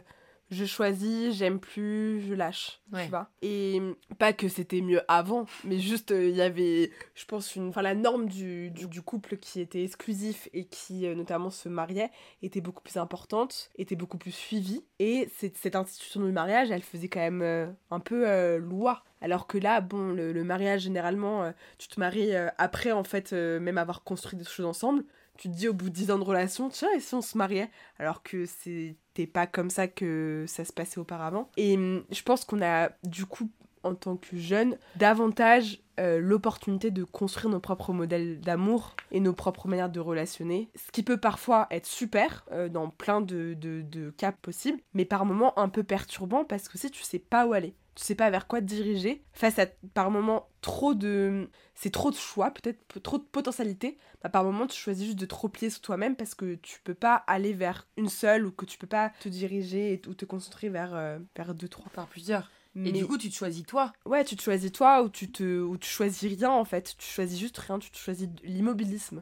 je 0.53 0.65
choisis, 0.65 1.35
j'aime 1.35 1.59
plus, 1.59 2.21
je 2.21 2.33
lâche. 2.33 2.79
Ouais. 2.91 3.05
Tu 3.05 3.09
vois 3.09 3.29
Et 3.41 3.81
pas 4.19 4.33
que 4.33 4.47
c'était 4.47 4.81
mieux 4.81 5.01
avant, 5.07 5.45
mais 5.63 5.79
juste 5.79 6.11
euh, 6.11 6.29
il 6.29 6.35
y 6.35 6.41
avait, 6.41 6.91
je 7.15 7.25
pense, 7.25 7.55
une. 7.55 7.69
Enfin, 7.69 7.81
la 7.81 7.95
norme 7.95 8.27
du, 8.27 8.69
du, 8.71 8.87
du 8.87 9.01
couple 9.01 9.37
qui 9.37 9.59
était 9.59 9.83
exclusif 9.83 10.47
et 10.53 10.65
qui 10.65 11.05
euh, 11.05 11.15
notamment 11.15 11.49
se 11.49 11.69
mariait 11.69 12.11
était 12.41 12.61
beaucoup 12.61 12.81
plus 12.81 12.97
importante, 12.97 13.69
était 13.77 13.95
beaucoup 13.95 14.17
plus 14.17 14.31
suivie. 14.31 14.83
Et 14.99 15.29
cette, 15.37 15.57
cette 15.57 15.75
institution 15.75 16.21
du 16.21 16.31
mariage, 16.31 16.71
elle 16.71 16.83
faisait 16.83 17.09
quand 17.09 17.19
même 17.19 17.41
euh, 17.41 17.67
un 17.91 17.99
peu 17.99 18.57
loi. 18.57 19.03
Alors 19.21 19.47
que 19.47 19.57
là, 19.57 19.81
bon, 19.81 20.13
le, 20.13 20.33
le 20.33 20.43
mariage, 20.43 20.81
généralement, 20.81 21.51
tu 21.77 21.87
te 21.87 21.99
maries 21.99 22.35
après, 22.57 22.91
en 22.91 23.03
fait, 23.03 23.31
même 23.31 23.77
avoir 23.77 24.03
construit 24.03 24.37
des 24.37 24.43
choses 24.45 24.65
ensemble. 24.65 25.05
Tu 25.43 25.49
te 25.49 25.55
dis 25.55 25.67
au 25.67 25.73
bout 25.73 25.89
de 25.89 25.93
10 25.93 26.09
ans 26.11 26.19
de 26.19 26.23
relation, 26.23 26.69
tiens, 26.69 26.87
et 26.95 27.01
si 27.01 27.13
on 27.15 27.21
se 27.21 27.37
mariait 27.37 27.69
Alors 27.99 28.23
que 28.23 28.45
c'était 28.45 29.27
pas 29.27 29.45
comme 29.45 29.69
ça 29.69 29.89
que 29.89 30.45
ça 30.47 30.63
se 30.63 30.71
passait 30.71 31.01
auparavant. 31.01 31.49
Et 31.57 31.75
hum, 31.75 32.05
je 32.11 32.23
pense 32.23 32.45
qu'on 32.45 32.61
a, 32.61 32.91
du 33.03 33.25
coup, 33.25 33.49
en 33.83 33.93
tant 33.93 34.15
que 34.15 34.37
jeune, 34.37 34.77
davantage 34.95 35.81
euh, 35.99 36.21
l'opportunité 36.21 36.91
de 36.91 37.03
construire 37.03 37.49
nos 37.49 37.59
propres 37.59 37.91
modèles 37.91 38.39
d'amour 38.39 38.95
et 39.11 39.19
nos 39.19 39.33
propres 39.33 39.67
manières 39.67 39.89
de 39.89 39.99
relationner. 39.99 40.69
Ce 40.75 40.91
qui 40.93 41.03
peut 41.03 41.17
parfois 41.17 41.67
être 41.71 41.87
super 41.87 42.45
euh, 42.53 42.69
dans 42.69 42.89
plein 42.89 43.19
de, 43.19 43.53
de, 43.53 43.81
de 43.81 44.11
cas 44.11 44.31
possibles, 44.31 44.79
mais 44.93 45.03
par 45.03 45.25
moments 45.25 45.59
un 45.59 45.67
peu 45.67 45.83
perturbant 45.83 46.45
parce 46.45 46.69
que 46.69 46.77
si 46.77 46.89
tu 46.89 47.03
sais 47.03 47.19
pas 47.19 47.45
où 47.45 47.51
aller, 47.51 47.75
tu 47.95 48.03
sais 48.03 48.15
pas 48.15 48.29
vers 48.29 48.47
quoi 48.47 48.59
te 48.59 48.65
diriger, 48.65 49.23
face 49.33 49.59
à 49.59 49.65
par 49.93 50.09
moments 50.11 50.49
trop 50.61 50.93
de. 50.93 51.49
C'est 51.75 51.91
trop 51.91 52.11
de 52.11 52.15
choix, 52.15 52.51
peut-être 52.51 52.99
trop 53.01 53.17
de 53.17 53.23
potentialités, 53.23 53.97
bah, 54.23 54.29
par 54.29 54.43
moments 54.43 54.67
tu 54.67 54.79
choisis 54.79 55.05
juste 55.05 55.19
de 55.19 55.25
trop 55.25 55.49
plier 55.49 55.69
sur 55.69 55.81
toi-même 55.81 56.15
parce 56.15 56.35
que 56.35 56.55
tu 56.55 56.79
peux 56.83 56.93
pas 56.93 57.15
aller 57.27 57.53
vers 57.53 57.87
une 57.97 58.09
seule 58.09 58.45
ou 58.45 58.51
que 58.51 58.65
tu 58.65 58.77
peux 58.77 58.87
pas 58.87 59.11
te 59.19 59.29
diriger 59.29 59.93
et- 59.93 60.01
ou 60.07 60.13
te 60.13 60.25
concentrer 60.25 60.69
vers, 60.69 60.93
euh, 60.95 61.19
vers 61.35 61.53
deux, 61.53 61.67
trois. 61.67 61.91
Par 61.93 62.07
plusieurs. 62.07 62.49
Mais 62.75 62.89
Et 62.89 62.91
du 62.93 63.05
coup 63.05 63.17
tu 63.19 63.29
te 63.29 63.35
choisis 63.35 63.63
toi. 63.65 63.93
ouais, 64.05 64.23
tu 64.25 64.35
te 64.35 64.41
choisis 64.41 64.71
toi 64.71 65.03
ou 65.03 65.09
tu 65.09 65.31
te 65.31 65.61
ou 65.61 65.77
tu 65.77 65.87
choisis 65.89 66.27
rien 66.39 66.49
en 66.49 66.65
fait, 66.65 66.95
tu 66.97 67.05
choisis 67.07 67.39
juste 67.39 67.57
rien, 67.59 67.77
tu 67.77 67.91
te 67.91 67.97
choisis 67.97 68.27
l'immobilisme 68.43 69.21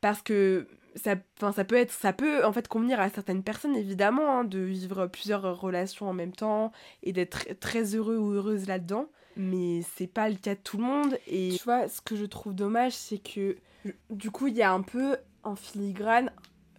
parce 0.00 0.22
que 0.22 0.66
ça 0.96 1.14
ça 1.54 1.64
peut 1.64 1.76
être 1.76 1.92
ça 1.92 2.12
peut 2.12 2.44
en 2.44 2.52
fait 2.52 2.66
convenir 2.68 3.00
à 3.00 3.08
certaines 3.08 3.42
personnes 3.42 3.76
évidemment 3.76 4.38
hein, 4.38 4.44
de 4.44 4.58
vivre 4.58 5.06
plusieurs 5.06 5.60
relations 5.60 6.08
en 6.08 6.12
même 6.12 6.32
temps 6.32 6.72
et 7.02 7.12
d'être 7.12 7.46
très- 7.60 7.94
heureux 7.94 8.16
ou 8.16 8.32
heureuse 8.32 8.66
là-dedans, 8.66 9.06
mais 9.36 9.82
c'est 9.96 10.06
pas 10.08 10.28
le 10.28 10.36
cas 10.36 10.54
de 10.54 10.60
tout 10.60 10.78
le 10.78 10.84
monde. 10.84 11.18
Et 11.26 11.50
tu 11.56 11.64
vois 11.64 11.88
ce 11.88 12.00
que 12.00 12.16
je 12.16 12.24
trouve 12.24 12.54
dommage 12.54 12.92
c'est 12.92 13.18
que 13.18 13.56
du 14.10 14.30
coup 14.30 14.48
il 14.48 14.56
y 14.56 14.62
a 14.62 14.72
un 14.72 14.82
peu 14.82 15.16
en 15.44 15.54
filigrane 15.54 16.30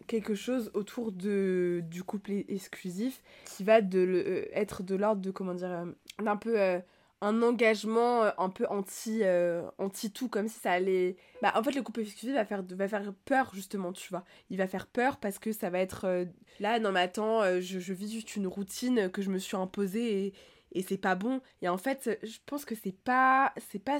quelque 0.07 0.35
chose 0.35 0.71
autour 0.73 1.11
de 1.11 1.83
du 1.89 2.03
couple 2.03 2.31
exclusif 2.49 3.21
qui 3.45 3.63
va 3.63 3.79
de 3.81 3.99
euh, 3.99 4.45
être 4.53 4.83
de 4.83 4.95
l'ordre 4.95 5.21
de 5.21 5.31
comment 5.31 5.53
dire 5.53 5.71
euh, 5.71 5.85
d'un 6.21 6.35
peu 6.35 6.59
euh, 6.59 6.79
un 7.21 7.41
engagement 7.41 8.23
euh, 8.23 8.31
un 8.37 8.49
peu 8.49 8.65
anti 8.69 9.19
euh, 9.23 9.69
anti 9.77 10.11
tout 10.11 10.29
comme 10.29 10.47
si 10.47 10.59
ça 10.59 10.71
allait 10.71 11.17
bah 11.41 11.51
en 11.55 11.63
fait 11.63 11.71
le 11.71 11.81
couple 11.81 12.01
exclusif 12.01 12.33
va 12.35 12.45
faire 12.45 12.63
va 12.63 12.87
faire 12.87 13.13
peur 13.25 13.51
justement 13.53 13.91
tu 13.93 14.09
vois. 14.09 14.23
Il 14.49 14.57
va 14.57 14.67
faire 14.67 14.87
peur 14.87 15.17
parce 15.17 15.39
que 15.39 15.51
ça 15.51 15.69
va 15.69 15.79
être 15.79 16.05
euh, 16.05 16.25
là 16.59 16.79
non 16.79 16.91
mais 16.91 17.01
attends 17.01 17.43
je, 17.59 17.79
je 17.79 17.93
vis 17.93 18.11
juste 18.11 18.35
une 18.35 18.47
routine 18.47 19.09
que 19.09 19.21
je 19.21 19.29
me 19.29 19.37
suis 19.37 19.57
imposée 19.57 20.25
et, 20.27 20.33
et 20.71 20.83
c'est 20.83 20.97
pas 20.97 21.15
bon. 21.15 21.41
Et 21.61 21.69
en 21.69 21.77
fait 21.77 22.19
je 22.23 22.37
pense 22.45 22.65
que 22.65 22.75
c'est 22.75 22.95
pas 22.95 23.53
c'est 23.69 23.83
pas 23.83 23.99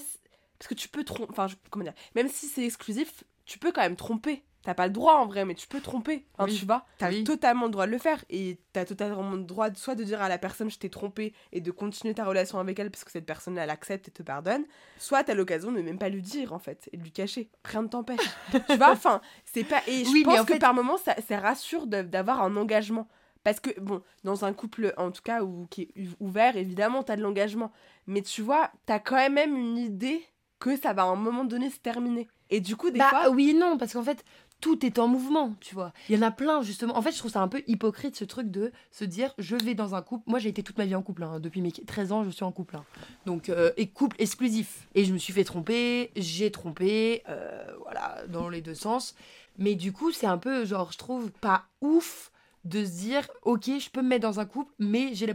parce 0.58 0.68
que 0.68 0.76
tu 0.76 0.90
peux 0.90 1.04
tromper 1.04 1.32
enfin 1.32 1.48
comment 1.70 1.84
dire 1.86 1.94
même 2.16 2.28
si 2.28 2.48
c'est 2.48 2.66
exclusif 2.66 3.24
tu 3.46 3.60
peux 3.60 3.72
quand 3.72 3.82
même 3.82 3.96
tromper 3.96 4.44
T'as 4.64 4.74
pas 4.74 4.88
le 4.88 4.94
droit 4.94 5.14
en 5.16 5.26
vrai, 5.26 5.46
mais 5.46 5.56
tu 5.56 5.68
peux 5.68 5.80
tromper. 5.80 6.26
Oui. 6.38 6.58
Tu 6.60 6.66
vois 6.66 6.86
T'as 6.98 7.10
Oui. 7.10 7.24
totalement 7.24 7.66
le 7.66 7.72
droit 7.72 7.86
de 7.88 7.92
le 7.92 7.98
faire. 7.98 8.24
Et 8.30 8.60
t'as 8.74 8.84
totalement 8.86 9.32
le 9.32 9.44
droit 9.44 9.70
de, 9.70 9.78
soit 9.78 9.96
de 9.96 10.04
dire 10.04 10.22
à 10.22 10.28
la 10.28 10.38
personne 10.38 10.70
je 10.70 10.78
t'ai 10.78 10.90
trompé 10.90 11.34
et 11.54 11.62
de 11.62 11.72
continuer 11.72 12.14
ta 12.14 12.26
relation 12.26 12.60
avec 12.60 12.78
elle 12.78 12.92
parce 12.92 13.06
que 13.06 13.12
cette 13.12 13.26
personne 13.26 13.58
elle 13.58 13.70
accepte 13.70 14.10
et 14.10 14.12
te 14.12 14.22
pardonne. 14.22 14.66
Soit 14.98 15.24
t'as 15.24 15.34
l'occasion 15.34 15.72
de 15.72 15.82
même 15.82 15.98
pas 15.98 16.10
lui 16.10 16.22
dire 16.22 16.52
en 16.54 16.60
fait 16.60 16.90
et 16.92 16.98
de 16.98 17.04
lui 17.04 17.12
cacher. 17.12 17.50
Rien 17.64 17.84
ne 17.84 17.88
t'empêche. 17.88 18.20
tu 18.70 18.76
vois 18.76 18.92
Enfin, 18.92 19.22
c'est 19.46 19.64
pas. 19.64 19.82
Et 19.88 20.04
je 20.04 20.10
Oui, 20.12 20.24
pense 20.24 20.40
en 20.42 20.46
que 20.46 20.54
fait- 20.54 20.60
par 20.60 20.74
moments 20.74 20.98
ça, 20.98 21.16
ça 21.28 21.40
rassure 21.40 21.88
d'avoir 21.88 22.42
un 22.44 22.56
engagement. 22.58 23.08
Parce 23.46 23.62
que, 23.62 23.70
bon, 23.80 24.04
dans 24.26 24.44
un 24.44 24.52
couple, 24.52 24.94
en 24.98 25.12
tout 25.12 25.22
cas, 25.22 25.42
où, 25.44 25.66
qui 25.70 25.84
est 25.84 26.02
ou- 26.20 26.26
ouvert, 26.28 26.58
évidemment, 26.58 27.04
t'as 27.04 27.16
de 27.16 27.22
l'engagement. 27.22 27.72
Mais 28.06 28.22
tu 28.22 28.42
vois, 28.42 28.70
t'as 28.86 29.00
quand 29.00 29.30
même 29.30 29.56
une 29.56 29.78
idée 29.78 30.22
que 30.60 30.76
ça 30.76 30.92
va 30.92 31.04
à 31.04 31.06
un 31.06 31.16
moment 31.16 31.46
donné 31.46 31.70
se 31.70 31.80
terminer. 31.80 32.28
Et 32.50 32.60
du 32.60 32.76
coup, 32.76 32.90
des 32.92 33.00
bah 33.00 33.08
fois. 33.10 33.30
oui 33.30 33.54
non, 33.54 33.78
parce 33.78 33.94
qu'en 33.94 34.04
fait, 34.04 34.26
tout 34.62 34.86
est 34.86 35.00
en 35.00 35.08
mouvement, 35.08 35.56
tu 35.62 35.74
vois. 35.76 35.94
Il 36.10 36.16
y 36.16 36.20
en 36.20 36.22
a 36.22 36.32
plein, 36.32 36.62
justement. 36.62 36.98
En 36.98 37.02
fait, 37.02 37.12
je 37.12 37.18
trouve 37.18 37.32
ça 37.32 37.42
un 37.42 37.48
peu 37.48 37.64
hypocrite, 37.68 38.16
ce 38.16 38.26
truc 38.26 38.52
de 38.52 38.72
se 38.92 39.06
dire, 39.06 39.34
je 39.38 39.56
vais 39.56 39.74
dans 39.76 39.96
un 39.96 40.02
couple. 40.02 40.24
Moi, 40.30 40.40
j'ai 40.40 40.50
été 40.50 40.64
toute 40.64 40.78
ma 40.78 40.86
vie 40.86 40.96
en 40.96 41.02
couple. 41.02 41.24
hein. 41.24 41.40
Depuis 41.40 41.62
mes 41.62 41.72
13 41.72 42.12
ans, 42.12 42.24
je 42.24 42.30
suis 42.30 42.44
en 42.44 42.52
couple. 42.52 42.76
hein. 42.76 42.84
Donc, 43.26 43.50
euh, 43.50 43.72
et 43.78 43.88
couple 43.88 44.16
exclusif. 44.20 44.88
Et 44.96 45.06
je 45.06 45.14
me 45.14 45.18
suis 45.18 45.34
fait 45.34 45.44
tromper, 45.44 46.12
j'ai 46.16 46.52
trompé, 46.52 47.24
euh, 47.30 47.64
voilà, 47.84 48.24
dans 48.28 48.50
les 48.50 48.62
deux 48.62 48.76
sens. 48.76 49.16
Mais 49.58 49.76
du 49.76 49.92
coup, 49.92 50.12
c'est 50.12 50.28
un 50.28 50.38
peu, 50.38 50.66
genre, 50.66 50.92
je 50.92 50.98
trouve 50.98 51.32
pas 51.32 51.66
ouf 51.82 52.32
de 52.66 52.84
se 52.84 52.92
dire, 52.92 53.28
ok, 53.44 53.66
je 53.80 53.90
peux 53.90 54.02
me 54.02 54.10
mettre 54.10 54.24
dans 54.28 54.40
un 54.42 54.46
couple, 54.46 54.74
mais 54.80 55.14
j'ai 55.14 55.26
la, 55.26 55.34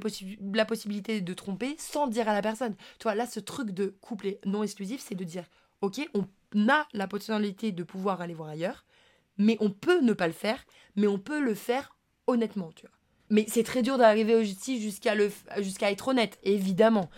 la 0.53 0.65
possibilité 0.67 1.21
de 1.23 1.35
tromper 1.35 1.75
sans 1.79 2.07
dire 2.07 2.29
à 2.29 2.35
la 2.35 2.43
personne. 2.43 2.75
Tu 2.99 3.05
vois, 3.05 3.15
là, 3.15 3.27
ce 3.27 3.41
truc 3.41 3.71
de 3.71 3.95
couple 4.03 4.37
non 4.45 4.63
exclusif, 4.63 5.03
c'est 5.07 5.15
de 5.15 5.25
dire, 5.25 5.45
ok, 5.81 6.07
on 6.15 6.69
a 6.69 6.87
la 6.93 7.07
potentialité 7.09 7.73
de 7.73 7.83
pouvoir 7.83 8.21
aller 8.21 8.35
voir 8.35 8.51
ailleurs, 8.51 8.85
mais 9.39 9.57
on 9.61 9.71
peut 9.71 10.01
ne 10.01 10.13
pas 10.13 10.27
le 10.27 10.33
faire, 10.33 10.65
mais 10.97 11.07
on 11.07 11.19
peut 11.19 11.41
le 11.41 11.55
faire 11.55 11.97
honnêtement, 12.27 12.71
tu 12.75 12.87
vois. 12.87 12.97
Mais 13.31 13.47
c'est 13.49 13.65
très 13.65 13.83
dur 13.83 13.99
d'arriver 13.99 14.35
aussi 14.35 14.81
jusqu'à 14.81 15.15
le 15.15 15.31
jusqu'à 15.59 15.91
être 15.91 16.09
honnête, 16.09 16.39
évidemment. 16.43 17.11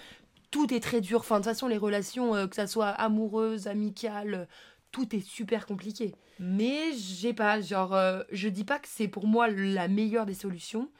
Tout 0.50 0.72
est 0.72 0.81
très 0.81 1.00
dur. 1.00 1.20
Enfin, 1.20 1.37
de 1.37 1.44
toute 1.44 1.52
façon, 1.52 1.68
les 1.68 1.76
relations, 1.76 2.35
euh, 2.35 2.46
que 2.46 2.57
ça 2.57 2.66
soit 2.66 2.88
amoureuses, 2.88 3.66
amicales, 3.66 4.35
euh, 4.35 4.44
tout 4.92 5.14
est 5.14 5.20
super 5.20 5.66
compliqué. 5.66 6.14
Mais 6.38 6.92
j'ai 6.92 7.35
pas, 7.35 7.61
genre, 7.61 7.94
euh, 7.94 8.22
je 8.31 8.48
dis 8.48 8.64
pas 8.64 8.79
que 8.79 8.88
c'est 8.88 9.09
pour 9.09 9.26
moi 9.26 9.48
la 9.48 9.88
meilleure 9.88 10.24
des 10.26 10.35
solutions, 10.35 10.90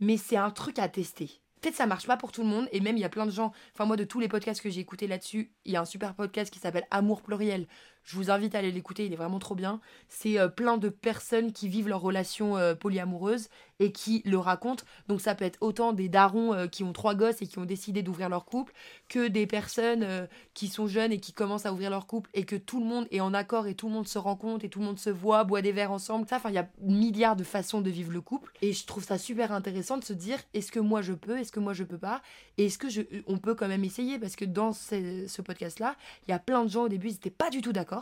mais 0.00 0.16
c'est 0.16 0.36
un 0.36 0.50
truc 0.50 0.78
à 0.78 0.88
tester. 0.88 1.30
Peut-être 1.60 1.76
ça 1.76 1.86
marche 1.86 2.06
pas 2.06 2.16
pour 2.16 2.32
tout 2.32 2.42
le 2.42 2.48
monde, 2.48 2.68
et 2.72 2.80
même 2.80 2.96
il 2.96 3.00
y 3.00 3.04
a 3.04 3.08
plein 3.08 3.26
de 3.26 3.30
gens. 3.30 3.52
Enfin, 3.74 3.84
moi, 3.84 3.96
de 3.96 4.04
tous 4.04 4.20
les 4.20 4.28
podcasts 4.28 4.60
que 4.60 4.70
j'ai 4.70 4.80
écoutés 4.80 5.06
là-dessus, 5.06 5.52
il 5.64 5.72
y 5.72 5.76
a 5.76 5.80
un 5.80 5.84
super 5.84 6.14
podcast 6.14 6.52
qui 6.52 6.58
s'appelle 6.58 6.86
Amour 6.90 7.22
pluriel 7.22 7.66
Je 8.04 8.16
vous 8.16 8.30
invite 8.30 8.54
à 8.54 8.58
aller 8.58 8.70
l'écouter, 8.70 9.06
il 9.06 9.12
est 9.14 9.16
vraiment 9.16 9.38
trop 9.38 9.54
bien. 9.54 9.80
C'est 10.08 10.38
euh, 10.38 10.48
plein 10.48 10.76
de 10.76 10.90
personnes 10.90 11.52
qui 11.52 11.68
vivent 11.68 11.88
leur 11.88 12.02
relation 12.02 12.58
euh, 12.58 12.74
polyamoureuse 12.74 13.48
et 13.80 13.92
qui 13.92 14.22
le 14.26 14.38
racontent. 14.38 14.84
Donc 15.08 15.22
ça 15.22 15.34
peut 15.34 15.44
être 15.46 15.58
autant 15.62 15.94
des 15.94 16.10
darons 16.10 16.52
euh, 16.52 16.66
qui 16.66 16.84
ont 16.84 16.92
trois 16.92 17.14
gosses 17.14 17.40
et 17.40 17.46
qui 17.46 17.58
ont 17.58 17.64
décidé 17.64 18.02
d'ouvrir 18.02 18.28
leur 18.28 18.44
couple, 18.44 18.74
que 19.08 19.26
des 19.26 19.46
personnes 19.46 20.28
qui 20.52 20.68
sont 20.68 20.86
jeunes 20.86 21.12
et 21.12 21.18
qui 21.18 21.32
commencent 21.32 21.66
à 21.66 21.72
ouvrir 21.72 21.90
leur 21.90 22.06
couple 22.06 22.28
et 22.34 22.44
que 22.44 22.56
tout 22.56 22.78
le 22.78 22.86
monde 22.86 23.06
est 23.10 23.20
en 23.20 23.32
accord 23.32 23.66
et 23.66 23.74
tout 23.74 23.88
le 23.88 23.94
monde 23.94 24.06
se 24.06 24.18
rencontre 24.18 24.64
et 24.64 24.68
tout 24.68 24.80
le 24.80 24.84
monde 24.84 24.98
se 24.98 25.10
voit, 25.10 25.44
boit 25.44 25.62
des 25.62 25.72
verres 25.72 25.92
ensemble. 25.92 26.26
Enfin, 26.30 26.50
il 26.50 26.54
y 26.54 26.58
a 26.58 26.68
milliards 26.82 27.36
de 27.36 27.44
façons 27.44 27.80
de 27.80 27.90
vivre 27.90 28.12
le 28.12 28.20
couple. 28.20 28.52
Et 28.60 28.72
je 28.72 28.84
trouve 28.86 29.04
ça 29.04 29.16
super 29.16 29.50
intéressant 29.52 29.96
de 29.96 30.04
se 30.04 30.12
dire, 30.12 30.38
est-ce 30.52 30.70
que 30.70 30.80
moi 30.80 31.00
je 31.00 31.14
peux, 31.14 31.38
est-ce 31.38 31.52
que 31.52 31.60
moi 31.60 31.72
je 31.72 31.84
peux 31.84 31.98
pas? 31.98 32.20
Et 32.58 32.66
est-ce 32.66 32.78
que 32.78 32.88
on 33.26 33.38
peut 33.38 33.54
quand 33.54 33.68
même 33.68 33.84
essayer? 33.84 34.18
Parce 34.18 34.36
que 34.36 34.44
dans 34.44 34.72
ce, 34.72 35.24
ce 35.26 35.42
podcast-là, 35.42 35.96
il 36.26 36.30
y 36.30 36.34
a 36.34 36.38
plein 36.38 36.64
de 36.64 36.68
gens 36.68 36.84
au 36.84 36.88
début, 36.88 37.08
ils 37.08 37.12
n'étaient 37.12 37.30
pas 37.30 37.50
du 37.50 37.62
tout 37.62 37.72
d'accord. 37.72 37.93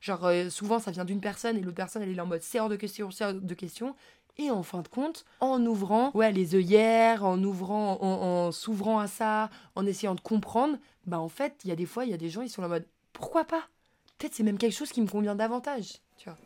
Genre, 0.00 0.24
euh, 0.24 0.48
souvent, 0.48 0.78
ça 0.78 0.90
vient 0.90 1.04
d'une 1.04 1.20
personne 1.20 1.56
et 1.56 1.60
l'autre 1.60 1.76
personne, 1.76 2.02
elle 2.02 2.16
est 2.16 2.20
en 2.20 2.26
mode 2.26 2.42
c'est 2.42 2.58
hors 2.58 2.68
de 2.68 2.76
question, 2.76 3.10
c'est 3.10 3.24
hors 3.24 3.34
de 3.34 3.54
question. 3.54 3.94
Et 4.38 4.50
en 4.50 4.62
fin 4.62 4.80
de 4.80 4.88
compte, 4.88 5.26
en 5.40 5.64
ouvrant 5.66 6.10
ouais, 6.14 6.32
les 6.32 6.54
œillères, 6.54 7.24
en 7.24 7.42
ouvrant, 7.42 7.98
en, 8.00 8.52
s'ouvrant 8.52 8.98
à 8.98 9.06
ça, 9.06 9.50
en 9.74 9.84
essayant 9.84 10.14
de 10.14 10.20
comprendre, 10.20 10.78
bah 11.06 11.18
en 11.18 11.28
fait, 11.28 11.60
il 11.64 11.68
y 11.68 11.72
a 11.72 11.76
des 11.76 11.84
fois, 11.84 12.06
il 12.06 12.10
y 12.10 12.14
a 12.14 12.16
des 12.16 12.30
gens, 12.30 12.40
ils 12.40 12.48
sont 12.48 12.62
là 12.62 12.68
en 12.68 12.70
mode 12.70 12.86
pourquoi 13.12 13.44
pas? 13.44 13.68
Peut-être 14.16 14.34
c'est 14.34 14.42
même 14.42 14.56
quelque 14.56 14.72
chose 14.72 14.92
qui 14.92 15.02
me 15.02 15.08
convient 15.08 15.34
davantage, 15.34 15.98
tu 16.16 16.30
vois. 16.30 16.38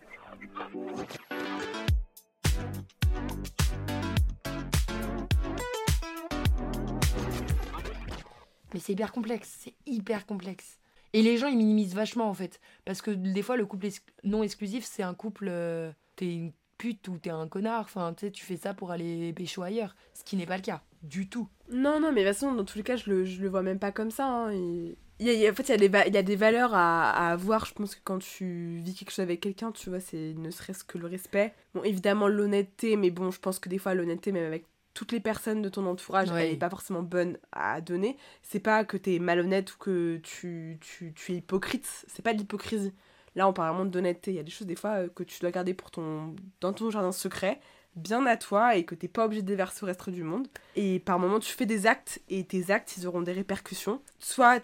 Mais 8.73 8.81
c'est 8.81 8.93
hyper 8.93 9.13
complexe, 9.13 9.57
c'est 9.61 9.75
hyper 9.87 10.27
complexe. 10.27 10.79
Et 11.15 11.23
les 11.23 11.39
gens, 11.39 11.47
ils 11.47 11.57
minimisent 11.57 11.95
vachement 11.95 12.29
en 12.29 12.35
fait. 12.35 12.61
Parce 12.85 13.01
que 13.01 13.11
des 13.11 13.41
fois, 13.43 13.57
le 13.57 13.65
couple 13.65 13.87
non 14.25 14.43
exclusif, 14.43 14.85
c'est 14.85 15.03
un 15.03 15.15
couple. 15.15 15.47
euh, 15.49 15.91
t'es 16.17 16.35
une 16.35 16.53
pute 16.77 17.07
ou 17.09 17.17
t'es 17.19 17.31
un 17.31 17.49
connard. 17.49 17.83
Enfin, 17.85 18.13
tu 18.15 18.27
sais, 18.27 18.31
tu 18.33 18.45
fais 18.45 18.57
ça 18.59 18.75
pour 18.75 18.91
aller 18.91 19.33
pécho 19.33 19.63
ailleurs. 19.63 19.95
Ce 20.13 20.25
qui 20.25 20.37
n'est 20.37 20.45
pas 20.47 20.57
le 20.57 20.63
cas. 20.63 20.83
Du 21.03 21.29
tout. 21.29 21.49
Non, 21.71 22.01
non, 22.01 22.13
mais 22.13 22.25
de 22.25 22.29
toute 22.29 22.37
façon, 22.39 22.53
dans 22.55 22.65
tous 22.65 22.79
les 22.79 22.85
cas, 22.85 22.97
je 22.97 23.09
le, 23.11 23.25
je 23.25 23.41
le 23.41 23.49
vois 23.49 23.63
même 23.63 23.79
pas 23.79 23.93
comme 23.93 24.11
ça. 24.11 24.27
hein, 24.27 24.53
y 24.53 25.29
a- 25.29 25.33
il 25.33 25.39
y 25.39 25.47
a- 25.47 25.51
en 25.51 25.55
fait, 25.55 25.63
il 25.69 25.81
y, 25.83 25.97
a 25.97 26.11
des 26.11 26.23
des 26.23 26.37
valeurs 26.37 26.75
à, 26.75 27.11
à 27.13 27.31
avoir. 27.33 27.65
Je 27.67 27.75
pense 27.75 27.95
que 27.95 28.01
quand 28.05 28.19
tu 28.19 28.81
vis 28.83 28.95
quelque 28.95 29.11
chose 29.11 29.21
avec 29.23 29.41
quelqu'un, 29.41 29.71
tu 29.73 29.89
vois, 29.91 30.01
c'est 30.01 30.35
ne 30.37 30.51
serait-ce 30.51 30.83
que 30.85 30.99
le 30.99 31.07
respect. 31.07 31.55
Bon, 31.75 31.83
évidemment, 31.85 32.27
l'honnêteté, 32.29 32.97
mais 32.97 33.11
bon, 33.11 33.31
je 33.31 33.39
pense 33.41 33.59
que 33.61 33.69
des 33.69 33.79
fois, 33.79 33.95
l'honnêteté, 33.95 34.33
même 34.33 34.47
avec 34.47 34.67
toutes 34.95 35.13
les 35.13 35.21
personnes 35.21 35.61
de 35.61 35.69
ton 35.69 35.85
entourage, 35.87 36.31
elle 36.31 36.53
n'est 36.53 36.57
pas 36.57 36.71
forcément 36.71 37.03
bonne 37.03 37.37
à 37.53 37.81
donner. 37.81 38.17
C'est 38.43 38.61
pas 38.61 38.85
que 38.85 38.97
t'es 38.97 39.19
malhonnête 39.19 39.75
ou 39.75 39.79
que 39.79 40.21
tu, 40.23 40.79
tu, 40.81 41.13
tu 41.15 41.33
es 41.33 41.37
hypocrite. 41.37 42.05
C'est 42.07 42.23
pas 42.23 42.33
de 42.33 42.39
l'hypocrisie. 42.39 42.93
Là, 43.35 43.49
on 43.49 43.53
parle 43.53 43.71
vraiment 43.71 43.91
d'honnêteté. 43.91 44.31
Il 44.31 44.37
y 44.37 44.41
a 44.41 44.45
des 44.45 44.53
choses, 44.53 44.69
des 44.69 44.77
fois, 44.77 44.91
euh, 44.91 45.09
que 45.09 45.25
tu 45.25 45.41
dois 45.41 45.51
garder 45.51 45.75
pour 45.75 45.91
ton, 45.91 46.37
dans 46.61 46.73
ton 46.73 46.91
jardin 46.91 47.11
secret, 47.11 47.61
bien 47.97 48.25
à 48.27 48.37
toi, 48.37 48.77
et 48.77 48.85
que 48.85 48.95
t'es 48.95 49.09
pas 49.09 49.25
obligé 49.27 49.43
de 49.43 49.49
déverser 49.49 49.83
au 49.83 49.87
reste 49.87 50.09
du 50.11 50.23
monde. 50.23 50.47
Et 50.77 51.01
par 51.01 51.19
moment, 51.19 51.41
tu 51.41 51.53
fais 51.53 51.67
des 51.67 51.87
actes, 51.87 52.23
et 52.29 52.45
tes 52.45 52.71
actes, 52.71 52.97
ils 52.97 53.07
auront 53.07 53.23
des 53.23 53.33
répercussions. 53.33 54.01
Soit 54.21 54.63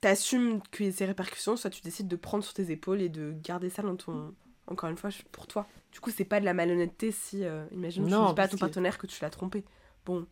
t'assumes 0.00 0.60
qu'il 0.70 0.86
y 0.86 0.88
ait 0.90 0.92
ces 0.92 1.06
répercussions, 1.06 1.56
soit 1.56 1.70
tu 1.70 1.82
décides 1.82 2.06
de 2.08 2.16
prendre 2.16 2.44
sur 2.44 2.54
tes 2.54 2.70
épaules 2.70 3.00
et 3.00 3.08
de 3.08 3.34
garder 3.42 3.70
ça 3.70 3.82
dans 3.82 3.96
ton... 3.96 4.34
Encore 4.66 4.88
une 4.90 4.96
fois, 4.96 5.10
pour 5.32 5.46
toi. 5.46 5.66
Du 5.92 6.00
coup, 6.00 6.10
c'est 6.10 6.24
pas 6.24 6.40
de 6.40 6.44
la 6.44 6.54
malhonnêteté 6.54 7.12
si, 7.12 7.44
euh, 7.44 7.64
imagine, 7.72 8.04
tu 8.04 8.10
Non, 8.10 8.28
dis 8.30 8.34
pas 8.34 8.42
à 8.44 8.48
ton 8.48 8.56
partenaire 8.56 8.98
que 8.98 9.06
tu 9.06 9.22
l'as 9.22 9.30
trompé. 9.30 9.62
Bon, 10.06 10.26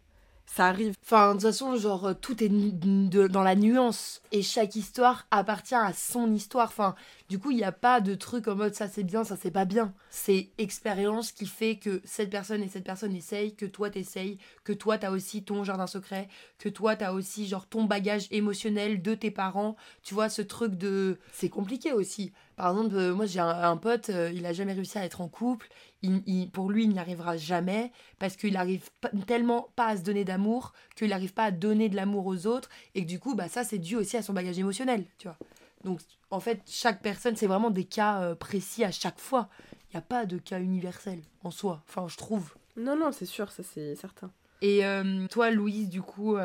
ça 0.45 0.67
arrive. 0.67 0.95
Enfin, 1.05 1.29
de 1.29 1.33
toute 1.35 1.43
façon, 1.43 1.77
genre, 1.77 2.07
euh, 2.07 2.15
tout 2.15 2.43
est 2.43 2.49
de- 2.49 3.29
dans 3.29 3.43
la 3.45 3.55
nuance. 3.55 4.21
Et 4.33 4.43
chaque 4.43 4.75
histoire 4.75 5.27
appartient 5.31 5.75
à 5.77 5.93
son 5.93 6.33
histoire. 6.33 6.67
Enfin, 6.69 6.95
du 7.29 7.39
coup, 7.39 7.53
il 7.53 7.59
n'y 7.59 7.65
a 7.65 7.71
pas 7.73 8.01
de 8.01 8.15
truc 8.17 8.49
en 8.49 8.57
mode 8.57 8.75
ça 8.75 8.89
c'est 8.89 9.05
bien, 9.05 9.23
ça 9.23 9.37
c'est 9.41 9.53
pas 9.53 9.65
bien. 9.65 9.95
C'est 10.11 10.51
expérience 10.59 11.31
qui 11.31 11.47
fait 11.47 11.77
que 11.77 12.03
cette 12.05 12.29
personne 12.29 12.61
et 12.63 12.69
cette 12.69 12.85
personne 12.85 13.15
essayent, 13.15 13.55
que 13.55 13.67
toi 13.67 13.89
t'essayes, 13.89 14.39
que 14.65 14.73
toi 14.73 14.99
t'as 14.99 15.11
aussi 15.13 15.45
ton 15.45 15.63
jardin 15.63 15.87
secret, 15.87 16.29
que 16.59 16.69
toi 16.69 16.97
t'as 16.97 17.13
aussi, 17.13 17.47
genre, 17.47 17.67
ton 17.69 17.85
bagage 17.85 18.27
émotionnel 18.33 19.01
de 19.01 19.15
tes 19.15 19.31
parents. 19.31 19.77
Tu 20.03 20.13
vois, 20.13 20.29
ce 20.29 20.43
truc 20.43 20.75
de. 20.75 21.19
C'est 21.33 21.51
compliqué 21.51 21.93
aussi. 21.93 22.33
Par 22.57 22.71
exemple, 22.71 22.95
euh, 22.97 23.15
moi 23.15 23.27
j'ai 23.27 23.41
un, 23.41 23.49
un 23.49 23.77
pote, 23.77 24.11
euh, 24.11 24.31
il 24.33 24.45
a 24.47 24.53
jamais 24.53 24.73
réussi 24.75 24.99
à 24.99 25.05
être 25.05 25.21
en 25.21 25.29
couple. 25.29 25.69
Il- 26.03 26.23
il- 26.27 26.51
pour 26.51 26.71
lui, 26.71 26.85
il 26.85 26.91
n'y 26.91 26.99
arrivera 26.99 27.37
jamais 27.37 27.93
parce 28.19 28.37
qu'il 28.37 28.57
arrive 28.57 28.91
pas- 29.01 29.11
tellement 29.27 29.69
pas 29.77 29.87
à 29.89 29.97
se 29.97 30.03
donner 30.03 30.25
d'amour 30.25 30.73
qu'il 30.97 31.09
n'arrive 31.09 31.33
pas 31.33 31.45
à 31.45 31.51
donner 31.51 31.89
de 31.89 31.97
l'amour 31.97 32.27
aux 32.27 32.47
autres 32.47 32.69
et 32.95 33.03
que 33.03 33.09
du 33.09 33.19
coup, 33.19 33.35
bah, 33.35 33.49
ça 33.49 33.65
c'est 33.65 33.79
dû 33.79 33.97
aussi 33.97 34.17
à 34.17 34.23
son 34.23 34.33
bagage 34.33 34.59
émotionnel, 34.59 35.05
tu 35.19 35.29
vois. 35.29 35.37
Donc 35.85 36.01
en 36.31 36.41
fait, 36.41 36.61
chaque 36.67 37.03
personne, 37.03 37.37
c'est 37.37 37.47
vraiment 37.47 37.71
des 37.71 37.85
cas 37.85 38.21
euh, 38.23 38.35
précis 38.35 38.85
à 38.85 38.91
chaque 38.93 39.19
fois. 39.19 39.49
Il 39.91 39.97
n'y 39.97 39.99
a 39.99 40.03
pas 40.03 40.27
de 40.27 40.39
cas 40.39 40.61
universel 40.61 41.21
en 41.45 41.51
soi, 41.51 41.83
enfin 41.89 42.07
je 42.09 42.17
trouve. 42.17 42.55
Non, 42.77 42.97
non, 42.97 43.13
c'est 43.13 43.27
sûr, 43.27 43.51
ça 43.51 43.63
c'est 43.63 43.95
certain. 43.97 44.31
Et 44.65 44.83
toi, 45.29 45.51
Louise, 45.51 45.89
du 45.89 46.03
coup, 46.03 46.37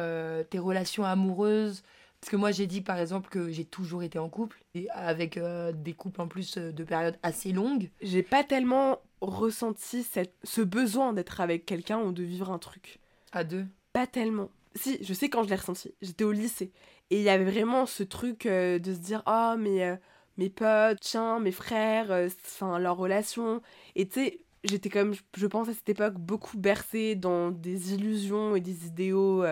tes 0.49 0.57
relations 0.59 1.03
amoureuses, 1.05 1.83
parce 2.27 2.33
que 2.33 2.41
moi 2.41 2.51
j'ai 2.51 2.67
dit 2.67 2.81
par 2.81 2.99
exemple 2.99 3.29
que 3.29 3.49
j'ai 3.51 3.63
toujours 3.63 4.03
été 4.03 4.19
en 4.19 4.27
couple, 4.27 4.61
et 4.75 4.89
avec 4.89 5.37
euh, 5.37 5.71
des 5.71 5.93
couples 5.93 6.19
en 6.19 6.27
plus 6.27 6.57
euh, 6.57 6.73
de 6.73 6.83
périodes 6.83 7.17
assez 7.23 7.53
longues. 7.53 7.89
J'ai 8.01 8.21
pas 8.21 8.43
tellement 8.43 8.99
ressenti 9.21 10.03
cette, 10.03 10.33
ce 10.43 10.59
besoin 10.59 11.13
d'être 11.13 11.39
avec 11.39 11.65
quelqu'un 11.65 12.01
ou 12.01 12.11
de 12.11 12.23
vivre 12.23 12.51
un 12.51 12.59
truc. 12.59 12.99
À 13.31 13.45
deux. 13.45 13.65
Pas 13.93 14.07
tellement. 14.07 14.49
Si, 14.75 15.01
je 15.01 15.13
sais 15.13 15.29
quand 15.29 15.43
je 15.43 15.49
l'ai 15.49 15.55
ressenti. 15.55 15.95
J'étais 16.01 16.25
au 16.25 16.33
lycée. 16.33 16.73
Et 17.11 17.19
il 17.19 17.23
y 17.23 17.29
avait 17.29 17.49
vraiment 17.49 17.85
ce 17.85 18.03
truc 18.03 18.45
euh, 18.45 18.77
de 18.77 18.93
se 18.93 18.99
dire 18.99 19.23
Oh, 19.25 19.53
mais 19.57 19.85
euh, 19.85 19.95
mes 20.35 20.49
potes, 20.49 20.99
tiens, 20.99 21.39
mes 21.39 21.53
frères, 21.53 22.11
enfin, 22.11 22.77
leur 22.77 22.97
relation. 22.97 23.61
Et 23.95 24.05
tu 24.05 24.15
sais, 24.15 24.41
j'étais 24.65 24.89
comme, 24.89 25.13
je, 25.37 25.47
pense 25.47 25.69
à 25.69 25.73
cette 25.73 25.87
époque, 25.87 26.15
beaucoup 26.15 26.57
bercée 26.57 27.15
dans 27.15 27.51
des 27.51 27.93
illusions 27.93 28.57
et 28.57 28.59
des 28.59 28.85
idéaux, 28.85 29.45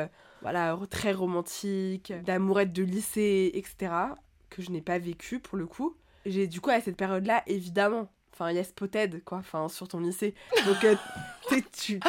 voilà, 0.46 0.78
très 0.92 1.12
romantiques, 1.12 2.14
d'amourette 2.24 2.72
de 2.72 2.84
lycée, 2.84 3.50
etc. 3.56 3.92
Que 4.52 4.62
je 4.62 4.70
n'ai 4.70 4.82
pas 4.82 5.00
vécu 5.00 5.40
pour 5.40 5.58
le 5.58 5.66
coup. 5.66 5.96
J'ai 6.24 6.46
du 6.46 6.62
coup, 6.62 6.70
à 6.70 6.80
cette 6.80 6.98
période-là, 6.98 7.42
évidemment. 7.48 8.12
Enfin, 8.32 8.52
il 8.52 8.56
y 8.56 8.60
a 8.60 8.64
Spotted, 8.64 9.24
quoi, 9.24 9.40
enfin, 9.40 9.68
sur 9.70 9.88
ton 9.88 10.02
lycée. 10.02 10.36
Donc, 10.68 10.84
euh, 10.84 10.96
tu 11.76 12.00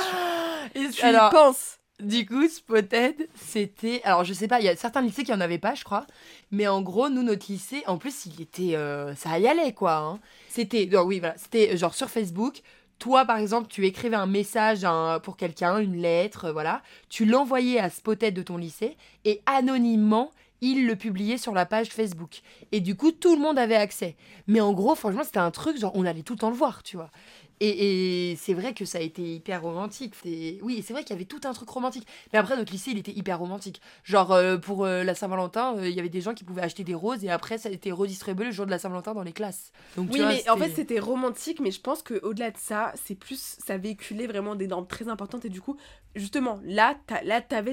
Et 0.75 0.89
tu 0.91 1.07
y 1.07 1.31
penses. 1.31 1.79
Du 1.99 2.27
coup, 2.27 2.47
Spotted, 2.47 3.27
c'était. 3.37 4.03
Alors, 4.05 4.23
je 4.23 4.35
sais 4.35 4.49
pas, 4.49 4.61
il 4.61 4.67
y 4.67 4.69
a 4.69 4.77
certains 4.77 5.01
lycées 5.01 5.25
qui 5.25 5.33
en 5.33 5.41
avaient 5.41 5.59
pas, 5.59 5.75
je 5.75 5.85
crois. 5.85 6.07
Mais 6.51 6.69
en 6.69 6.83
gros, 6.83 7.09
nous, 7.09 7.23
notre 7.23 7.51
lycée, 7.51 7.85
en 7.87 7.97
plus, 7.97 8.27
il 8.27 8.43
était. 8.43 8.77
euh, 8.77 9.15
ça 9.15 9.39
y 9.39 9.49
allait, 9.49 9.73
quoi. 9.73 9.97
hein. 9.97 10.21
C'était. 10.51 10.85
non, 10.93 11.05
oui, 11.05 11.21
voilà. 11.21 11.39
C'était 11.39 11.75
genre 11.79 11.95
sur 11.95 12.11
Facebook. 12.11 12.61
Toi, 12.99 13.25
par 13.25 13.37
exemple, 13.37 13.69
tu 13.69 13.85
écrivais 13.87 14.17
un 14.17 14.27
message 14.27 14.87
pour 15.23 15.37
quelqu'un, 15.37 15.79
une 15.79 15.97
lettre, 15.97 16.47
euh, 16.47 16.53
voilà. 16.53 16.83
Tu 17.09 17.25
l'envoyais 17.25 17.79
à 17.79 17.91
Spotted 17.91 18.35
de 18.35 18.43
ton 18.43 18.57
lycée. 18.57 18.97
Et 19.25 19.43
anonymement, 19.47 20.31
il 20.63 20.87
le 20.87 20.97
publiait 20.97 21.37
sur 21.37 21.53
la 21.53 21.67
page 21.67 21.89
Facebook. 21.89 22.41
Et 22.73 22.81
du 22.81 22.97
coup, 22.97 23.13
tout 23.13 23.37
le 23.37 23.43
monde 23.43 23.59
avait 23.59 23.77
accès. 23.77 24.17
Mais 24.47 24.61
en 24.61 24.73
gros, 24.73 24.95
franchement, 24.95 25.25
c'était 25.25 25.39
un 25.39 25.51
truc, 25.51 25.79
genre, 25.79 25.93
on 25.95 26.07
allait 26.07 26.23
tout 26.23 26.33
le 26.33 26.39
temps 26.39 26.51
le 26.51 26.57
voir, 26.57 26.83
tu 26.83 26.97
vois. 26.97 27.11
Et, 27.61 28.31
et 28.33 28.37
c'est 28.37 28.53
vrai 28.55 28.75
que 28.75 28.85
ça 28.85 28.99
a 28.99 29.01
été 29.01 29.23
hyper 29.23 29.63
romantique. 29.63 30.15
C'est- 30.23 30.59
Oui, 30.63 30.83
c'est 30.87 30.93
vrai 30.93 31.05
qu'il 31.05 31.15
y 31.15 31.19
avait 31.19 31.25
tout 31.25 31.41
un 31.45 31.53
truc 31.53 31.69
romantique. 31.69 32.07
Mais 32.33 32.39
après, 32.39 32.57
notre 32.57 32.71
lycée, 32.73 32.91
il 32.91 32.99
était 32.99 33.13
hyper 33.13 33.39
romantique. 33.39 33.81
Genre, 34.05 34.33
euh, 34.33 34.59
pour 34.59 34.85
euh, 34.85 35.05
la 35.05 35.15
Saint-Valentin, 35.15 35.77
euh, 35.79 35.89
il 35.89 35.95
y 35.95 36.01
avait 36.01 36.09
des 36.11 36.21
gens 36.21 36.35
qui 36.35 36.45
pouvaient 36.45 36.63
acheter 36.63 36.85
des 36.85 36.95
roses 36.95 37.25
et 37.25 37.31
après, 37.31 37.57
ça 37.59 37.69
a 37.69 37.73
été 37.73 37.93
redistribué 37.93 38.45
le 38.47 38.51
jour 38.51 38.67
de 38.67 38.71
la 38.71 38.79
Saint-Valentin 38.79 39.15
dans 39.15 39.23
les 39.23 39.33
classes. 39.33 39.73
Donc, 39.97 40.09
tu 40.11 40.15
Oui, 40.15 40.21
vois, 40.21 40.29
mais 40.29 40.49
en 40.51 40.57
fait, 40.59 40.71
c'était- 40.75 40.99
romantique, 41.01 41.61
mais 41.61 41.71
je 41.71 41.81
pense 41.81 42.03
qu'au-delà 42.03 42.51
de 42.51 42.57
ça, 42.59 42.93
c'est 43.05 43.15
plus. 43.15 43.57
Ça 43.65 43.77
véhiculait 43.79 44.27
vraiment 44.27 44.55
des 44.55 44.67
normes 44.67 44.87
très 44.87 45.09
importantes, 45.09 45.45
et 45.45 45.49
du 45.49 45.61
coup, 45.61 45.77
justement, 46.15 46.61
là, 46.65 46.97
t'avais 47.07 47.73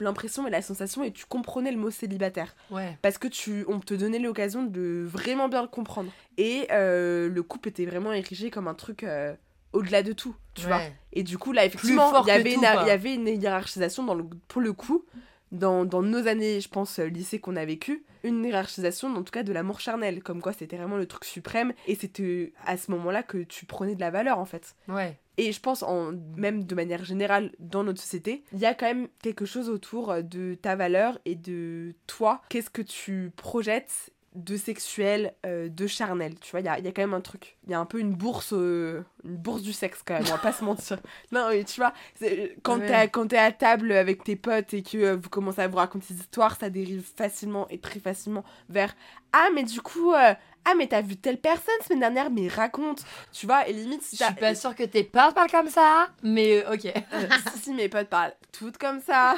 l'impression 0.00 0.46
et 0.46 0.50
la 0.50 0.62
sensation, 0.62 1.02
et 1.02 1.12
tu 1.12 1.26
comprenais 1.26 1.72
le 1.72 1.78
mot 1.78 1.90
célibataire. 1.90 2.54
Ouais. 2.70 2.96
Parce 3.02 3.18
que 3.18 3.28
tu, 3.28 3.64
on 3.68 3.80
te 3.80 3.94
donnait 3.94 4.18
l'occasion 4.18 4.62
de 4.64 5.04
vraiment 5.06 5.48
bien 5.48 5.62
le 5.62 5.68
comprendre. 5.68 6.10
Et 6.38 6.68
euh, 6.70 7.28
le 7.28 7.42
couple 7.42 7.68
était 7.68 7.84
vraiment 7.84 8.12
érigé 8.12 8.50
comme 8.50 8.68
un 8.68 8.74
truc 8.74 9.02
euh, 9.02 9.34
au-delà 9.72 10.04
de 10.04 10.12
tout, 10.12 10.36
tu 10.54 10.66
vois. 10.66 10.80
Et 11.12 11.24
du 11.24 11.36
coup, 11.36 11.52
là, 11.52 11.66
effectivement, 11.66 12.22
il 12.22 12.28
y, 12.28 12.30
avait 12.30 13.14
une, 13.14 13.26
hiérarchisation 13.26 14.04
dans 14.04 14.14
le, 14.14 14.24
pour 14.46 14.62
le 14.62 14.72
coup, 14.72 15.04
dans, 15.50 15.84
dans 15.84 16.00
nos 16.00 16.28
années, 16.28 16.60
je 16.60 16.68
pense, 16.68 17.00
euh, 17.00 17.06
lycée 17.06 17.40
qu'on 17.40 17.56
a 17.56 17.64
vécu, 17.64 18.04
une 18.22 18.44
hiérarchisation, 18.44 19.08
en 19.16 19.22
tout 19.24 19.32
cas, 19.32 19.42
de 19.42 19.52
l'amour 19.52 19.80
charnel. 19.80 20.22
Comme 20.22 20.40
quoi, 20.40 20.52
c'était 20.52 20.76
vraiment 20.76 20.96
le 20.96 21.06
truc 21.06 21.24
suprême. 21.24 21.72
Et 21.88 21.96
c'était 21.96 22.52
à 22.64 22.76
ce 22.76 22.92
moment-là 22.92 23.24
que 23.24 23.38
tu 23.38 23.66
prenais 23.66 23.96
de 23.96 24.00
la 24.00 24.12
valeur, 24.12 24.38
en 24.38 24.44
fait. 24.44 24.76
Ouais. 24.86 25.18
Et 25.38 25.50
je 25.50 25.60
pense, 25.60 25.82
en, 25.82 26.12
même 26.36 26.62
de 26.62 26.74
manière 26.76 27.04
générale, 27.04 27.50
dans 27.58 27.82
notre 27.82 28.00
société, 28.00 28.44
il 28.52 28.60
y 28.60 28.66
a 28.66 28.74
quand 28.74 28.86
même 28.86 29.08
quelque 29.22 29.44
chose 29.44 29.68
autour 29.68 30.22
de 30.22 30.54
ta 30.54 30.76
valeur 30.76 31.18
et 31.24 31.34
de 31.34 31.96
toi. 32.06 32.42
Qu'est-ce 32.48 32.70
que 32.70 32.82
tu 32.82 33.32
projettes 33.34 34.12
de 34.34 34.56
sexuel, 34.56 35.34
euh, 35.46 35.68
de 35.68 35.86
charnel 35.86 36.38
Tu 36.40 36.50
vois, 36.52 36.60
il 36.60 36.66
y 36.66 36.68
a, 36.68 36.78
y 36.78 36.86
a 36.86 36.92
quand 36.92 37.02
même 37.02 37.14
un 37.14 37.20
truc. 37.20 37.56
Il 37.66 37.70
y 37.70 37.74
a 37.74 37.80
un 37.80 37.86
peu 37.86 37.98
une 37.98 38.14
bourse, 38.14 38.52
euh, 38.52 39.02
une 39.24 39.36
bourse 39.36 39.62
du 39.62 39.72
sexe 39.72 40.02
quand 40.04 40.14
même, 40.14 40.24
on 40.26 40.32
va 40.32 40.38
pas 40.38 40.52
se 40.52 40.64
mentir. 40.64 40.98
Non, 41.32 41.48
mais 41.50 41.64
tu 41.64 41.80
vois, 41.80 41.92
c'est- 42.14 42.56
quand 42.62 42.78
Ouais. 42.78 42.86
t'es 42.86 42.94
à- 42.94 43.08
quand 43.08 43.26
t'es 43.28 43.38
à 43.38 43.50
table 43.52 43.90
avec 43.92 44.22
tes 44.24 44.36
potes 44.36 44.74
et 44.74 44.82
que 44.82 44.98
euh, 44.98 45.16
vous 45.16 45.28
commencez 45.30 45.60
à 45.62 45.68
vous 45.68 45.78
raconter 45.78 46.14
des 46.14 46.20
histoires, 46.20 46.56
ça 46.56 46.70
dérive 46.70 47.04
facilement 47.16 47.66
et 47.68 47.78
très 47.78 48.00
facilement 48.00 48.44
vers 48.68 48.94
Ah, 49.32 49.48
mais 49.54 49.64
du 49.64 49.80
coup, 49.80 50.12
euh, 50.12 50.34
Ah, 50.70 50.74
mais 50.76 50.86
t'as 50.86 51.00
vu 51.00 51.16
telle 51.16 51.40
personne 51.40 51.74
semaine 51.82 52.00
dernière, 52.00 52.30
mais 52.30 52.46
raconte. 52.48 53.02
Tu 53.32 53.46
vois, 53.46 53.66
et 53.66 53.72
limite, 53.72 54.02
si 54.02 54.16
Je 54.16 54.24
suis 54.24 54.34
pas 54.34 54.54
sûre 54.54 54.74
que 54.74 54.82
tes 54.82 55.02
potes 55.02 55.34
parlent 55.34 55.50
comme 55.50 55.70
ça, 55.70 56.08
mais 56.22 56.62
euh, 56.64 56.74
ok. 56.74 56.86
Euh, 57.14 57.26
si, 57.54 57.58
si, 57.60 57.74
mes 57.74 57.88
potes 57.88 58.08
parlent 58.08 58.34
toutes 58.52 58.76
comme 58.76 59.00
ça. 59.00 59.36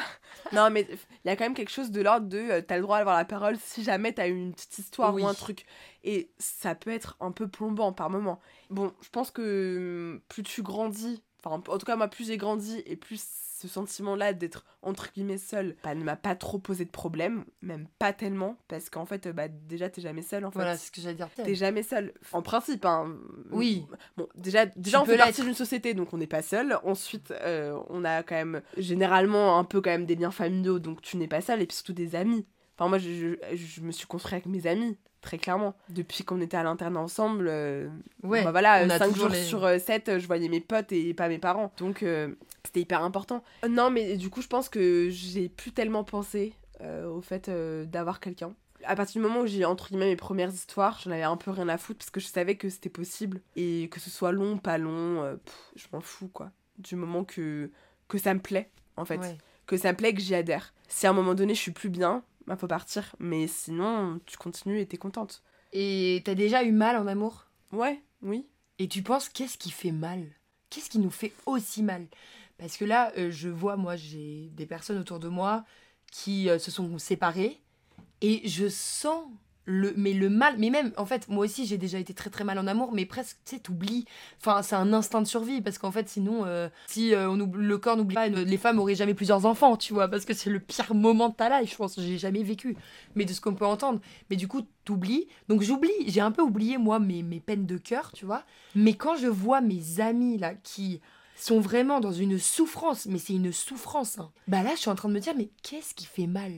Non, 0.53 0.70
mais 0.70 0.89
il 1.24 1.28
y 1.28 1.31
a 1.31 1.37
quand 1.37 1.45
même 1.45 1.55
quelque 1.55 1.70
chose 1.70 1.91
de 1.93 2.03
l'ordre 2.03 2.26
de 2.26 2.39
euh, 2.39 2.62
t'as 2.62 2.76
le 2.76 2.83
droit 2.83 2.99
d'avoir 2.99 3.16
la 3.16 3.24
parole 3.24 3.57
si 3.62 3.85
jamais 3.85 4.12
t'as 4.12 4.26
eu 4.26 4.33
une 4.33 4.53
petite 4.53 4.78
histoire 4.78 5.14
Oui. 5.14 5.22
ou 5.22 5.26
un 5.28 5.35
truc. 5.35 5.66
Et 6.03 6.31
ça 6.39 6.74
peut 6.74 6.91
être 6.91 7.16
un 7.20 7.31
peu 7.31 7.47
plombant 7.47 7.93
par 7.93 8.11
moment. 8.11 8.41
Bon, 8.70 8.93
je 9.03 9.09
pense 9.11 9.31
que 9.31 9.76
hum, 10.14 10.20
plus 10.28 10.43
tu 10.43 10.62
grandis, 10.62 11.22
enfin, 11.45 11.62
en 11.68 11.78
tout 11.78 11.87
cas, 11.87 11.95
moi, 11.97 12.09
plus 12.09 12.26
j'ai 12.26 12.37
grandi 12.37 12.83
et 12.87 12.97
plus 12.97 13.22
ce 13.61 13.68
sentiment-là 13.68 14.32
d'être 14.32 14.64
entre 14.82 15.12
guillemets 15.12 15.38
seul 15.38 15.76
bah, 15.84 15.94
ne 15.94 16.02
m'a 16.02 16.16
pas 16.16 16.34
trop 16.34 16.58
posé 16.58 16.84
de 16.84 16.90
problème, 16.90 17.44
même 17.61 17.86
pas 17.98 18.12
tellement, 18.12 18.56
parce 18.68 18.88
qu'en 18.88 19.04
fait, 19.04 19.28
bah, 19.28 19.48
déjà, 19.48 19.90
t'es 19.90 20.00
jamais 20.00 20.22
seul 20.22 20.44
en 20.44 20.50
fait. 20.50 20.58
Voilà, 20.58 20.76
c'est 20.76 20.86
ce 20.86 20.92
que 20.92 21.00
j'allais 21.00 21.16
dire. 21.16 21.28
T'es 21.36 21.54
jamais 21.54 21.82
seul. 21.82 22.12
En 22.32 22.42
principe, 22.42 22.84
hein. 22.86 23.14
Oui. 23.50 23.84
Bon, 24.16 24.28
déjà, 24.34 24.66
déjà 24.66 25.02
on 25.02 25.04
fait 25.04 25.18
partie 25.18 25.42
d'une 25.42 25.54
société, 25.54 25.94
donc 25.94 26.12
on 26.14 26.18
n'est 26.18 26.26
pas 26.26 26.42
seul. 26.42 26.78
Ensuite, 26.84 27.32
euh, 27.42 27.78
on 27.88 28.04
a 28.04 28.22
quand 28.22 28.36
même, 28.36 28.62
généralement, 28.76 29.58
un 29.58 29.64
peu 29.64 29.80
quand 29.80 29.90
même 29.90 30.06
des 30.06 30.16
liens 30.16 30.30
familiaux, 30.30 30.78
donc 30.78 31.02
tu 31.02 31.16
n'es 31.18 31.28
pas 31.28 31.40
seul, 31.42 31.61
et 31.61 31.66
puis 31.66 31.76
surtout 31.76 31.92
des 31.92 32.16
amis. 32.16 32.46
Enfin, 32.78 32.88
moi, 32.88 32.98
je, 32.98 33.11
je, 33.11 33.36
je 33.54 33.80
me 33.82 33.92
suis 33.92 34.06
construit 34.06 34.34
avec 34.34 34.46
mes 34.46 34.66
amis, 34.66 34.96
très 35.20 35.38
clairement. 35.38 35.74
Depuis 35.88 36.24
qu'on 36.24 36.40
était 36.40 36.56
à 36.56 36.62
l'internat 36.62 37.00
ensemble, 37.00 37.46
euh, 37.48 37.88
Ouais. 38.22 38.42
bah 38.44 38.50
voilà, 38.52 38.82
on 38.84 38.90
a 38.90 38.98
5 38.98 39.08
toujours 39.12 39.26
jours 39.28 39.34
les- 39.36 39.44
sur 39.44 39.80
7, 39.80 40.18
je 40.18 40.26
voyais 40.26 40.48
mes 40.48 40.60
potes 40.60 40.92
et 40.92 41.12
pas 41.14 41.28
mes 41.28 41.38
parents. 41.38 41.72
Donc, 41.78 42.02
euh, 42.02 42.34
c'était 42.64 42.80
hyper 42.80 43.02
important. 43.02 43.42
Euh, 43.64 43.68
Non, 43.68 43.90
mais 43.90 44.16
du 44.16 44.30
coup, 44.30 44.42
je 44.42 44.48
pense 44.48 44.68
que 44.68 45.08
j'ai 45.10 45.48
plus 45.48 45.72
tellement 45.72 46.04
pensé 46.04 46.52
euh, 46.82 47.06
au 47.08 47.20
fait 47.20 47.48
euh, 47.48 47.84
d'avoir 47.84 48.20
quelqu'un. 48.20 48.54
À 48.84 48.96
partir 48.96 49.20
du 49.20 49.28
moment 49.28 49.40
où 49.42 49.46
j'ai 49.46 49.66
entre 49.66 49.88
guillemets 49.90 50.06
mes 50.06 50.16
premières 50.16 50.48
histoires, 50.48 50.98
j'en 51.04 51.10
avais 51.10 51.22
un 51.22 51.36
peu 51.36 51.50
rien 51.50 51.68
à 51.68 51.76
foutre 51.76 51.98
parce 51.98 52.10
que 52.10 52.18
je 52.20 52.26
savais 52.28 52.54
que 52.56 52.70
c'était 52.70 52.88
possible 52.88 53.42
et 53.54 53.88
que 53.90 54.00
ce 54.00 54.08
soit 54.08 54.32
long, 54.32 54.56
pas 54.56 54.78
long, 54.78 55.22
euh, 55.22 55.36
pff, 55.36 55.54
je 55.76 55.86
m'en 55.92 56.00
fous 56.00 56.28
quoi. 56.28 56.50
Du 56.78 56.96
moment 56.96 57.24
que, 57.24 57.70
que 58.08 58.16
ça 58.16 58.32
me 58.32 58.40
plaît 58.40 58.70
en 58.96 59.04
fait, 59.04 59.18
Ouais. 59.18 59.36
que 59.66 59.76
ça 59.76 59.92
me 59.92 59.96
plaît, 59.98 60.14
que 60.14 60.20
j'y 60.22 60.34
adhère. 60.34 60.72
Si 60.88 61.06
à 61.06 61.10
un 61.10 61.12
moment 61.12 61.34
donné 61.34 61.54
je 61.54 61.60
suis 61.60 61.72
plus 61.72 61.90
bien, 61.90 62.22
bah 62.51 62.57
faut 62.57 62.66
partir. 62.66 63.14
Mais 63.20 63.46
sinon, 63.46 64.20
tu 64.26 64.36
continues 64.36 64.80
et 64.80 64.86
t'es 64.86 64.96
contente. 64.96 65.44
Et 65.72 66.20
t'as 66.24 66.34
déjà 66.34 66.64
eu 66.64 66.72
mal 66.72 66.96
en 66.96 67.07
amour? 67.07 67.46
Ouais, 67.70 68.03
oui. 68.22 68.48
Et 68.80 68.88
tu 68.88 69.03
penses 69.03 69.28
qu'est-ce 69.28 69.57
qui 69.57 69.70
fait 69.70 69.92
mal? 69.92 70.26
Qu'est-ce 70.68 70.90
qui 70.90 70.98
nous 70.98 71.12
fait 71.12 71.32
aussi 71.46 71.84
mal? 71.84 72.09
Parce 72.59 72.76
que 72.76 72.84
là, 72.84 73.12
euh, 73.16 73.30
je 73.30 73.48
vois, 73.48 73.76
moi, 73.76 73.94
j'ai 73.94 74.51
des 74.55 74.66
personnes 74.66 74.98
autour 74.98 75.20
de 75.20 75.28
moi 75.28 75.64
qui 76.11 76.51
euh, 76.51 76.59
se 76.59 76.72
sont 76.72 76.98
séparées 76.98 77.61
et 78.20 78.46
je 78.48 78.68
sens 78.68 79.26
le, 79.64 79.92
mais 79.96 80.12
le 80.12 80.28
mal. 80.28 80.56
Mais 80.58 80.70
même, 80.70 80.92
en 80.96 81.04
fait, 81.04 81.28
moi 81.28 81.44
aussi, 81.44 81.66
j'ai 81.66 81.78
déjà 81.78 81.98
été 81.98 82.14
très 82.14 82.30
très 82.30 82.44
mal 82.44 82.58
en 82.58 82.66
amour, 82.66 82.92
mais 82.92 83.06
presque, 83.06 83.38
tu 83.44 83.56
sais, 83.56 83.61
t'oublies. 83.61 84.04
Enfin, 84.40 84.62
c'est 84.62 84.76
un 84.76 84.92
instinct 84.92 85.20
de 85.20 85.26
survie 85.26 85.61
parce 85.61 85.78
qu'en 85.78 85.92
fait, 85.92 86.08
sinon, 86.08 86.44
euh, 86.44 86.68
si 86.86 87.14
euh, 87.14 87.30
on 87.30 87.36
le 87.36 87.78
corps 87.78 87.96
n'oublie 87.96 88.14
pas, 88.14 88.28
les 88.28 88.56
femmes 88.56 88.78
auraient 88.78 88.94
jamais 88.94 89.14
plusieurs 89.14 89.46
enfants, 89.46 89.76
tu 89.76 89.92
vois, 89.92 90.08
parce 90.08 90.24
que 90.24 90.34
c'est 90.34 90.50
le 90.50 90.61
pire 90.61 90.94
moment 90.94 91.28
de 91.28 91.34
ta 91.34 91.61
life, 91.61 91.72
je 91.72 91.76
pense. 91.76 92.00
J'ai 92.00 92.18
jamais 92.18 92.42
vécu, 92.42 92.76
mais 93.14 93.24
de 93.24 93.32
ce 93.32 93.40
qu'on 93.40 93.54
peut 93.54 93.66
entendre. 93.66 94.00
Mais 94.28 94.36
du 94.36 94.48
coup, 94.48 94.62
t'oublies. 94.84 95.28
Donc 95.48 95.62
j'oublie, 95.62 95.90
j'ai 96.06 96.20
un 96.20 96.32
peu 96.32 96.42
oublié, 96.42 96.78
moi, 96.78 96.98
mes, 96.98 97.22
mes 97.22 97.40
peines 97.40 97.66
de 97.66 97.78
cœur, 97.78 98.12
tu 98.12 98.24
vois. 98.24 98.44
Mais 98.74 98.94
quand 98.94 99.16
je 99.16 99.26
vois 99.26 99.61
mes 99.61 100.00
amis, 100.00 100.38
là, 100.38 100.54
qui 100.54 101.00
sont 101.36 101.61
vraiment 101.61 102.00
dans 102.00 102.12
une 102.12 102.38
souffrance, 102.38 103.06
mais 103.06 103.18
c'est 103.18 103.32
une 103.32 103.52
souffrance, 103.52 104.18
hein, 104.18 104.30
bah 104.46 104.62
là, 104.62 104.70
je 104.74 104.80
suis 104.80 104.90
en 104.90 104.94
train 104.94 105.08
de 105.08 105.14
me 105.14 105.20
dire, 105.20 105.34
mais 105.36 105.50
qu'est-ce 105.62 105.94
qui 105.94 106.06
fait 106.06 106.26
mal? 106.26 106.52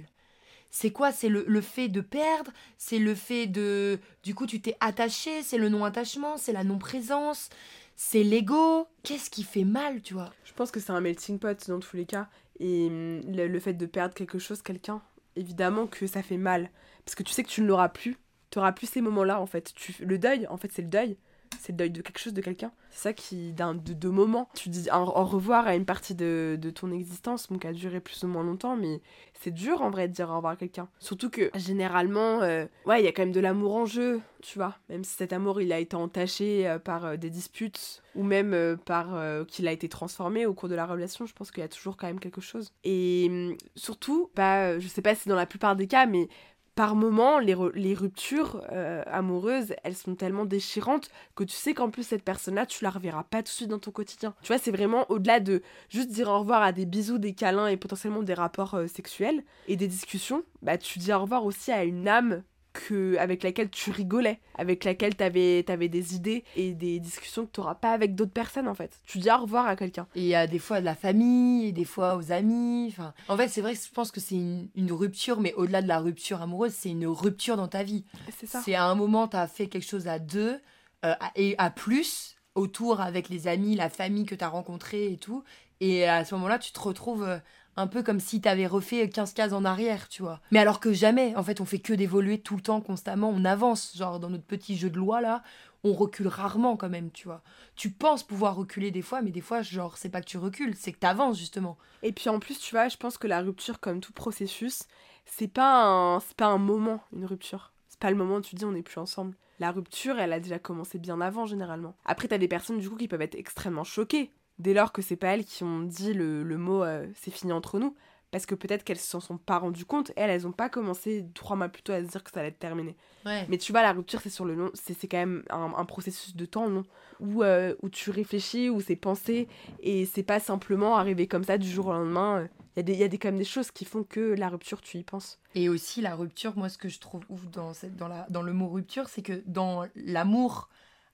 C'est 0.73 0.91
quoi? 0.91 1.13
C'est 1.13 1.29
le, 1.29 1.45
le 1.47 1.61
fait 1.61 1.89
de 1.89 2.01
perdre? 2.01 2.51
C'est 2.79 2.99
le 2.99 3.15
fait 3.15 3.47
de... 3.47 4.01
Du 4.25 4.35
coup, 4.35 4.47
tu 4.47 4.61
t'es 4.61 4.77
attaché? 4.81 5.43
C'est 5.43 5.59
le 5.59 5.69
non-attachement? 5.69 6.39
C'est 6.39 6.53
la 6.53 6.65
non-présence? 6.65 7.51
C'est 7.95 8.25
l'ego? 8.25 8.89
Qu'est-ce 9.03 9.29
qui 9.29 9.45
fait 9.45 9.65
mal, 9.65 10.01
tu 10.01 10.15
vois? 10.15 10.33
Je 10.45 10.53
pense 10.55 10.71
que 10.71 10.81
c'est 10.81 10.91
un 10.91 11.01
melting 11.03 11.39
pot 11.39 11.69
dans 11.69 11.79
tous 11.79 11.95
les 11.97 12.07
cas. 12.07 12.29
Et 12.59 12.89
le, 12.91 13.47
le 13.49 13.61
fait 13.61 13.75
de 13.75 13.87
perdre 13.87 14.15
quelque 14.15 14.39
chose, 14.39 14.63
quelqu'un, 14.63 15.03
évidemment 15.37 15.87
que 15.87 16.07
ça 16.07 16.23
fait 16.23 16.39
mal. 16.39 16.71
Parce 17.05 17.15
que 17.15 17.23
tu 17.23 17.33
sais 17.33 17.45
que 17.45 17.51
tu 17.51 17.61
ne 17.61 17.67
l'auras 17.67 17.91
plus. 17.91 18.17
Tu 18.51 18.59
n'auras 18.59 18.73
plus 18.73 18.87
ces 18.87 19.03
moments-là, 19.03 19.41
en 19.41 19.47
fait. 19.47 19.75
Tu, 19.75 19.95
le 20.01 20.19
deuil, 20.19 20.47
en 20.49 20.57
fait, 20.57 20.73
c'est 20.73 20.83
le 20.83 20.89
deuil. 20.89 21.19
C'est 21.61 21.73
le 21.73 21.79
deuil 21.79 21.91
de 21.91 22.03
quelque 22.03 22.19
chose, 22.19 22.35
de 22.35 22.41
quelqu'un. 22.41 22.73
C'est 22.91 23.03
ça 23.03 23.13
qui, 23.13 23.53
d'un, 23.53 23.75
de, 23.75 23.93
de 23.93 24.09
moments. 24.09 24.49
Tu 24.55 24.69
dis 24.69 24.89
au, 24.91 24.97
au 24.97 25.25
revoir 25.25 25.67
à 25.67 25.75
une 25.75 25.85
partie 25.85 26.15
de, 26.15 26.59
de 26.61 26.71
ton 26.71 26.91
existence, 26.93 27.49
bon, 27.49 27.59
qui 27.59 27.67
a 27.67 27.73
duré 27.73 28.01
plus 28.01 28.23
ou 28.25 28.29
moins 28.29 28.43
longtemps, 28.45 28.77
mais 28.77 29.01
c'est 29.41 29.51
dur 29.51 29.83
en 29.83 29.91
vrai 29.91 30.09
de 30.09 30.13
dire 30.13 30.31
au 30.31 30.37
revoir 30.37 30.53
à 30.55 30.57
quelqu'un. 30.57 30.89
Surtout 30.99 31.31
que 31.31 31.51
généralement, 31.55 32.43
euh, 32.43 32.67
ouais, 32.87 33.01
il 33.01 33.05
y 33.05 33.09
a 33.09 33.13
quand 33.13 33.23
même 33.23 33.33
de 33.33 33.41
l'amour 33.41 33.75
en 33.75 33.87
jeu, 33.87 34.21
tu 34.43 34.59
vois. 34.59 34.77
Même 34.89 35.05
si 35.05 35.15
cet 35.17 35.33
amour 35.33 35.61
il 35.61 35.73
a 35.73 35.79
été 35.79 35.97
entaché 35.97 36.69
euh, 36.69 36.79
par 36.79 37.05
euh, 37.05 37.17
des 37.17 37.31
disputes 37.31 38.03
ou 38.15 38.23
même 38.23 38.77
par 38.85 39.19
qu'il 39.47 39.67
a 39.67 39.73
été 39.73 39.89
transformé 39.89 40.45
au 40.45 40.53
cours 40.53 40.69
de 40.69 40.75
la 40.75 40.85
relation, 40.85 41.25
je 41.25 41.33
pense 41.33 41.51
qu'il 41.51 41.63
y 41.63 41.65
a 41.65 41.69
toujours 41.69 41.97
quand 41.97 42.07
même 42.07 42.21
quelque 42.21 42.43
chose. 42.43 42.73
Et 42.85 43.27
hum, 43.31 43.57
surtout, 43.75 44.31
bah, 44.37 44.79
je 44.79 44.87
sais 44.87 45.01
pas 45.01 45.15
si 45.15 45.31
dans 45.31 45.35
la 45.35 45.47
plupart 45.47 45.77
des 45.77 45.87
cas, 45.87 46.05
mais 46.05 46.29
par 46.75 46.95
moment, 46.95 47.39
les, 47.39 47.55
re- 47.55 47.73
les 47.75 47.95
ruptures 47.95 48.63
euh, 48.73 49.03
amoureuses, 49.07 49.75
elles 49.85 49.95
sont 49.95 50.15
tellement 50.15 50.45
déchirantes 50.47 51.11
que 51.35 51.45
tu 51.45 51.55
sais 51.55 51.75
qu'en 51.75 51.91
plus, 51.91 52.03
cette 52.03 52.23
personne-là, 52.25 52.65
tu 52.67 52.83
la 52.85 52.91
reverras 52.91 53.25
pas 53.25 53.39
tout 53.39 53.45
de 53.45 53.49
suite 53.49 53.69
dans 53.69 53.79
ton 53.79 53.91
quotidien. 53.91 54.35
Tu 54.43 54.49
vois, 54.49 54.59
c'est 54.59 54.71
vraiment 54.71 55.05
au-delà 55.11 55.41
de 55.41 55.63
juste 55.91 56.09
dire 56.11 56.29
au 56.29 56.39
revoir 56.39 56.63
à 56.63 56.73
des 56.73 56.87
bisous, 56.87 57.19
des 57.19 57.35
câlins 57.35 57.67
et 57.67 57.77
potentiellement 57.77 58.23
des 58.23 58.35
rapports 58.35 58.75
euh, 58.75 58.87
sexuels 58.87 59.45
et 59.69 59.77
des 59.77 59.87
discussions, 59.89 60.45
bah 60.63 60.79
tu 60.79 60.99
dis 60.99 61.13
au 61.13 61.21
revoir 61.21 61.45
aussi 61.45 61.73
à 61.73 61.85
une 61.85 62.09
âme 62.09 62.43
que, 62.73 63.17
avec 63.19 63.43
laquelle 63.43 63.71
tu 63.71 63.91
rigolais, 63.91 64.41
avec 64.57 64.85
laquelle 64.85 65.15
t'avais 65.15 65.65
avais 65.69 65.89
des 65.89 66.15
idées 66.15 66.45
et 66.57 66.73
des 66.75 66.99
discussions 67.01 67.45
que 67.47 67.51
t'auras 67.53 67.75
pas 67.75 67.93
avec 67.93 68.15
d'autres 68.15 68.33
personnes 68.33 68.69
en 68.69 68.75
fait. 68.75 68.99
Tu 69.07 69.19
dis 69.19 69.31
au 69.31 69.37
revoir 69.43 69.67
à 69.67 69.77
quelqu'un. 69.77 70.07
Et 70.15 70.21
il 70.21 70.27
y 70.27 70.35
a 70.35 70.47
des 70.47 70.59
fois 70.59 70.81
de 70.81 70.85
la 70.85 70.95
famille, 70.95 71.67
et 71.67 71.73
des 71.73 71.85
fois 71.85 72.17
aux 72.17 72.33
amis. 72.33 72.89
Enfin, 72.91 73.13
en 73.29 73.37
fait, 73.37 73.49
c'est 73.49 73.61
vrai 73.61 73.75
que 73.75 73.81
je 73.81 73.91
pense 73.93 74.11
que 74.11 74.21
c'est 74.21 74.35
une, 74.37 74.69
une 74.75 74.93
rupture, 74.93 75.41
mais 75.41 75.53
au-delà 75.55 75.83
de 75.83 75.89
la 75.89 75.99
rupture 75.99 76.41
amoureuse, 76.43 76.73
c'est 76.73 76.91
une 76.91 77.07
rupture 77.07 77.57
dans 77.57 77.69
ta 77.69 77.83
vie. 77.83 78.05
C'est 78.39 78.47
ça. 78.47 78.61
C'est 78.65 78.75
à 78.75 78.85
un 78.85 78.95
moment, 78.95 79.29
tu 79.29 79.37
as 79.37 79.47
fait 79.47 79.67
quelque 79.69 79.87
chose 79.89 80.09
à 80.09 80.19
deux 80.19 80.61
euh, 81.05 81.15
à- 81.21 81.33
et 81.37 81.55
à 81.59 81.71
plus, 81.71 82.37
autour 82.55 83.01
avec 83.01 83.29
les 83.29 83.49
amis, 83.49 83.75
la 83.77 83.91
famille 83.91 84.25
que 84.25 84.35
tu 84.35 84.45
as 84.45 84.49
rencontrée 84.49 85.13
et 85.13 85.17
tout. 85.17 85.43
Et 85.81 86.07
à 86.07 86.25
ce 86.25 86.35
moment-là, 86.37 86.59
tu 86.59 86.71
te 86.73 86.79
retrouves 86.81 87.25
euh, 87.25 87.39
un 87.77 87.87
peu 87.87 88.03
comme 88.03 88.21
si 88.21 88.41
tu 88.41 88.49
avais 88.49 88.67
refait 88.67 89.09
15 89.09 89.33
cases 89.33 89.53
en 89.53 89.65
arrière, 89.65 90.09
tu 90.09 90.23
vois. 90.23 90.41
Mais 90.51 90.59
alors 90.59 90.81
que 90.81 90.93
jamais, 90.93 91.35
en 91.37 91.43
fait, 91.43 91.61
on 91.61 91.65
fait 91.65 91.79
que 91.79 91.93
d'évoluer 91.93 92.39
tout 92.39 92.57
le 92.57 92.63
temps, 92.63 92.81
constamment, 92.81 93.31
on 93.31 93.45
avance. 93.45 93.97
Genre, 93.97 94.21
dans 94.21 94.31
notre 94.31 94.45
petit 94.45 94.77
jeu 94.77 94.91
de 94.91 94.99
loi, 94.99 95.21
là, 95.21 95.43
on 95.85 95.93
recule 95.93 96.29
rarement 96.29 96.77
quand 96.77 96.89
même, 96.89 97.11
tu 97.11 97.25
vois. 97.25 97.43
Tu 97.75 97.91
penses 97.91 98.23
pouvoir 98.23 98.57
reculer 98.57 98.91
des 98.91 99.03
fois, 99.03 99.23
mais 99.23 99.31
des 99.31 99.41
fois, 99.41 99.63
genre, 99.63 99.97
c'est 99.97 100.11
pas 100.11 100.21
que 100.21 100.27
tu 100.27 100.39
recules, 100.39 100.75
c'est 100.77 100.93
que 100.93 101.01
tu 101.01 101.07
avances, 101.07 101.39
justement. 101.39 101.79
Et 102.03 102.13
puis 102.13 102.29
en 102.29 102.39
plus, 102.39 102.59
tu 102.59 102.75
vois, 102.75 102.89
je 102.89 102.97
pense 102.97 103.19
que 103.19 103.27
la 103.27 103.41
rupture, 103.41 103.81
comme 103.81 104.01
tout 104.01 104.13
processus, 104.13 104.85
c'est 105.25 105.49
pas 105.49 105.85
un, 105.85 106.21
c'est 106.21 106.37
pas 106.37 106.47
un 106.47 106.59
moment, 106.59 107.01
une 107.13 107.25
rupture. 107.25 107.73
C'est 107.89 107.99
pas 108.01 108.11
le 108.11 108.17
moment 108.17 108.37
où 108.37 108.41
tu 108.41 108.55
dis 108.55 108.65
on 108.65 108.73
n'est 108.73 108.83
plus 108.83 108.99
ensemble. 108.99 109.37
La 109.59 109.71
rupture, 109.71 110.19
elle 110.19 110.33
a 110.33 110.41
déjà 110.41 110.59
commencé 110.59 110.99
bien 110.99 111.21
avant, 111.21 111.47
généralement. 111.47 111.95
Après, 112.05 112.27
t'as 112.27 112.39
des 112.39 112.49
personnes, 112.49 112.79
du 112.79 112.91
coup, 112.91 112.97
qui 112.97 113.09
peuvent 113.09 113.23
être 113.23 113.37
extrêmement 113.37 113.85
choquées 113.85 114.33
dès 114.63 114.75
lors 114.75 114.93
que 114.93 115.03
c'est 115.03 115.17
pas 115.17 115.35
elles 115.35 115.45
qui 115.45 115.65
ont 115.65 115.81
dit 115.81 116.15
le, 116.15 116.43
le 116.43 116.57
mot 116.57 116.83
euh, 116.85 117.07
c'est 117.15 117.31
fini 117.31 117.53
entre 117.53 117.79
nous. 117.79 117.95
Parce 118.31 118.47
que 118.47 118.55
peut-être 118.55 118.83
qu'elles 118.83 118.97
s'en 118.99 119.21
sont 119.21 119.37
pas 119.37 119.59
rendues 119.59 119.85
compte. 119.85 120.11
Elles, 120.17 120.31
elles 120.31 120.47
ont 120.47 120.53
pas 120.53 120.71
commencé 120.71 121.23
trois 121.35 121.55
mois 121.55 121.69
plus 121.69 121.83
tôt 121.83 121.93
à 121.93 122.03
se 122.03 122.09
dire 122.09 122.25
que 122.25 122.31
ça 122.31 122.41
allait 122.41 122.49
être 122.49 122.59
terminé. 122.59 122.97
Ouais. 123.27 123.45
Mais 123.51 123.59
tu 123.59 123.73
vois, 123.73 123.83
la 123.83 123.93
rupture, 123.93 124.23
c'est 124.23 124.31
sur 124.31 124.47
le 124.47 124.55
long, 124.55 124.71
c'est 124.73 125.07
quand 125.07 125.19
même 125.19 125.43
un, 125.51 125.75
un 125.77 125.85
processus 125.85 126.35
de 126.35 126.47
temps 126.47 126.67
long, 126.67 126.85
où, 127.21 127.43
euh, 127.43 127.75
où 127.83 127.91
tu 127.91 128.09
réfléchis, 128.09 128.71
où 128.71 128.81
c'est 128.81 128.97
pensé, 128.97 129.49
et 129.81 130.07
c'est 130.07 130.23
pas 130.23 130.41
simplement 130.41 130.97
arriver 130.97 131.27
comme 131.27 131.45
ça 131.45 131.59
du 131.59 131.69
jour 131.69 131.89
au 131.89 131.93
lendemain. 131.93 132.49
Il 132.75 132.79
y 132.79 132.81
a, 132.81 132.83
des, 132.85 132.95
y 132.95 133.05
a 133.05 133.09
des, 133.09 133.19
quand 133.19 133.29
même 133.29 133.37
des 133.37 133.45
choses 133.45 133.71
qui 133.71 133.85
font 133.85 134.03
que 134.03 134.35
la 134.35 134.49
rupture, 134.49 134.81
tu 134.81 134.97
y 134.97 135.03
penses. 135.03 135.39
Et 135.55 135.69
aussi 135.69 136.01
la 136.01 136.15
rupture, 136.15 136.57
moi 136.57 136.71
ce 136.71 136.79
que 136.79 136.89
je 136.89 137.01
trouve 137.01 137.21
ouf 137.29 137.47
dans, 137.51 137.75
cette, 137.75 137.97
dans, 137.97 138.09
la, 138.09 138.27
dans 138.31 138.41
le 138.41 138.55
mot 138.55 138.71
rupture, 138.71 139.11
c'est 139.11 139.21
que 139.21 139.43
dans 139.45 139.85
l'amour 139.95 140.71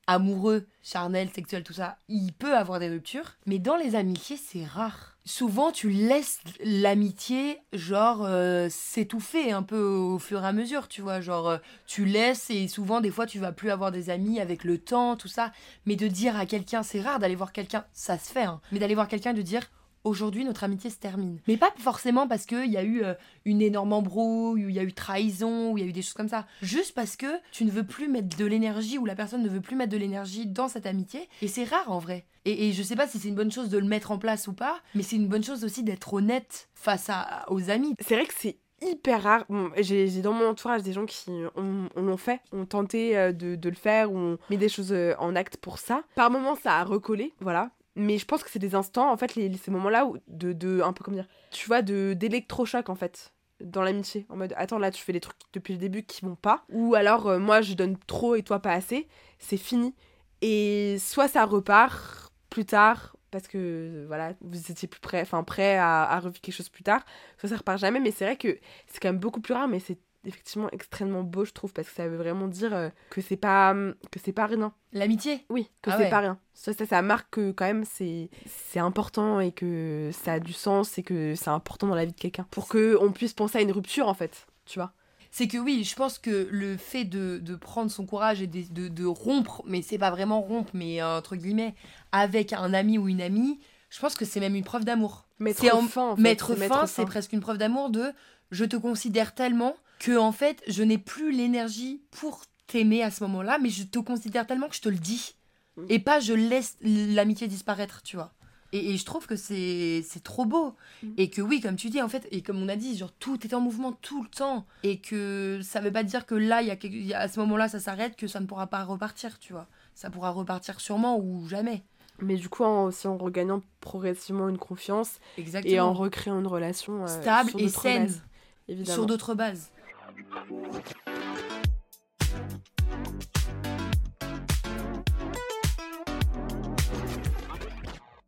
amoureux, 0.09 0.67
charnel, 0.83 1.29
sexuel, 1.33 1.63
tout 1.63 1.75
ça, 1.75 1.99
il 2.09 2.33
peut 2.33 2.57
avoir 2.57 2.81
des 2.81 2.89
ruptures, 2.89 3.37
mais 3.47 3.59
dans 3.59 3.77
les 3.77 3.95
amitiés, 3.95 4.39
c'est 4.39 4.65
rare. 4.65 5.19
Souvent, 5.27 5.71
tu 5.71 5.91
laisses 5.91 6.41
l'amitié, 6.65 7.59
genre, 7.75 8.25
euh, 8.25 8.69
s'étouffer 8.71 9.53
un 9.53 9.63
peu 9.63 9.79
au 9.79 10.19
fur 10.19 10.43
et 10.43 10.47
à 10.47 10.53
mesure, 10.53 10.89
tu 10.89 11.03
vois, 11.03 11.21
genre, 11.21 11.51
euh, 11.51 11.59
tu 11.87 12.07
laisses 12.07 12.49
et 12.49 12.69
souvent, 12.69 13.03
des 13.03 13.11
fois, 13.11 13.27
tu 13.27 13.39
vas 13.39 13.53
plus 13.53 13.71
avoir 13.71 13.93
des 13.93 14.09
amis 14.09 14.41
avec 14.41 14.65
le 14.65 14.79
temps, 14.79 15.15
tout 15.15 15.29
ça, 15.29 15.53
mais 15.85 15.95
de 15.95 16.09
dire 16.09 16.37
à 16.39 16.47
quelqu'un, 16.47 16.83
c'est 16.83 17.03
rare 17.03 17.19
d'aller 17.19 17.37
voir 17.37 17.53
quelqu'un, 17.53 17.85
ça 17.93 18.19
se 18.19 18.33
fait, 18.33 18.45
hein, 18.45 18.63
mais 18.73 18.79
d'aller 18.79 18.95
voir 18.95 19.09
quelqu'un 19.09 19.33
et 19.33 19.35
de 19.35 19.43
dire, 19.43 19.65
aujourd'hui 20.05 20.45
notre 20.45 20.65
amitié 20.65 20.91
se 20.91 20.99
termine. 20.99 21.39
Mais 21.49 21.57
pas 21.57 21.73
forcément 21.79 22.27
parce 22.29 22.47
qu'il 22.47 22.71
y 22.71 22.77
a 22.77 22.83
eu 22.83 23.03
euh, 23.03 23.15
une 23.45 23.61
énorme 23.63 23.93
embrouille, 23.93 24.65
ou 24.65 24.69
il 24.69 24.75
y 24.75 24.79
a 24.79 24.83
eu 24.85 24.93
trahison, 24.93 25.73
ou 25.73 25.79
il 25.79 25.85
y 25.85 25.87
a 25.87 25.89
eu 25.89 25.93
des 25.93 26.03
choses 26.03 26.15
comme 26.15 26.29
ça. 26.29 26.47
Juste 26.63 26.95
parce 26.95 27.17
que 27.17 27.27
tu 27.53 27.65
ne 27.65 27.71
veux 27.71 27.85
plus 27.85 28.09
mettre 28.09 28.37
de 28.37 28.45
l'énergie, 28.45 28.99
ou 28.99 29.05
la 29.07 29.15
personne 29.15 29.43
ne 29.43 29.49
veut 29.49 29.61
plus 29.61 29.77
mettre 29.77 29.93
de 29.93 29.97
l'énergie 29.99 30.47
dans 30.47 30.69
cette 30.69 30.87
amitié. 30.87 31.29
Et 31.43 31.49
c'est 31.49 31.65
rare 31.65 31.91
en 31.91 31.99
vrai. 31.99 32.27
Et, 32.45 32.69
et 32.69 32.73
je 32.73 32.83
sais 32.83 32.97
pas 32.97 33.07
si 33.07 33.19
c'est 33.19 33.29
une 33.29 33.35
bonne 33.35 33.53
chose 33.53 33.69
de 33.69 33.79
le 33.79 33.87
mettre 33.87 34.11
en 34.11 34.19
place 34.19 34.49
ou 34.49 34.53
pas, 34.53 34.79
mais 34.95 35.03
c'est 35.03 35.17
une 35.17 35.29
bonne 35.29 35.45
chose 35.45 35.65
aussi 35.65 35.83
d'être 35.83 36.15
honnête 36.15 36.69
face 36.75 37.11
à, 37.11 37.45
aux 37.49 37.71
amis. 37.71 37.95
C'est 38.01 38.15
vrai 38.15 38.27
que 38.27 38.35
c'est 38.37 38.57
hyper 38.81 39.23
rare. 39.25 39.45
Bon, 39.49 39.71
j'ai 39.79 40.09
dans 40.23 40.33
mon 40.33 40.47
entourage 40.51 40.83
des 40.83 40.93
gens 40.93 41.05
qui 41.05 41.31
ont- 41.57 41.89
ont- 41.97 42.01
l'ont 42.01 42.17
fait, 42.17 42.41
ont 42.53 42.65
tenté 42.65 43.19
euh, 43.19 43.33
de, 43.33 43.57
de 43.57 43.69
le 43.69 43.75
faire, 43.75 44.13
ou 44.13 44.17
ont 44.17 44.39
mis 44.51 44.57
des 44.57 44.69
choses 44.69 44.93
euh, 44.93 45.15
en 45.19 45.35
acte 45.35 45.57
pour 45.57 45.79
ça. 45.79 46.05
Par 46.15 46.31
moments, 46.31 46.55
ça 46.55 46.75
a 46.79 46.85
recollé, 46.85 47.35
voilà. 47.41 47.71
Mais 47.99 48.17
je 48.17 48.25
pense 48.25 48.45
que 48.45 48.51
c'est 48.51 48.61
des 48.61 48.77
instants, 48.77 49.11
en 49.11 49.17
fait, 49.17 49.35
les, 49.35 49.53
ces 49.57 49.73
moments-là, 49.73 50.09
de, 50.29 50.53
de, 50.53 50.81
un 50.83 50.93
peu 50.93 51.03
comme 51.03 51.15
dire, 51.15 51.27
tu 51.51 51.67
vois, 51.67 51.83
de 51.83 52.15
d'électrochoc, 52.15 52.89
en 52.89 52.95
fait, 52.95 53.35
dans 53.61 53.83
l'amitié. 53.83 54.25
En 54.29 54.37
mode, 54.37 54.55
attends, 54.57 54.79
là, 54.79 54.93
tu 54.93 55.03
fais 55.03 55.13
des 55.13 55.21
trucs 55.21 55.37
depuis 55.53 55.73
le 55.73 55.81
début 55.81 56.05
qui 56.05 56.25
vont 56.25 56.37
pas. 56.37 56.65
Ou 56.71 56.95
alors, 56.95 57.27
euh, 57.27 57.39
moi, 57.41 57.61
je 57.61 57.75
donne 57.75 57.99
trop 58.07 58.37
et 58.37 58.43
toi 58.45 58.61
pas 58.61 58.73
assez. 58.73 59.09
C'est 59.41 59.57
fini. 59.57 59.97
Et 60.43 60.97
soit 61.01 61.27
ça 61.27 61.45
repart 61.45 62.33
plus 62.51 62.65
tard, 62.65 63.17
parce 63.33 63.49
que, 63.49 64.05
voilà, 64.07 64.35
vous 64.43 64.71
étiez 64.71 64.87
plus 64.87 65.01
prêt, 65.01 65.21
enfin, 65.21 65.43
prêt 65.43 65.77
à, 65.77 66.05
à 66.05 66.21
revivre 66.21 66.41
quelque 66.41 66.55
chose 66.55 66.69
plus 66.69 66.85
tard. 66.85 67.05
Soit 67.37 67.49
ça 67.49 67.57
repart 67.57 67.79
jamais, 67.79 67.99
mais 67.99 68.13
c'est 68.13 68.25
vrai 68.25 68.37
que 68.37 68.61
c'est 68.87 69.01
quand 69.01 69.09
même 69.09 69.19
beaucoup 69.19 69.41
plus 69.41 69.55
rare, 69.55 69.67
mais 69.67 69.81
c'est 69.81 69.99
effectivement 70.25 70.69
extrêmement 70.73 71.23
beau, 71.23 71.45
je 71.45 71.53
trouve, 71.53 71.73
parce 71.73 71.89
que 71.89 71.95
ça 71.95 72.09
veut 72.09 72.17
vraiment 72.17 72.49
dire 72.49 72.75
euh, 72.75 72.89
que 73.11 73.21
c'est 73.21 73.37
pas, 73.37 73.75
que 74.11 74.19
c'est 74.23 74.33
pas 74.33 74.47
rien. 74.47 74.73
L'amitié 74.93 75.45
Oui, 75.51 75.71
que 75.83 75.91
Ah 75.91 75.97
c'est 75.97 76.05
ouais. 76.05 76.11
pas 76.11 76.21
rien. 76.21 76.39
Ça, 76.55 76.73
ça, 76.73 76.87
ça 76.87 77.03
marque 77.03 77.31
que 77.31 77.53
quand 77.53 77.67
même 77.67 77.85
c'est 77.85 78.31
c'est 78.47 78.81
important 78.81 79.41
et 79.41 79.53
que 79.53 80.11
ça 80.13 80.35
a 80.35 80.41
du 80.41 80.53
sens 80.53 80.99
et 80.99 81.03
que 81.03 81.35
c'est 81.35 81.51
important 81.51 81.87
dans 81.87 81.95
la 81.95 82.05
vie 82.05 82.13
de 82.13 82.19
quelqu'un. 82.21 82.47
Pour 82.51 82.69
que 82.69 82.97
on 83.01 83.13
puisse 83.13 83.33
penser 83.33 83.59
à 83.59 83.61
une 83.63 83.73
rupture 83.73 84.09
en 84.09 84.15
fait, 84.15 84.47
tu 84.67 84.79
vois. 84.79 84.93
C'est 85.31 85.47
que 85.47 85.59
oui, 85.59 85.85
je 85.85 85.95
pense 85.95 86.19
que 86.19 86.49
le 86.51 86.77
fait 86.79 87.05
de, 87.05 87.39
de 87.39 87.55
prendre 87.55 87.91
son 87.91 88.07
courage 88.07 88.41
et 88.41 88.47
de, 88.47 88.63
de, 88.73 88.89
de 88.89 89.05
rompre, 89.05 89.63
mais 89.67 89.83
c'est 89.83 89.99
pas 89.99 90.11
vraiment 90.11 90.41
rompre, 90.41 90.71
mais 90.73 91.03
euh, 91.03 91.19
entre 91.19 91.37
guillemets, 91.37 91.75
avec 92.13 92.55
un 92.55 92.73
ami 92.73 92.97
ou 92.97 93.09
une 93.09 93.21
amie, 93.21 93.61
je 93.91 94.01
pense 94.01 94.15
que 94.15 94.25
c'est 94.25 94.41
même 94.41 94.55
une 94.55 94.65
preuve 94.65 94.85
d'amour. 94.87 95.27
Mettre 95.39 95.61
fin, 95.89 96.11
en 96.11 96.17
fait, 96.17 96.23
Mettre 96.23 96.55
fin, 96.57 96.87
c'est 96.87 97.05
presque 97.05 97.33
une 97.35 97.41
preuve 97.41 97.59
d'amour 97.59 97.91
de 97.91 98.11
je 98.51 98.65
te 98.65 98.77
considère 98.77 99.35
tellement 99.35 99.75
que 99.99 100.17
en 100.17 100.33
fait, 100.33 100.63
je 100.67 100.83
n'ai 100.83 100.99
plus 100.99 101.33
l'énergie 101.33 102.03
pour 102.11 102.43
t'aimer 102.67 103.03
à 103.03 103.11
ce 103.11 103.25
moment-là, 103.25 103.59
mais 103.59 103.71
je 103.71 103.85
te 103.85 103.99
considère 103.99 104.47
tellement 104.47 104.69
que 104.69 104.77
je 104.77 104.81
te 104.83 104.89
le 104.89 104.99
dis. 104.99 105.35
Mm. 105.77 105.85
Et 105.89 105.99
pas 105.99 106.21
je 106.21 106.35
laisse 106.35 106.77
l'amitié 106.83 107.49
disparaître, 107.49 108.03
tu 108.03 108.17
vois. 108.17 108.33
Et, 108.73 108.93
et 108.93 108.97
je 108.99 109.05
trouve 109.05 109.27
que 109.27 109.37
c'est 109.37 110.03
trop 110.23 110.45
beau. 110.45 110.75
Mm. 111.03 111.13
Et 111.17 111.31
que 111.31 111.41
oui, 111.41 111.61
comme 111.61 111.77
tu 111.77 111.89
dis, 111.89 112.03
en 112.03 112.09
fait, 112.09 112.29
et 112.31 112.43
comme 112.43 112.63
on 112.63 112.69
a 112.69 112.77
dit, 112.77 112.97
genre 112.97 113.13
tout 113.13 113.47
est 113.47 113.55
en 113.55 113.61
mouvement 113.61 113.93
tout 113.93 114.23
le 114.23 114.29
temps. 114.29 114.67
Et 114.83 114.99
que 115.01 115.61
ça 115.63 115.81
veut 115.81 115.93
pas 115.93 116.03
dire 116.03 116.27
que 116.27 116.35
là, 116.35 116.63
y 116.63 116.71
a, 116.71 116.77
y 116.83 117.15
à 117.15 117.29
ce 117.29 117.41
moment-là, 117.41 117.69
ça 117.69 117.81
s'arrête, 117.81 118.17
que 118.17 118.27
ça 118.27 118.41
ne 118.41 118.47
pourra 118.47 118.67
pas 118.67 118.85
repartir, 118.85 119.39
tu 119.39 119.53
vois. 119.53 119.67
Ça 119.95 120.11
pourra 120.11 120.31
repartir 120.31 120.81
sûrement 120.81 121.19
ou 121.19 121.49
jamais. 121.49 121.83
Mais 122.21 122.37
du 122.37 122.49
coup, 122.49 122.65
en, 122.65 122.85
aussi 122.87 123.07
en 123.07 123.17
regagnant 123.17 123.63
progressivement 123.81 124.49
une 124.49 124.59
confiance 124.59 125.21
Exactement. 125.37 125.75
et 125.75 125.81
en 125.81 125.93
recréant 125.93 126.41
une 126.41 126.47
relation 126.47 127.05
euh, 127.05 127.07
Stable 127.07 127.53
et 127.59 127.69
saine. 127.69 128.07
bases, 128.07 128.23
évidemment. 128.69 128.95
Sur 128.95 129.07
d'autres 129.07 129.35
bases. 129.35 129.71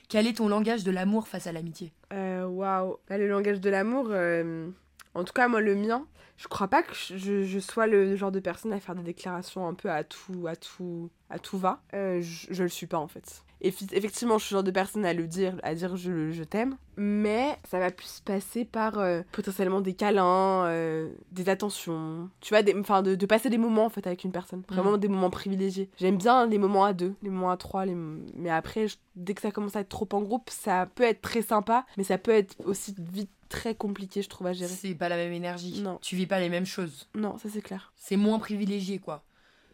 Quel 0.08 0.26
est 0.26 0.38
ton 0.38 0.48
langage 0.48 0.82
de 0.82 0.90
l'amour 0.90 1.28
face 1.28 1.46
à 1.46 1.52
l'amitié 1.52 1.92
Euh, 2.12 2.44
Waouh. 2.46 2.96
Là, 3.08 3.18
le 3.18 3.28
langage 3.28 3.60
de 3.60 3.70
l'amour, 3.70 4.08
euh, 4.10 4.68
en 5.14 5.22
tout 5.24 5.32
cas, 5.32 5.46
moi, 5.46 5.60
le 5.60 5.76
mien, 5.76 6.04
je 6.36 6.48
crois 6.48 6.66
pas 6.68 6.82
que 6.82 6.92
je, 6.94 7.44
je 7.44 7.58
sois 7.60 7.86
le 7.86 8.16
genre 8.16 8.32
de 8.32 8.40
personne 8.40 8.72
à 8.72 8.80
faire 8.80 8.96
des 8.96 9.02
déclarations 9.04 9.68
un 9.68 9.74
peu 9.74 9.90
à 9.90 10.02
tout, 10.02 10.46
à 10.48 10.56
tout, 10.56 11.10
à 11.28 11.38
tout 11.38 11.58
va. 11.58 11.82
Euh, 11.94 12.20
je, 12.22 12.48
je 12.50 12.62
le 12.64 12.68
suis 12.68 12.86
pas, 12.86 12.98
en 12.98 13.06
fait. 13.06 13.44
Et 13.62 13.68
effectivement, 13.92 14.38
je 14.38 14.44
suis 14.46 14.54
le 14.54 14.58
genre 14.58 14.62
de 14.64 14.70
personne 14.70 15.04
à 15.04 15.12
le 15.12 15.26
dire, 15.26 15.54
à 15.62 15.74
dire 15.74 15.96
je, 15.96 16.30
je 16.30 16.42
t'aime. 16.44 16.76
Mais 16.96 17.58
ça 17.70 17.78
va 17.78 17.90
plus 17.90 18.06
se 18.06 18.22
passer 18.22 18.64
par 18.64 18.98
euh, 18.98 19.22
potentiellement 19.32 19.80
des 19.80 19.94
câlins, 19.94 20.64
euh, 20.66 21.08
des 21.32 21.48
attentions. 21.48 22.28
Tu 22.40 22.54
vois, 22.54 22.62
des- 22.62 22.74
enfin, 22.78 23.02
de, 23.02 23.14
de 23.14 23.26
passer 23.26 23.50
des 23.50 23.58
moments, 23.58 23.84
en 23.86 23.90
fait, 23.90 24.06
avec 24.06 24.24
une 24.24 24.32
personne. 24.32 24.62
Vraiment 24.68 24.96
des 24.98 25.08
moments 25.08 25.30
privilégiés. 25.30 25.90
J'aime 25.98 26.16
bien 26.18 26.46
les 26.46 26.58
moments 26.58 26.84
à 26.84 26.92
deux, 26.92 27.14
les 27.22 27.30
moments 27.30 27.50
à 27.50 27.56
trois. 27.56 27.84
Les... 27.86 27.94
Mais 28.34 28.50
après, 28.50 28.88
je- 28.88 28.96
dès 29.16 29.34
que 29.34 29.42
ça 29.42 29.50
commence 29.50 29.76
à 29.76 29.80
être 29.80 29.88
trop 29.88 30.08
en 30.12 30.20
groupe, 30.22 30.48
ça 30.50 30.86
peut 30.94 31.04
être 31.04 31.20
très 31.22 31.42
sympa, 31.42 31.84
mais 31.96 32.04
ça 32.04 32.18
peut 32.18 32.32
être 32.32 32.56
aussi 32.64 32.94
vite 32.98 33.30
très 33.48 33.74
compliqué, 33.74 34.22
je 34.22 34.28
trouve, 34.28 34.46
à 34.46 34.52
gérer. 34.52 34.70
C'est 34.72 34.94
pas 34.94 35.08
la 35.08 35.16
même 35.16 35.32
énergie. 35.32 35.80
Non. 35.82 35.98
Tu 36.02 36.16
vis 36.16 36.26
pas 36.26 36.38
les 36.40 36.48
mêmes 36.48 36.66
choses. 36.66 37.08
Non, 37.14 37.36
ça 37.38 37.48
c'est 37.52 37.62
clair. 37.62 37.92
C'est 37.96 38.16
moins 38.16 38.38
privilégié, 38.38 38.98
quoi. 38.98 39.22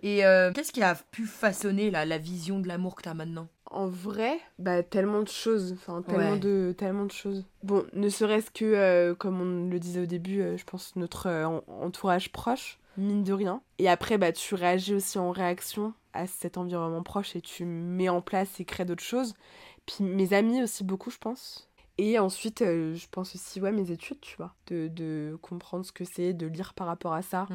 Et 0.07 0.25
euh, 0.25 0.53
qu'est-ce 0.53 0.71
qui 0.71 0.85
a 0.85 0.95
pu 1.11 1.27
façonner 1.27 1.91
la, 1.91 2.05
la 2.05 2.17
vision 2.19 2.61
de 2.61 2.69
l'amour 2.69 2.95
que 2.95 3.03
t'as 3.03 3.13
maintenant? 3.15 3.49
En 3.73 3.89
vrai, 3.89 4.39
bah 4.61 4.85
tellement 4.85 5.21
de 5.23 5.29
choses, 5.29 5.73
enfin 5.73 6.01
tellement 6.03 6.35
Ouais. 6.35 6.39
de 6.39 6.73
tellement 6.79 7.05
de 7.07 7.11
choses. 7.11 7.45
Bon, 7.65 7.85
ne 7.93 8.09
serait-ce 8.09 8.53
que 8.53 8.65
euh, 8.65 9.17
comme 9.17 9.41
on 9.41 9.69
le 9.69 9.81
disait 9.81 10.03
au 10.03 10.07
début, 10.07 10.41
euh, 10.41 10.57
je 10.57 10.65
pense 10.65 10.95
notre 10.95 11.27
euh, 11.27 11.47
en- 11.47 11.65
entourage 11.83 12.31
proche, 12.31 12.79
mine 12.97 13.25
de 13.25 13.33
rien. 13.33 13.61
Et 13.81 13.89
après 13.89 14.17
bah 14.17 14.31
tu 14.31 14.55
réagis 14.55 14.95
aussi 14.95 15.19
en 15.19 15.33
réaction 15.33 15.93
à 16.13 16.29
cet 16.29 16.57
environnement 16.57 17.03
proche 17.03 17.35
et 17.35 17.41
tu 17.41 17.65
mets 17.65 18.09
en 18.09 18.21
place 18.21 18.61
et 18.61 18.65
crées 18.65 18.85
d'autres 18.85 19.03
choses. 19.03 19.35
Puis 19.87 20.05
mes 20.05 20.33
amis 20.33 20.63
aussi 20.63 20.85
beaucoup, 20.85 21.11
je 21.11 21.19
pense. 21.19 21.69
Et 21.99 22.21
ensuite, 22.21 22.61
je 22.61 23.07
pense 23.11 23.35
aussi, 23.35 23.59
ouais, 23.61 23.73
mes 23.73 23.91
études, 23.91 24.21
tu 24.21 24.37
vois. 24.37 24.55
De, 24.67 24.87
de 24.89 25.37
comprendre 25.41 25.85
ce 25.85 25.93
que 25.93 26.05
c'est, 26.05 26.35
de 26.35 26.47
lire 26.47 26.75
par 26.75 26.87
rapport 26.87 27.15
à 27.15 27.23
ça. 27.23 27.49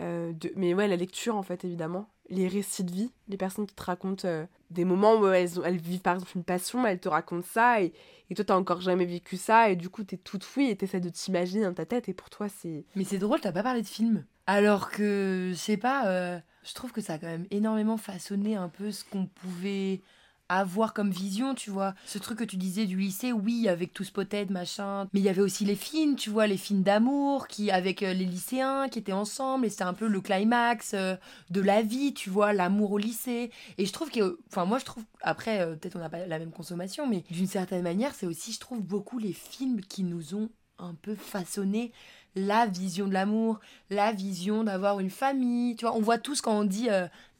Euh. 0.00 0.32
Mais 0.56 0.74
ouais, 0.74 0.88
la 0.88 0.96
lecture, 0.96 1.36
en 1.36 1.42
fait, 1.42 1.64
évidemment. 1.64 2.08
Les 2.30 2.46
récits 2.46 2.84
de 2.84 2.92
vie, 2.92 3.10
les 3.28 3.38
personnes 3.38 3.66
qui 3.66 3.74
te 3.74 3.82
racontent 3.82 4.28
euh, 4.28 4.44
des 4.70 4.84
moments 4.84 5.16
où 5.16 5.26
elles, 5.28 5.48
elles 5.64 5.78
vivent 5.78 6.02
par 6.02 6.14
exemple 6.14 6.32
une 6.36 6.44
passion, 6.44 6.86
elles 6.86 7.00
te 7.00 7.08
racontent 7.08 7.46
ça, 7.50 7.80
et, 7.80 7.94
et 8.28 8.34
toi, 8.34 8.44
t'as 8.44 8.56
encore 8.56 8.82
jamais 8.82 9.06
vécu 9.06 9.38
ça, 9.38 9.70
et 9.70 9.76
du 9.76 9.88
coup, 9.88 10.04
t'es 10.04 10.18
toute 10.18 10.44
fouille 10.44 10.68
et 10.68 10.76
t'essaies 10.76 11.00
de 11.00 11.08
t'imaginer 11.08 11.64
dans 11.64 11.72
ta 11.72 11.86
tête, 11.86 12.08
et 12.10 12.12
pour 12.12 12.28
toi, 12.28 12.48
c'est. 12.50 12.84
Mais 12.96 13.04
c'est 13.04 13.16
drôle, 13.16 13.40
t'as 13.40 13.52
pas 13.52 13.62
parlé 13.62 13.80
de 13.80 13.86
film. 13.86 14.26
Alors 14.46 14.90
que, 14.90 15.50
je 15.52 15.58
sais 15.58 15.78
pas, 15.78 16.06
euh, 16.08 16.38
je 16.64 16.74
trouve 16.74 16.92
que 16.92 17.00
ça 17.00 17.14
a 17.14 17.18
quand 17.18 17.26
même 17.26 17.46
énormément 17.50 17.96
façonné 17.96 18.56
un 18.56 18.68
peu 18.68 18.92
ce 18.92 19.04
qu'on 19.04 19.26
pouvait 19.26 20.02
avoir 20.48 20.94
comme 20.94 21.10
vision, 21.10 21.54
tu 21.54 21.70
vois. 21.70 21.94
Ce 22.06 22.18
truc 22.18 22.38
que 22.38 22.44
tu 22.44 22.56
disais 22.56 22.86
du 22.86 22.96
lycée, 22.98 23.32
oui, 23.32 23.68
avec 23.68 23.92
tout 23.92 24.04
Spotted, 24.04 24.50
machin. 24.50 25.08
Mais 25.12 25.20
il 25.20 25.24
y 25.24 25.28
avait 25.28 25.42
aussi 25.42 25.64
les 25.64 25.76
films, 25.76 26.16
tu 26.16 26.30
vois, 26.30 26.46
les 26.46 26.56
films 26.56 26.82
d'amour, 26.82 27.48
qui 27.48 27.70
avec 27.70 28.02
euh, 28.02 28.14
les 28.14 28.24
lycéens 28.24 28.88
qui 28.88 28.98
étaient 28.98 29.12
ensemble, 29.12 29.66
et 29.66 29.70
c'était 29.70 29.84
un 29.84 29.94
peu 29.94 30.08
le 30.08 30.20
climax 30.20 30.92
euh, 30.94 31.16
de 31.50 31.60
la 31.60 31.82
vie, 31.82 32.14
tu 32.14 32.30
vois, 32.30 32.52
l'amour 32.52 32.92
au 32.92 32.98
lycée. 32.98 33.50
Et 33.76 33.86
je 33.86 33.92
trouve 33.92 34.10
que, 34.10 34.38
enfin, 34.50 34.64
moi, 34.64 34.78
je 34.78 34.84
trouve, 34.84 35.04
après, 35.20 35.60
euh, 35.60 35.74
peut-être 35.76 35.96
on 35.96 36.00
n'a 36.00 36.08
pas 36.08 36.26
la 36.26 36.38
même 36.38 36.52
consommation, 36.52 37.06
mais 37.06 37.24
d'une 37.30 37.46
certaine 37.46 37.82
manière, 37.82 38.14
c'est 38.14 38.26
aussi, 38.26 38.52
je 38.52 38.60
trouve, 38.60 38.80
beaucoup 38.80 39.18
les 39.18 39.34
films 39.34 39.82
qui 39.82 40.02
nous 40.02 40.34
ont 40.34 40.48
un 40.78 40.94
peu 40.94 41.14
façonné 41.14 41.92
la 42.36 42.66
vision 42.66 43.08
de 43.08 43.12
l'amour, 43.12 43.58
la 43.90 44.12
vision 44.12 44.62
d'avoir 44.62 45.00
une 45.00 45.10
famille. 45.10 45.74
Tu 45.74 45.84
vois, 45.84 45.96
on 45.96 46.00
voit 46.00 46.18
tous 46.18 46.40
quand 46.40 46.56
on 46.56 46.64
dit 46.64 46.88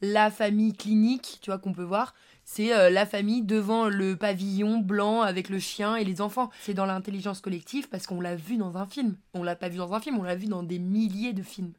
la 0.01 0.29
famille 0.29 0.73
clinique, 0.73 1.39
tu 1.41 1.49
vois, 1.49 1.57
qu'on 1.57 1.71
peut 1.71 1.83
voir, 1.83 2.13
c'est 2.51 2.73
euh, 2.75 2.89
la 2.89 3.05
famille 3.05 3.43
devant 3.43 3.89
le 3.89 4.15
pavillon 4.15 4.79
blanc 4.79 5.21
avec 5.21 5.49
le 5.49 5.59
chien 5.59 5.95
et 5.95 6.03
les 6.03 6.19
enfants. 6.19 6.49
C'est 6.61 6.73
dans 6.73 6.87
l'intelligence 6.87 7.41
collective 7.41 7.87
parce 7.89 8.07
qu'on 8.07 8.19
l'a 8.19 8.35
vu 8.35 8.57
dans 8.57 8.75
un 8.75 8.87
film. 8.87 9.17
On 9.35 9.43
l'a 9.43 9.55
pas 9.55 9.69
vu 9.69 9.77
dans 9.77 9.93
un 9.93 9.99
film, 9.99 10.17
on 10.17 10.23
l'a 10.23 10.33
vu 10.33 10.47
dans 10.47 10.63
des 10.63 10.79
milliers 10.79 11.33
de 11.33 11.43
films. 11.43 11.73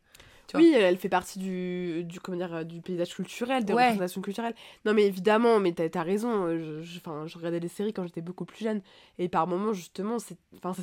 Oui, 0.55 0.73
elle 0.77 0.97
fait 0.97 1.09
partie 1.09 1.41
du, 1.41 2.05
du, 2.05 2.21
comment 2.21 2.39
dire, 2.39 2.65
du 2.65 2.81
paysage 2.81 3.15
culturel, 3.15 3.65
des 3.65 3.73
Ouais. 3.73 3.83
représentations 3.87 4.21
culturelles. 4.21 4.55
Non, 4.85 4.95
mais 4.95 5.07
évidemment, 5.07 5.59
mais 5.59 5.73
t'as 5.73 5.89
as 6.01 6.03
raison. 6.05 6.47
euh, 6.47 6.83
Je, 6.83 7.01
je, 7.27 7.37
regardais 7.39 7.61
des 7.61 7.69
séries 7.69 7.93
quand 7.93 8.05
j'étais 8.05 8.21
beaucoup 8.21 8.45
plus 8.45 8.65
jeune. 8.65 8.81
Et 9.19 9.29
par 9.29 9.47
moments, 9.49 9.73
justement, 9.73 10.19
ces 10.19 10.37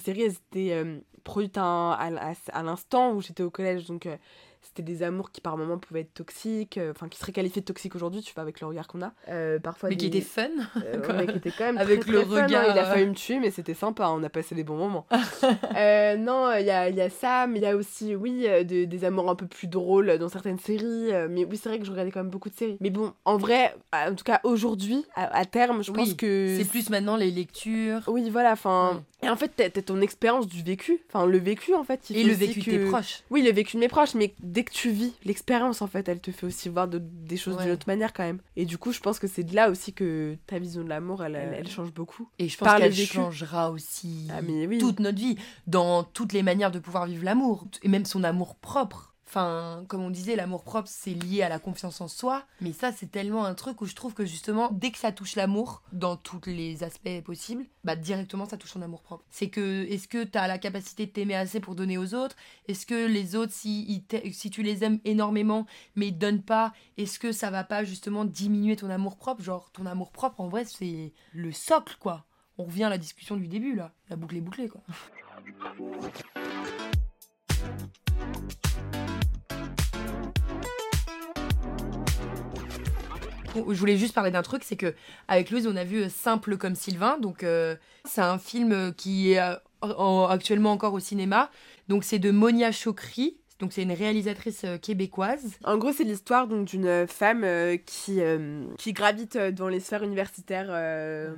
séries, 0.03 0.23
elles 0.23 0.31
étaient 0.51 0.73
euh, 0.73 0.99
produites 1.23 1.57
à, 1.57 1.63
un- 1.63 1.91
à, 2.15 2.31
à- 2.31 2.33
à 2.53 2.63
l'instant 2.63 3.13
où 3.13 3.21
j'étais 3.21 3.43
au 3.43 3.49
collège. 3.49 3.85
Donc, 3.87 4.05
euh, 4.05 4.15
c'était 4.61 4.83
des 4.83 5.03
amours 5.03 5.31
qui, 5.31 5.41
par 5.41 5.57
moments, 5.57 5.77
pouvaient 5.77 6.01
être 6.01 6.13
toxiques. 6.13 6.77
euh, 6.77 6.91
Enfin, 6.91 7.07
qui 7.07 7.17
seraient 7.19 7.31
qualifiés 7.31 7.61
de 7.61 7.65
toxiques 7.65 7.95
aujourd'hui, 7.95 8.21
tu 8.21 8.33
vois, 8.33 8.43
avec 8.43 8.59
le 8.61 8.67
regard 8.67 8.87
qu'on 8.87 9.01
a. 9.01 9.13
Euh, 9.29 9.59
parfois, 9.59 9.89
Mais 9.89 9.97
qui 9.97 10.07
était 10.07 10.21
fun. 10.21 10.47
euh, 10.83 11.01
ouais, 11.17 11.27
qui 11.39 11.51
quand 11.51 11.65
même 11.65 11.77
Avec 11.77 12.01
très, 12.01 12.11
le 12.11 12.19
très 12.19 12.27
fun, 12.27 12.35
hein. 12.41 12.45
regard, 12.45 12.65
Il 12.75 12.79
a 12.79 12.85
failli 12.85 13.05
me 13.07 13.13
tuer, 13.13 13.39
mais 13.39 13.51
c'était 13.51 13.73
sympa. 13.73 14.05
hein, 14.05 14.15
On 14.17 14.23
a 14.23 14.29
passé 14.29 14.55
des 14.55 14.63
bons 14.63 14.77
moments. 14.77 15.05
Non, 16.17 16.51
il 16.57 16.65
y 16.65 16.69
a, 16.71 16.89
y 16.89 17.01
a 17.01 17.09
ça, 17.09 17.47
mais 17.47 17.59
il 17.59 17.63
y 17.63 17.67
a 17.67 17.75
aussi, 17.75 18.15
oui, 18.15 18.47
de- 18.65 18.85
des 18.85 19.05
amours 19.05 19.29
un 19.29 19.35
peu 19.35 19.47
plus 19.47 19.67
drôles 19.67 20.17
dans 20.17 20.29
certaines 20.29 20.59
séries. 20.59 21.11
mais 21.29 21.45
oui, 21.45 21.57
c'est 21.57 21.69
vrai 21.69 21.79
que 21.79 21.85
je 21.85 21.91
regardais 21.91 22.11
quand 22.11 22.21
même 22.21 22.29
beaucoup 22.31 22.49
de 22.49 22.55
séries. 22.55 22.77
Mais 22.81 22.89
bon, 22.89 23.13
en 23.25 23.37
vrai, 23.37 23.75
en 23.93 24.13
tout 24.15 24.23
cas 24.23 24.39
aujourd'hui, 24.43 25.05
à, 25.15 25.35
à 25.37 25.45
terme, 25.45 25.83
je 25.83 25.91
Oui, 25.91 25.97
pense 25.97 26.13
que 26.13 26.55
C'est 26.57 26.67
plus 26.67 26.89
maintenant 26.89 27.15
les 27.15 27.31
lectures. 27.31 28.01
Oui, 28.07 28.29
voilà. 28.29 28.51
Enfin, 28.53 29.03
et 29.23 29.29
en 29.29 29.35
fait, 29.35 29.51
t'as 29.55 29.69
ton 29.81 30.01
expérience 30.01 30.47
du 30.47 30.63
vécu. 30.63 30.99
Enfin, 31.09 31.25
le 31.25 31.37
vécu, 31.37 31.73
en 31.73 31.83
fait. 31.83 32.09
il 32.09 32.17
Et 32.17 32.23
le 32.23 32.33
vécu 32.33 32.59
de 32.59 32.65
que- 32.65 32.71
tes 32.71 32.79
proches. 32.85 33.23
Oui, 33.29 33.41
le 33.41 33.51
vécu 33.51 33.75
de 33.77 33.81
mes 33.81 33.87
proches, 33.87 34.15
mais 34.15 34.33
dès 34.51 34.63
que 34.63 34.71
tu 34.71 34.89
vis 34.89 35.13
l'expérience, 35.23 35.81
en 35.81 35.87
fait, 35.87 36.07
elle 36.09 36.19
te 36.19 36.31
fait 36.31 36.45
aussi 36.45 36.69
voir 36.69 36.87
de- 36.87 36.99
des 36.99 37.37
choses 37.37 37.55
Ouais. 37.57 37.63
d'une 37.63 37.73
autre 37.73 37.87
manière 37.87 38.13
quand 38.13 38.23
même. 38.23 38.39
Et 38.55 38.65
du 38.65 38.77
coup, 38.77 38.91
je 38.91 38.99
pense 38.99 39.19
que 39.19 39.27
c'est 39.27 39.43
de 39.43 39.55
là 39.55 39.69
aussi 39.69 39.93
que 39.93 40.37
ta 40.47 40.59
vision 40.59 40.83
de 40.83 40.89
l'amour, 40.89 41.23
elle, 41.23 41.35
elle, 41.35 41.53
elle 41.59 41.67
change 41.69 41.93
beaucoup. 41.93 42.29
Et 42.39 42.47
je 42.49 42.57
pense 42.57 42.73
qu'elle 42.77 42.93
changera 42.95 43.71
aussi 43.71 44.27
Ah, 44.31 44.39
oui. 44.47 44.77
toute 44.77 44.99
notre 44.99 45.17
vie, 45.17 45.37
dans 45.67 46.03
toutes 46.03 46.33
les 46.33 46.43
manières 46.43 46.71
de 46.71 46.79
pouvoir 46.79 47.05
vivre 47.05 47.23
l'amour, 47.23 47.67
et 47.83 47.87
même 47.89 48.05
son 48.05 48.23
amour 48.23 48.55
propre. 48.55 49.13
Enfin, 49.27 49.83
comme 49.89 50.01
on 50.01 50.09
disait, 50.09 50.37
l'amour 50.37 50.63
propre, 50.63 50.87
c'est 50.89 51.13
lié 51.13 51.41
à 51.41 51.49
la 51.49 51.59
confiance 51.59 51.99
en 51.99 52.07
soi. 52.07 52.45
Mais 52.61 52.71
ça, 52.71 52.93
c'est 52.93 53.11
tellement 53.11 53.43
un 53.43 53.55
truc 53.55 53.81
où 53.81 53.85
je 53.85 53.93
trouve 53.93 54.13
que 54.13 54.25
justement, 54.25 54.69
dès 54.71 54.89
que 54.89 54.97
ça 54.97 55.11
touche 55.11 55.35
l'amour, 55.35 55.83
dans 55.91 56.15
tous 56.15 56.39
les 56.45 56.81
aspects 56.81 57.21
possibles, 57.25 57.65
bah 57.83 57.97
directement, 57.97 58.45
ça 58.45 58.55
touche 58.55 58.71
ton 58.71 58.81
amour 58.81 59.01
propre. 59.01 59.25
C'est 59.29 59.49
que, 59.49 59.85
est-ce 59.89 60.07
que 60.07 60.23
tu 60.23 60.37
as 60.37 60.47
la 60.47 60.57
capacité 60.57 61.07
de 61.07 61.11
t'aimer 61.11 61.35
assez 61.35 61.59
pour 61.59 61.75
donner 61.75 61.97
aux 61.97 62.13
autres? 62.13 62.37
Est-ce 62.69 62.85
que 62.85 63.05
les 63.05 63.35
autres, 63.35 63.51
si, 63.51 64.05
si 64.31 64.49
tu 64.49 64.63
les 64.63 64.85
aimes 64.85 64.99
énormément, 65.03 65.65
mais 65.95 66.07
ils 66.07 66.17
donnent 66.17 66.41
pas, 66.43 66.71
est-ce 66.97 67.19
que 67.19 67.33
ça 67.33 67.51
va 67.51 67.65
pas 67.65 67.83
justement 67.83 68.23
diminuer 68.23 68.77
ton 68.77 68.89
amour 68.89 69.17
propre? 69.17 69.43
Genre, 69.43 69.69
ton 69.71 69.85
amour 69.87 70.11
propre, 70.11 70.39
en 70.39 70.47
vrai, 70.47 70.63
c'est 70.63 71.11
le 71.33 71.51
socle, 71.51 71.97
quoi. 71.99 72.25
On 72.57 72.63
revient 72.63 72.85
à 72.85 72.89
la 72.89 72.97
discussion 72.97 73.35
du 73.35 73.49
début, 73.49 73.75
là. 73.75 73.91
La 74.09 74.15
boucle 74.15 74.37
est 74.37 74.41
bouclée, 74.41 74.69
quoi. 74.69 74.81
Je 83.69 83.79
voulais 83.79 83.97
juste 83.97 84.13
parler 84.13 84.31
d'un 84.31 84.41
truc, 84.43 84.63
c'est 84.63 84.75
que 84.75 84.93
avec 85.27 85.51
Louise, 85.51 85.67
on 85.67 85.75
a 85.75 85.83
vu 85.83 86.03
euh, 86.03 86.09
Simple 86.09 86.57
comme 86.57 86.75
Sylvain. 86.75 87.17
Donc, 87.19 87.43
euh, 87.43 87.75
c'est 88.05 88.21
un 88.21 88.37
film 88.37 88.71
euh, 88.71 88.91
qui 88.91 89.33
est 89.33 89.41
en- 89.81 90.27
actuellement 90.29 90.71
encore 90.71 90.93
au 90.93 90.99
cinéma. 90.99 91.49
Donc, 91.87 92.03
c'est 92.03 92.19
de 92.19 92.31
Monia 92.31 92.71
Chokri. 92.71 93.37
Donc, 93.59 93.73
c'est 93.73 93.81
une 93.81 93.91
réalisatrice 93.91 94.65
québécoise. 94.83 95.57
En 95.63 95.77
gros, 95.77 95.91
c'est 95.91 96.03
l'histoire 96.03 96.47
d'une 96.47 97.07
femme 97.07 97.43
qui, 97.87 98.19
qui 98.77 98.93
gravite 98.93 99.35
dans 99.35 99.67
les 99.67 99.79
sphères 99.79 100.03
universitaires 100.03 100.67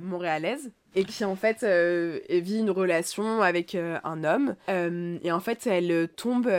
montréalaises 0.02 0.70
et 0.94 1.04
qui 1.04 1.24
en 1.24 1.34
fait 1.34 1.64
vit 2.28 2.58
une 2.58 2.70
relation 2.70 3.40
avec 3.40 3.74
un 3.74 4.24
homme 4.24 4.54
et 4.68 5.32
en 5.32 5.40
fait 5.40 5.66
elle 5.66 6.08
tombe 6.14 6.50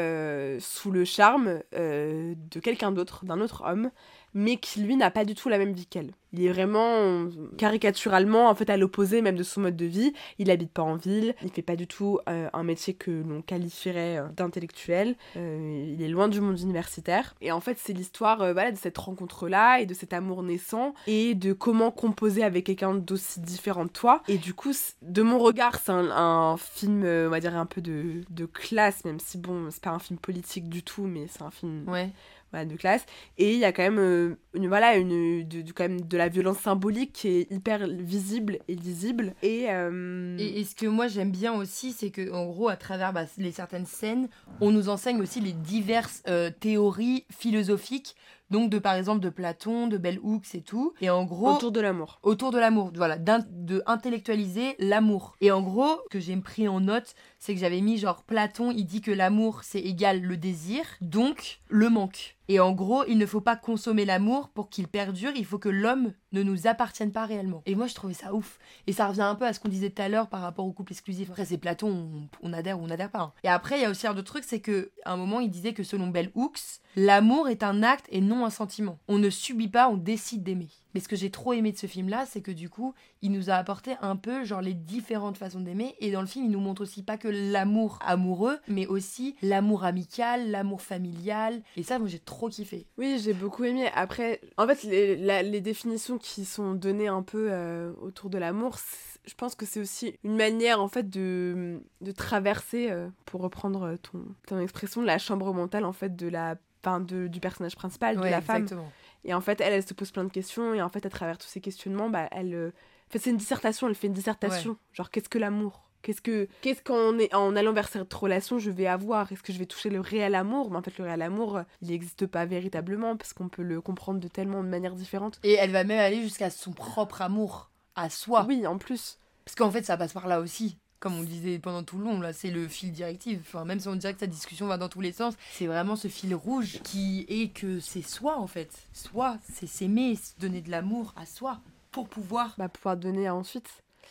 sous 0.60 0.90
le 0.90 1.06
charme 1.06 1.60
de 1.74 2.60
quelqu'un 2.60 2.92
d'autre, 2.92 3.24
d'un 3.26 3.40
autre 3.40 3.62
homme 3.68 3.92
mais 4.34 4.58
qui 4.58 4.82
lui 4.82 4.96
n'a 4.96 5.12
pas 5.12 5.26
du 5.26 5.36
tout 5.36 5.50
la 5.50 5.58
même 5.58 5.74
vie 5.74 5.86
qu'elle. 5.86 6.12
Il 6.34 6.46
est 6.46 6.52
vraiment 6.52 6.96
euh, 6.96 7.30
caricaturalement 7.58 8.50
en 8.50 8.56
fait 8.56 8.70
à 8.70 8.78
l'opposé 8.78 9.22
même 9.22 9.36
de 9.36 9.44
son 9.44 9.62
mode 9.62 9.76
de 9.76 9.86
vie. 9.86 10.14
Il 10.40 10.50
habite 10.50 10.72
pas 10.72 10.82
en 10.82 10.96
ville, 10.96 11.36
il 11.44 11.50
fait 11.50 11.62
pas 11.62 11.76
du 11.76 11.88
tout 11.88 12.20
euh, 12.30 12.50
un 12.54 12.64
métier 12.64 12.94
que 12.94 13.12
l'on 13.12 13.42
qualifierait 13.42 14.18
euh, 14.18 14.28
d'intellectuel. 14.30 15.16
Il 15.36 16.02
est 16.02 16.08
loin 16.08 16.30
du 16.30 16.40
monde 16.40 16.60
universitaire. 16.60 17.36
Et 17.42 17.52
en 17.52 17.60
fait, 17.60 17.78
c'est 17.78 17.94
l'histoire 17.94 18.40
de 18.54 18.78
cette 18.78 18.98
rencontre-là 18.98 19.82
et 19.82 19.86
de 19.86 19.94
cet 19.94 20.14
amour 20.14 20.44
naissant 20.44 20.94
et 21.08 21.36
de 21.36 21.54
comment 21.54 21.92
composer 21.92 22.44
avec 22.44 22.66
quelqu'un 22.66 22.96
d'aussi 22.96 23.42
différent 23.42 23.86
de 23.86 23.90
toi. 23.90 24.22
Et 24.28 24.38
du 24.38 24.54
coup, 24.54 24.72
de 25.02 25.22
mon 25.22 25.40
regard, 25.40 25.80
c'est 25.80 25.92
un, 25.92 26.56
film, 26.58 27.04
on 27.04 27.30
va 27.30 27.40
dire, 27.40 27.56
un 27.56 27.66
peu 27.66 27.82
de, 27.82 28.22
de 28.30 28.46
classe, 28.46 29.04
même 29.04 29.20
si 29.20 29.38
bon, 29.38 29.70
c'est 29.70 29.82
pas 29.82 29.92
un 29.92 30.00
film 30.00 30.20
politique 30.20 30.70
du 30.70 30.84
tout, 30.84 31.04
mais 31.04 31.28
c'est 31.28 31.42
un 31.42 31.52
film 31.52 31.84
Ouais. 31.88 32.12
Voilà, 32.52 32.66
de 32.66 32.76
classe. 32.76 33.06
Et 33.38 33.54
il 33.54 33.60
y 33.60 33.66
a 33.66 33.72
quand 33.72 33.84
même, 33.84 34.00
euh, 34.00 34.36
une, 34.54 34.68
voilà, 34.68 34.96
une, 34.98 35.48
de, 35.48 35.62
de- 35.62 35.72
quand 35.72 35.84
même 35.84 36.02
de 36.02 36.18
la 36.18 36.28
violence 36.30 36.60
symbolique 36.60 37.14
qui 37.14 37.28
est 37.30 37.52
hyper 37.52 37.88
visible 37.88 38.60
et 38.68 38.76
lisible. 38.76 39.34
Et, 39.42 39.66
euh, 39.70 40.38
Et, 40.38 40.60
et 40.60 40.64
ce 40.66 40.76
que 40.76 40.86
moi 40.88 41.08
j'aime 41.08 41.32
bien 41.32 41.54
aussi, 41.54 41.92
c'est 41.94 42.12
que 42.12 42.32
en 42.32 42.46
gros, 42.48 42.70
à 42.70 42.76
travers 42.76 43.14
bah, 43.14 43.26
les 43.38 43.52
certaines 43.52 43.86
scènes, 43.86 44.28
on 44.60 44.72
nous 44.72 44.90
enseigne 44.90 45.22
aussi 45.22 45.40
les 45.42 45.54
diverses 45.54 46.24
euh, 46.28 46.50
théories 46.60 47.26
philosophiques. 47.32 48.16
Donc, 48.50 48.70
de 48.70 48.80
par 48.80 48.96
exemple 48.96 49.22
de 49.22 49.30
Platon, 49.30 49.88
de 49.88 49.98
Bell 49.98 50.20
Hooks 50.22 50.56
et 50.56 50.62
tout. 50.62 50.94
Et 51.00 51.10
en 51.10 51.24
gros, 51.24 51.52
autour 51.56 51.72
de 51.72 51.80
l'amour. 51.80 52.20
autour 52.22 52.52
de 52.52 52.60
l'amour, 52.60 52.92
voilà, 52.94 53.18
de 53.18 53.82
intellectualiser 53.86 54.76
l'amour. 54.78 55.38
Et 55.40 55.52
en 55.52 55.62
gros, 55.62 55.88
ce 56.04 56.10
que 56.10 56.20
j'ai 56.20 56.36
pris 56.36 56.68
en 56.68 56.82
note, 56.82 57.16
c'est 57.40 57.54
que 57.54 57.62
j'avais 57.62 57.80
mis 57.80 57.98
genre 57.98 58.24
Platon, 58.24 58.72
il 58.72 58.84
dit 58.84 59.00
que 59.00 59.12
l'amour 59.12 59.62
c'est 59.64 59.80
égal 59.80 60.22
le 60.22 60.36
désir, 60.36 60.84
donc 61.00 61.62
le 61.70 61.88
manque. 61.90 62.36
Et 62.48 62.60
en 62.60 62.72
gros, 62.74 63.04
il 63.08 63.18
ne 63.18 63.26
faut 63.26 63.42
pas 63.42 63.56
consommer 63.56 64.06
l'amour 64.06 64.50
pour 64.50 64.70
qu'il 64.70 64.88
perdure, 64.88 65.32
il 65.36 65.46
faut 65.46 65.60
que 65.60 65.70
l'homme 65.70 66.14
ne 66.32 66.44
nous 66.44 66.68
appartienne 66.68 67.12
pas 67.12 67.26
réellement. 67.26 67.62
Et 67.66 67.76
moi, 67.76 67.88
je 67.88 67.96
trouvais 67.96 68.14
ça 68.14 68.34
ouf. 68.34 68.60
Et 68.88 68.94
ça 68.94 69.08
revient 69.08 69.22
un 69.22 69.36
peu 69.36 69.46
à 69.46 69.54
ce 69.54 69.60
qu'on 69.60 69.70
disait 69.70 69.90
tout 69.90 70.02
à 70.02 70.10
l'heure 70.10 70.28
par 70.28 70.42
rapport 70.42 70.66
au 70.66 70.72
couple 70.72 70.92
exclusif. 70.94 71.30
Après, 71.30 71.46
c'est 71.46 71.58
Platon, 71.58 72.28
on, 72.42 72.54
adhère 72.54 72.80
ou 72.80 72.84
on 72.84 72.88
n'adhère 72.88 73.12
pas. 73.12 73.20
hein. 73.20 73.34
Et 73.44 73.48
après, 73.48 73.78
il 73.78 73.82
y 73.84 73.86
a 73.86 73.90
aussi 73.90 74.08
un 74.08 74.12
autre 74.12 74.24
truc, 74.24 74.44
c'est 74.46 74.60
que 74.60 74.92
à 75.06 75.14
un 75.14 75.18
moment, 75.18 75.40
il 75.40 75.50
disait 75.50 75.74
que 75.74 75.84
selon 75.84 76.08
Bell 76.08 76.32
Hooks, 76.36 76.60
l'amour 76.96 77.48
est 77.48 77.64
un 77.64 77.84
acte 77.84 78.06
et 78.10 78.22
non 78.22 78.46
un 78.46 78.50
sentiment. 78.50 79.00
On 79.08 79.18
ne 79.18 79.30
subit 79.30 79.70
pas, 79.70 79.90
on 79.90 79.98
décide 79.98 80.44
d'aimer. 80.44 80.70
Mais 80.94 81.00
ce 81.00 81.08
que 81.08 81.16
j'ai 81.16 81.32
trop 81.32 81.54
aimé 81.54 81.72
de 81.72 81.78
ce 81.78 81.88
film-là, 81.88 82.26
c'est 82.26 82.42
que 82.42 82.52
du 82.52 82.70
coup, 82.70 82.94
il 83.24 83.32
nous 83.32 83.50
a 83.50 83.54
apporté 83.54 83.96
un 84.02 84.16
peu 84.16 84.44
genre 84.46 84.62
les 84.62 84.74
différentes 84.74 85.38
façons 85.38 85.60
d'aimer. 85.60 85.96
Et 86.00 86.12
dans 86.12 86.22
le 86.22 86.28
film, 86.28 86.46
il 86.46 86.52
nous 86.52 86.60
montre 86.60 86.82
aussi 86.82 87.04
pas 87.04 87.18
que 87.18 87.28
l'amour 87.28 88.00
amoureux, 88.04 88.58
mais 88.68 88.88
aussi 88.88 89.36
l'amour 89.44 89.84
amical, 89.84 90.50
l'amour 90.50 90.82
familial. 90.82 91.62
Et 91.78 91.84
ça, 91.84 92.00
moi, 92.00 92.08
j'ai 92.08 92.20
trop 92.20 92.50
kiffé. 92.50 92.88
Oui, 92.98 93.20
j'ai 93.24 93.34
beaucoup 93.34 93.64
aimé. 93.64 93.90
Après, 93.94 94.42
en 94.58 94.66
fait, 94.68 94.84
les, 94.84 95.16
la- 95.18 95.44
les 95.44 95.62
définitions 95.62 96.18
qui 96.18 96.46
sont 96.46 96.74
données 96.74 97.08
un 97.08 97.22
peu 97.22 97.50
euh, 97.52 97.94
autour 98.02 98.30
de 98.32 98.38
l'amour, 98.40 98.78
je 99.26 99.34
pense 99.36 99.54
que 99.54 99.68
c'est 99.68 99.80
aussi 99.80 100.16
une 100.24 100.36
manière, 100.36 100.82
en 100.82 100.88
fait, 100.88 101.08
de, 101.10 101.80
de 102.02 102.12
traverser, 102.12 102.90
euh, 102.90 103.08
pour 103.26 103.42
reprendre 103.42 103.98
ton, 104.02 104.24
ton 104.48 104.60
expression, 104.60 105.02
la 105.04 105.20
chambre 105.20 105.54
mentale, 105.54 105.86
en 105.86 105.94
fait, 105.94 106.16
de 106.16 106.28
la, 106.28 106.56
enfin, 106.84 107.00
de, 107.00 107.28
du 107.28 107.40
personnage 107.40 107.76
principal, 107.76 108.16
de 108.16 108.22
Ouais, 108.22 108.32
la 108.32 108.42
femme. 108.42 108.64
exactement. 108.64 108.92
Et 109.24 109.36
en 109.36 109.42
fait, 109.42 109.62
elle, 109.62 109.74
elle 109.74 109.86
se 109.88 109.94
pose 109.94 110.10
plein 110.10 110.24
de 110.24 110.32
questions, 110.32 110.74
et 110.74 110.82
en 110.82 110.90
fait, 110.90 111.06
à 111.06 111.10
travers 111.12 111.38
tous 111.38 111.48
ces 111.48 111.62
questionnements, 111.62 112.10
bah, 112.10 112.28
elle... 112.32 112.74
En 113.12 113.14
fait, 113.14 113.20
c'est 113.20 113.32
une 113.32 113.38
dissertation, 113.38 113.90
elle 113.90 113.96
fait 113.96 114.08
une 114.08 114.14
dissertation. 114.14 114.78
Genre, 114.94 115.10
qu'est-ce 115.10 115.28
que 115.28 115.38
l'amour? 115.38 115.84
Qu'est-ce 116.02 116.22
que 116.22 116.48
qu'est-ce 116.62 116.82
qu'en 116.82 117.20
est 117.20 117.36
en 117.36 117.58
allant 117.58 117.74
vers 117.74 117.90
cette 117.90 118.14
relation 118.14 118.58
je 118.58 118.72
vais 118.72 118.88
avoir? 118.88 119.30
Est-ce 119.34 119.44
que 119.44 119.52
je 119.52 119.60
vais 119.60 119.66
toucher 119.66 119.90
le 119.90 120.00
réel 120.00 120.34
amour? 120.34 120.72
Mais 120.72 120.78
en 120.78 120.82
fait 120.82 120.98
le 120.98 121.04
réel 121.04 121.22
amour 121.22 121.58
euh, 121.58 121.64
il 121.82 121.90
n'existe 121.90 122.26
pas 122.26 122.46
véritablement 122.46 123.18
parce 123.18 123.34
qu'on 123.34 123.50
peut 123.50 123.64
le 123.64 123.82
comprendre 123.82 124.22
de 124.22 124.30
tellement 124.30 124.64
de 124.64 124.70
manières 124.70 124.96
différentes. 124.96 125.42
Et 125.44 125.56
elle 125.56 125.72
va 125.72 125.84
même 125.84 126.00
aller 126.00 126.22
jusqu'à 126.22 126.50
son 126.50 126.72
propre 126.72 127.22
amour 127.22 127.70
à 127.96 128.10
soi. 128.10 128.46
Oui, 128.48 128.66
en 128.66 128.78
plus. 128.78 129.20
Parce 129.44 129.56
qu'en 129.56 129.70
fait, 129.70 129.84
ça 129.84 129.98
passe 129.98 130.14
par 130.14 130.28
là 130.28 130.40
aussi. 130.40 130.78
Comme 131.02 131.18
on 131.18 131.24
disait 131.24 131.60
pendant 131.60 131.84
tout 131.84 131.98
le 131.98 132.06
long, 132.06 132.22
là, 132.22 132.32
c'est 132.32 132.50
le 132.50 132.68
fil 132.70 132.94
directif. 132.94 133.40
Enfin, 133.42 133.66
même 133.66 133.82
si 133.82 133.90
on 133.90 133.96
dirait 133.96 134.14
que 134.14 134.20
cette 134.20 134.30
discussion 134.30 134.68
va 134.68 134.78
dans 134.78 134.90
tous 134.90 135.02
les 135.02 135.12
sens, 135.12 135.34
c'est 135.52 135.68
vraiment 135.68 135.98
ce 135.98 136.08
fil 136.08 136.34
rouge 136.34 136.80
qui 136.84 137.26
est 137.28 137.50
que 137.50 137.80
c'est 137.82 138.02
soi, 138.04 138.40
en 138.40 138.48
fait. 138.48 138.72
Soi, 138.94 139.38
c'est 139.52 139.68
s'aimer, 139.68 140.16
se 140.16 140.40
donner 140.40 140.62
de 140.62 140.72
l'amour 140.72 141.14
à 141.18 141.26
soi 141.26 141.60
pour 141.92 142.08
pouvoir 142.08 142.56
Bah 142.58 142.70
pouvoir 142.70 142.98
donner 142.98 143.30
ensuite, 143.30 143.70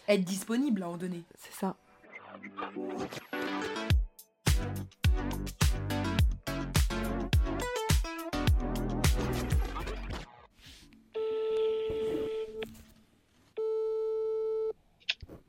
être 0.09 0.25
disponible 0.25 0.83
à 0.83 0.89
en 0.91 0.97
donner. 0.97 1.23
c'est 1.39 1.55
ça. 1.55 1.77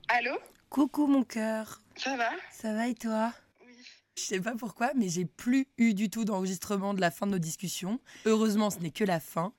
Allô? 0.07 0.37
Coucou 0.69 1.07
mon 1.07 1.23
cœur, 1.23 1.81
Ça 1.95 2.15
va? 2.17 2.29
Ça 2.51 2.73
va 2.73 2.87
et 2.87 2.95
toi? 2.95 3.33
Oui. 3.65 3.73
Je 4.17 4.21
sais 4.21 4.39
pas 4.39 4.55
pourquoi, 4.55 4.91
mais 4.95 5.09
j'ai 5.09 5.25
plus 5.25 5.67
eu 5.77 5.93
du 5.93 6.09
tout 6.09 6.25
d'enregistrement 6.25 6.93
de 6.93 7.01
la 7.01 7.11
fin 7.11 7.27
de 7.27 7.31
nos 7.31 7.39
discussions. 7.39 7.99
Heureusement, 8.25 8.69
ce 8.69 8.79
n'est 8.79 8.91
que 8.91 9.03
la 9.03 9.19
fin. 9.19 9.53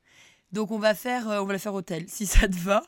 Donc 0.53 0.71
on 0.71 0.79
va 0.79 0.95
faire, 0.95 1.29
euh, 1.31 1.41
on 1.41 1.47
va 1.47 1.55
la 1.55 1.59
faire 1.59 1.75
hôtel, 1.75 2.05
si 2.09 2.27
ça 2.27 2.47
te 2.47 2.57
va. 2.57 2.83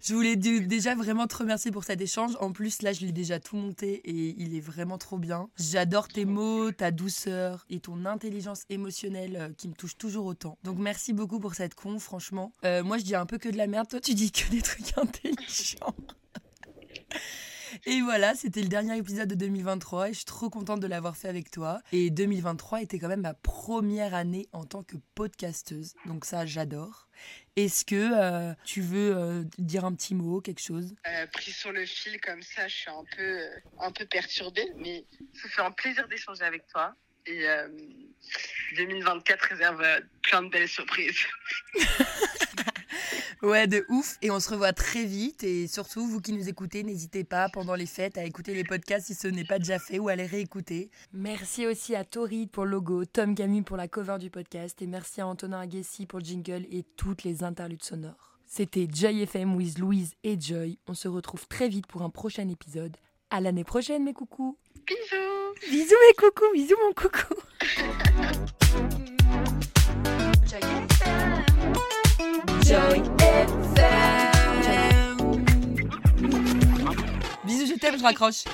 Je 0.00 0.14
voulais 0.14 0.34
dé- 0.36 0.60
déjà 0.60 0.94
vraiment 0.94 1.26
te 1.26 1.36
remercier 1.36 1.70
pour 1.70 1.84
cet 1.84 2.00
échange. 2.00 2.32
En 2.40 2.52
plus, 2.52 2.80
là, 2.82 2.92
je 2.92 3.00
l'ai 3.04 3.12
déjà 3.12 3.38
tout 3.38 3.56
monté 3.56 4.00
et 4.08 4.34
il 4.38 4.56
est 4.56 4.60
vraiment 4.60 4.96
trop 4.98 5.18
bien. 5.18 5.48
J'adore 5.58 6.08
tes 6.08 6.24
mots, 6.24 6.72
ta 6.72 6.90
douceur 6.90 7.64
et 7.70 7.80
ton 7.80 8.06
intelligence 8.06 8.62
émotionnelle 8.70 9.36
euh, 9.36 9.48
qui 9.56 9.68
me 9.68 9.74
touche 9.74 9.96
toujours 9.98 10.24
autant. 10.26 10.56
Donc 10.64 10.78
merci 10.78 11.12
beaucoup 11.12 11.38
pour 11.38 11.54
cette 11.54 11.74
con, 11.74 11.98
franchement. 11.98 12.52
Euh, 12.64 12.82
moi, 12.82 12.96
je 12.98 13.04
dis 13.04 13.14
un 13.14 13.26
peu 13.26 13.38
que 13.38 13.48
de 13.50 13.56
la 13.58 13.66
merde. 13.66 13.88
Toi, 13.88 14.00
tu 14.00 14.14
dis 14.14 14.32
que 14.32 14.50
des 14.50 14.62
trucs 14.62 14.92
intelligents. 14.96 15.94
Et 17.84 18.00
voilà, 18.00 18.34
c'était 18.34 18.62
le 18.62 18.68
dernier 18.68 18.96
épisode 18.96 19.28
de 19.28 19.34
2023 19.34 20.08
et 20.08 20.12
je 20.12 20.18
suis 20.18 20.24
trop 20.24 20.48
contente 20.50 20.78
de 20.78 20.86
l'avoir 20.86 21.16
fait 21.16 21.28
avec 21.28 21.50
toi. 21.50 21.80
Et 21.90 22.10
2023 22.10 22.80
était 22.82 23.00
quand 23.00 23.08
même 23.08 23.22
ma 23.22 23.34
première 23.34 24.14
année 24.14 24.48
en 24.52 24.64
tant 24.64 24.84
que 24.84 24.96
podcasteuse, 25.16 25.94
donc 26.06 26.24
ça 26.24 26.46
j'adore. 26.46 27.08
Est-ce 27.56 27.84
que 27.84 27.96
euh, 27.96 28.54
tu 28.64 28.82
veux 28.82 29.16
euh, 29.16 29.42
dire 29.58 29.84
un 29.84 29.94
petit 29.94 30.14
mot, 30.14 30.40
quelque 30.40 30.62
chose? 30.62 30.94
Euh, 31.08 31.26
pris 31.26 31.50
sur 31.50 31.72
le 31.72 31.84
fil 31.84 32.20
comme 32.20 32.42
ça, 32.42 32.68
je 32.68 32.74
suis 32.74 32.90
un 32.90 33.04
peu, 33.16 33.22
euh, 33.22 33.48
un 33.80 33.90
peu 33.90 34.06
perturbée, 34.06 34.72
mais 34.76 35.04
ça 35.34 35.48
fait 35.48 35.62
un 35.62 35.72
plaisir 35.72 36.06
d'échanger 36.06 36.44
avec 36.44 36.66
toi. 36.68 36.94
Et 37.26 37.48
euh, 37.48 37.68
2024 38.76 39.42
réserve 39.42 39.80
euh, 39.82 40.00
plein 40.22 40.42
de 40.42 40.48
belles 40.48 40.68
surprises. 40.68 41.26
Ouais, 43.42 43.66
de 43.66 43.84
ouf. 43.88 44.18
Et 44.22 44.30
on 44.30 44.38
se 44.38 44.50
revoit 44.50 44.72
très 44.72 45.04
vite. 45.04 45.42
Et 45.42 45.66
surtout, 45.66 46.06
vous 46.06 46.20
qui 46.20 46.32
nous 46.32 46.48
écoutez, 46.48 46.84
n'hésitez 46.84 47.24
pas 47.24 47.48
pendant 47.48 47.74
les 47.74 47.86
fêtes 47.86 48.16
à 48.18 48.24
écouter 48.24 48.54
les 48.54 48.64
podcasts 48.64 49.06
si 49.06 49.14
ce 49.14 49.26
n'est 49.28 49.44
pas 49.44 49.58
déjà 49.58 49.78
fait 49.78 49.98
ou 49.98 50.08
à 50.08 50.16
les 50.16 50.26
réécouter. 50.26 50.90
Merci 51.12 51.66
aussi 51.66 51.94
à 51.96 52.04
Tori 52.04 52.46
pour 52.46 52.64
le 52.64 52.72
logo, 52.72 53.04
Tom 53.04 53.34
Camus 53.34 53.62
pour 53.62 53.76
la 53.76 53.88
cover 53.88 54.18
du 54.18 54.30
podcast 54.30 54.80
et 54.80 54.86
merci 54.86 55.20
à 55.20 55.26
Antonin 55.26 55.60
Agassi 55.60 56.06
pour 56.06 56.20
le 56.20 56.24
jingle 56.24 56.66
et 56.70 56.84
toutes 56.96 57.24
les 57.24 57.42
interludes 57.42 57.82
sonores. 57.82 58.38
C'était 58.46 58.86
Joy 58.92 59.22
FM 59.22 59.56
with 59.56 59.78
Louise 59.78 60.14
et 60.24 60.38
Joy. 60.38 60.78
On 60.86 60.94
se 60.94 61.08
retrouve 61.08 61.46
très 61.48 61.68
vite 61.68 61.86
pour 61.86 62.02
un 62.02 62.10
prochain 62.10 62.48
épisode. 62.48 62.96
À 63.30 63.40
l'année 63.40 63.64
prochaine, 63.64 64.04
mes 64.04 64.12
coucous. 64.12 64.58
Bisous 64.86 65.70
Bisous, 65.70 65.94
mes 66.06 66.14
coucous. 66.14 66.52
Bisous, 66.52 66.76
mon 66.84 66.92
coucou. 66.92 67.34
FM. 72.72 73.52
Bisous, 77.44 77.66
je 77.66 77.78
t'aime, 77.78 77.98
je 77.98 78.02
raccroche. 78.02 78.44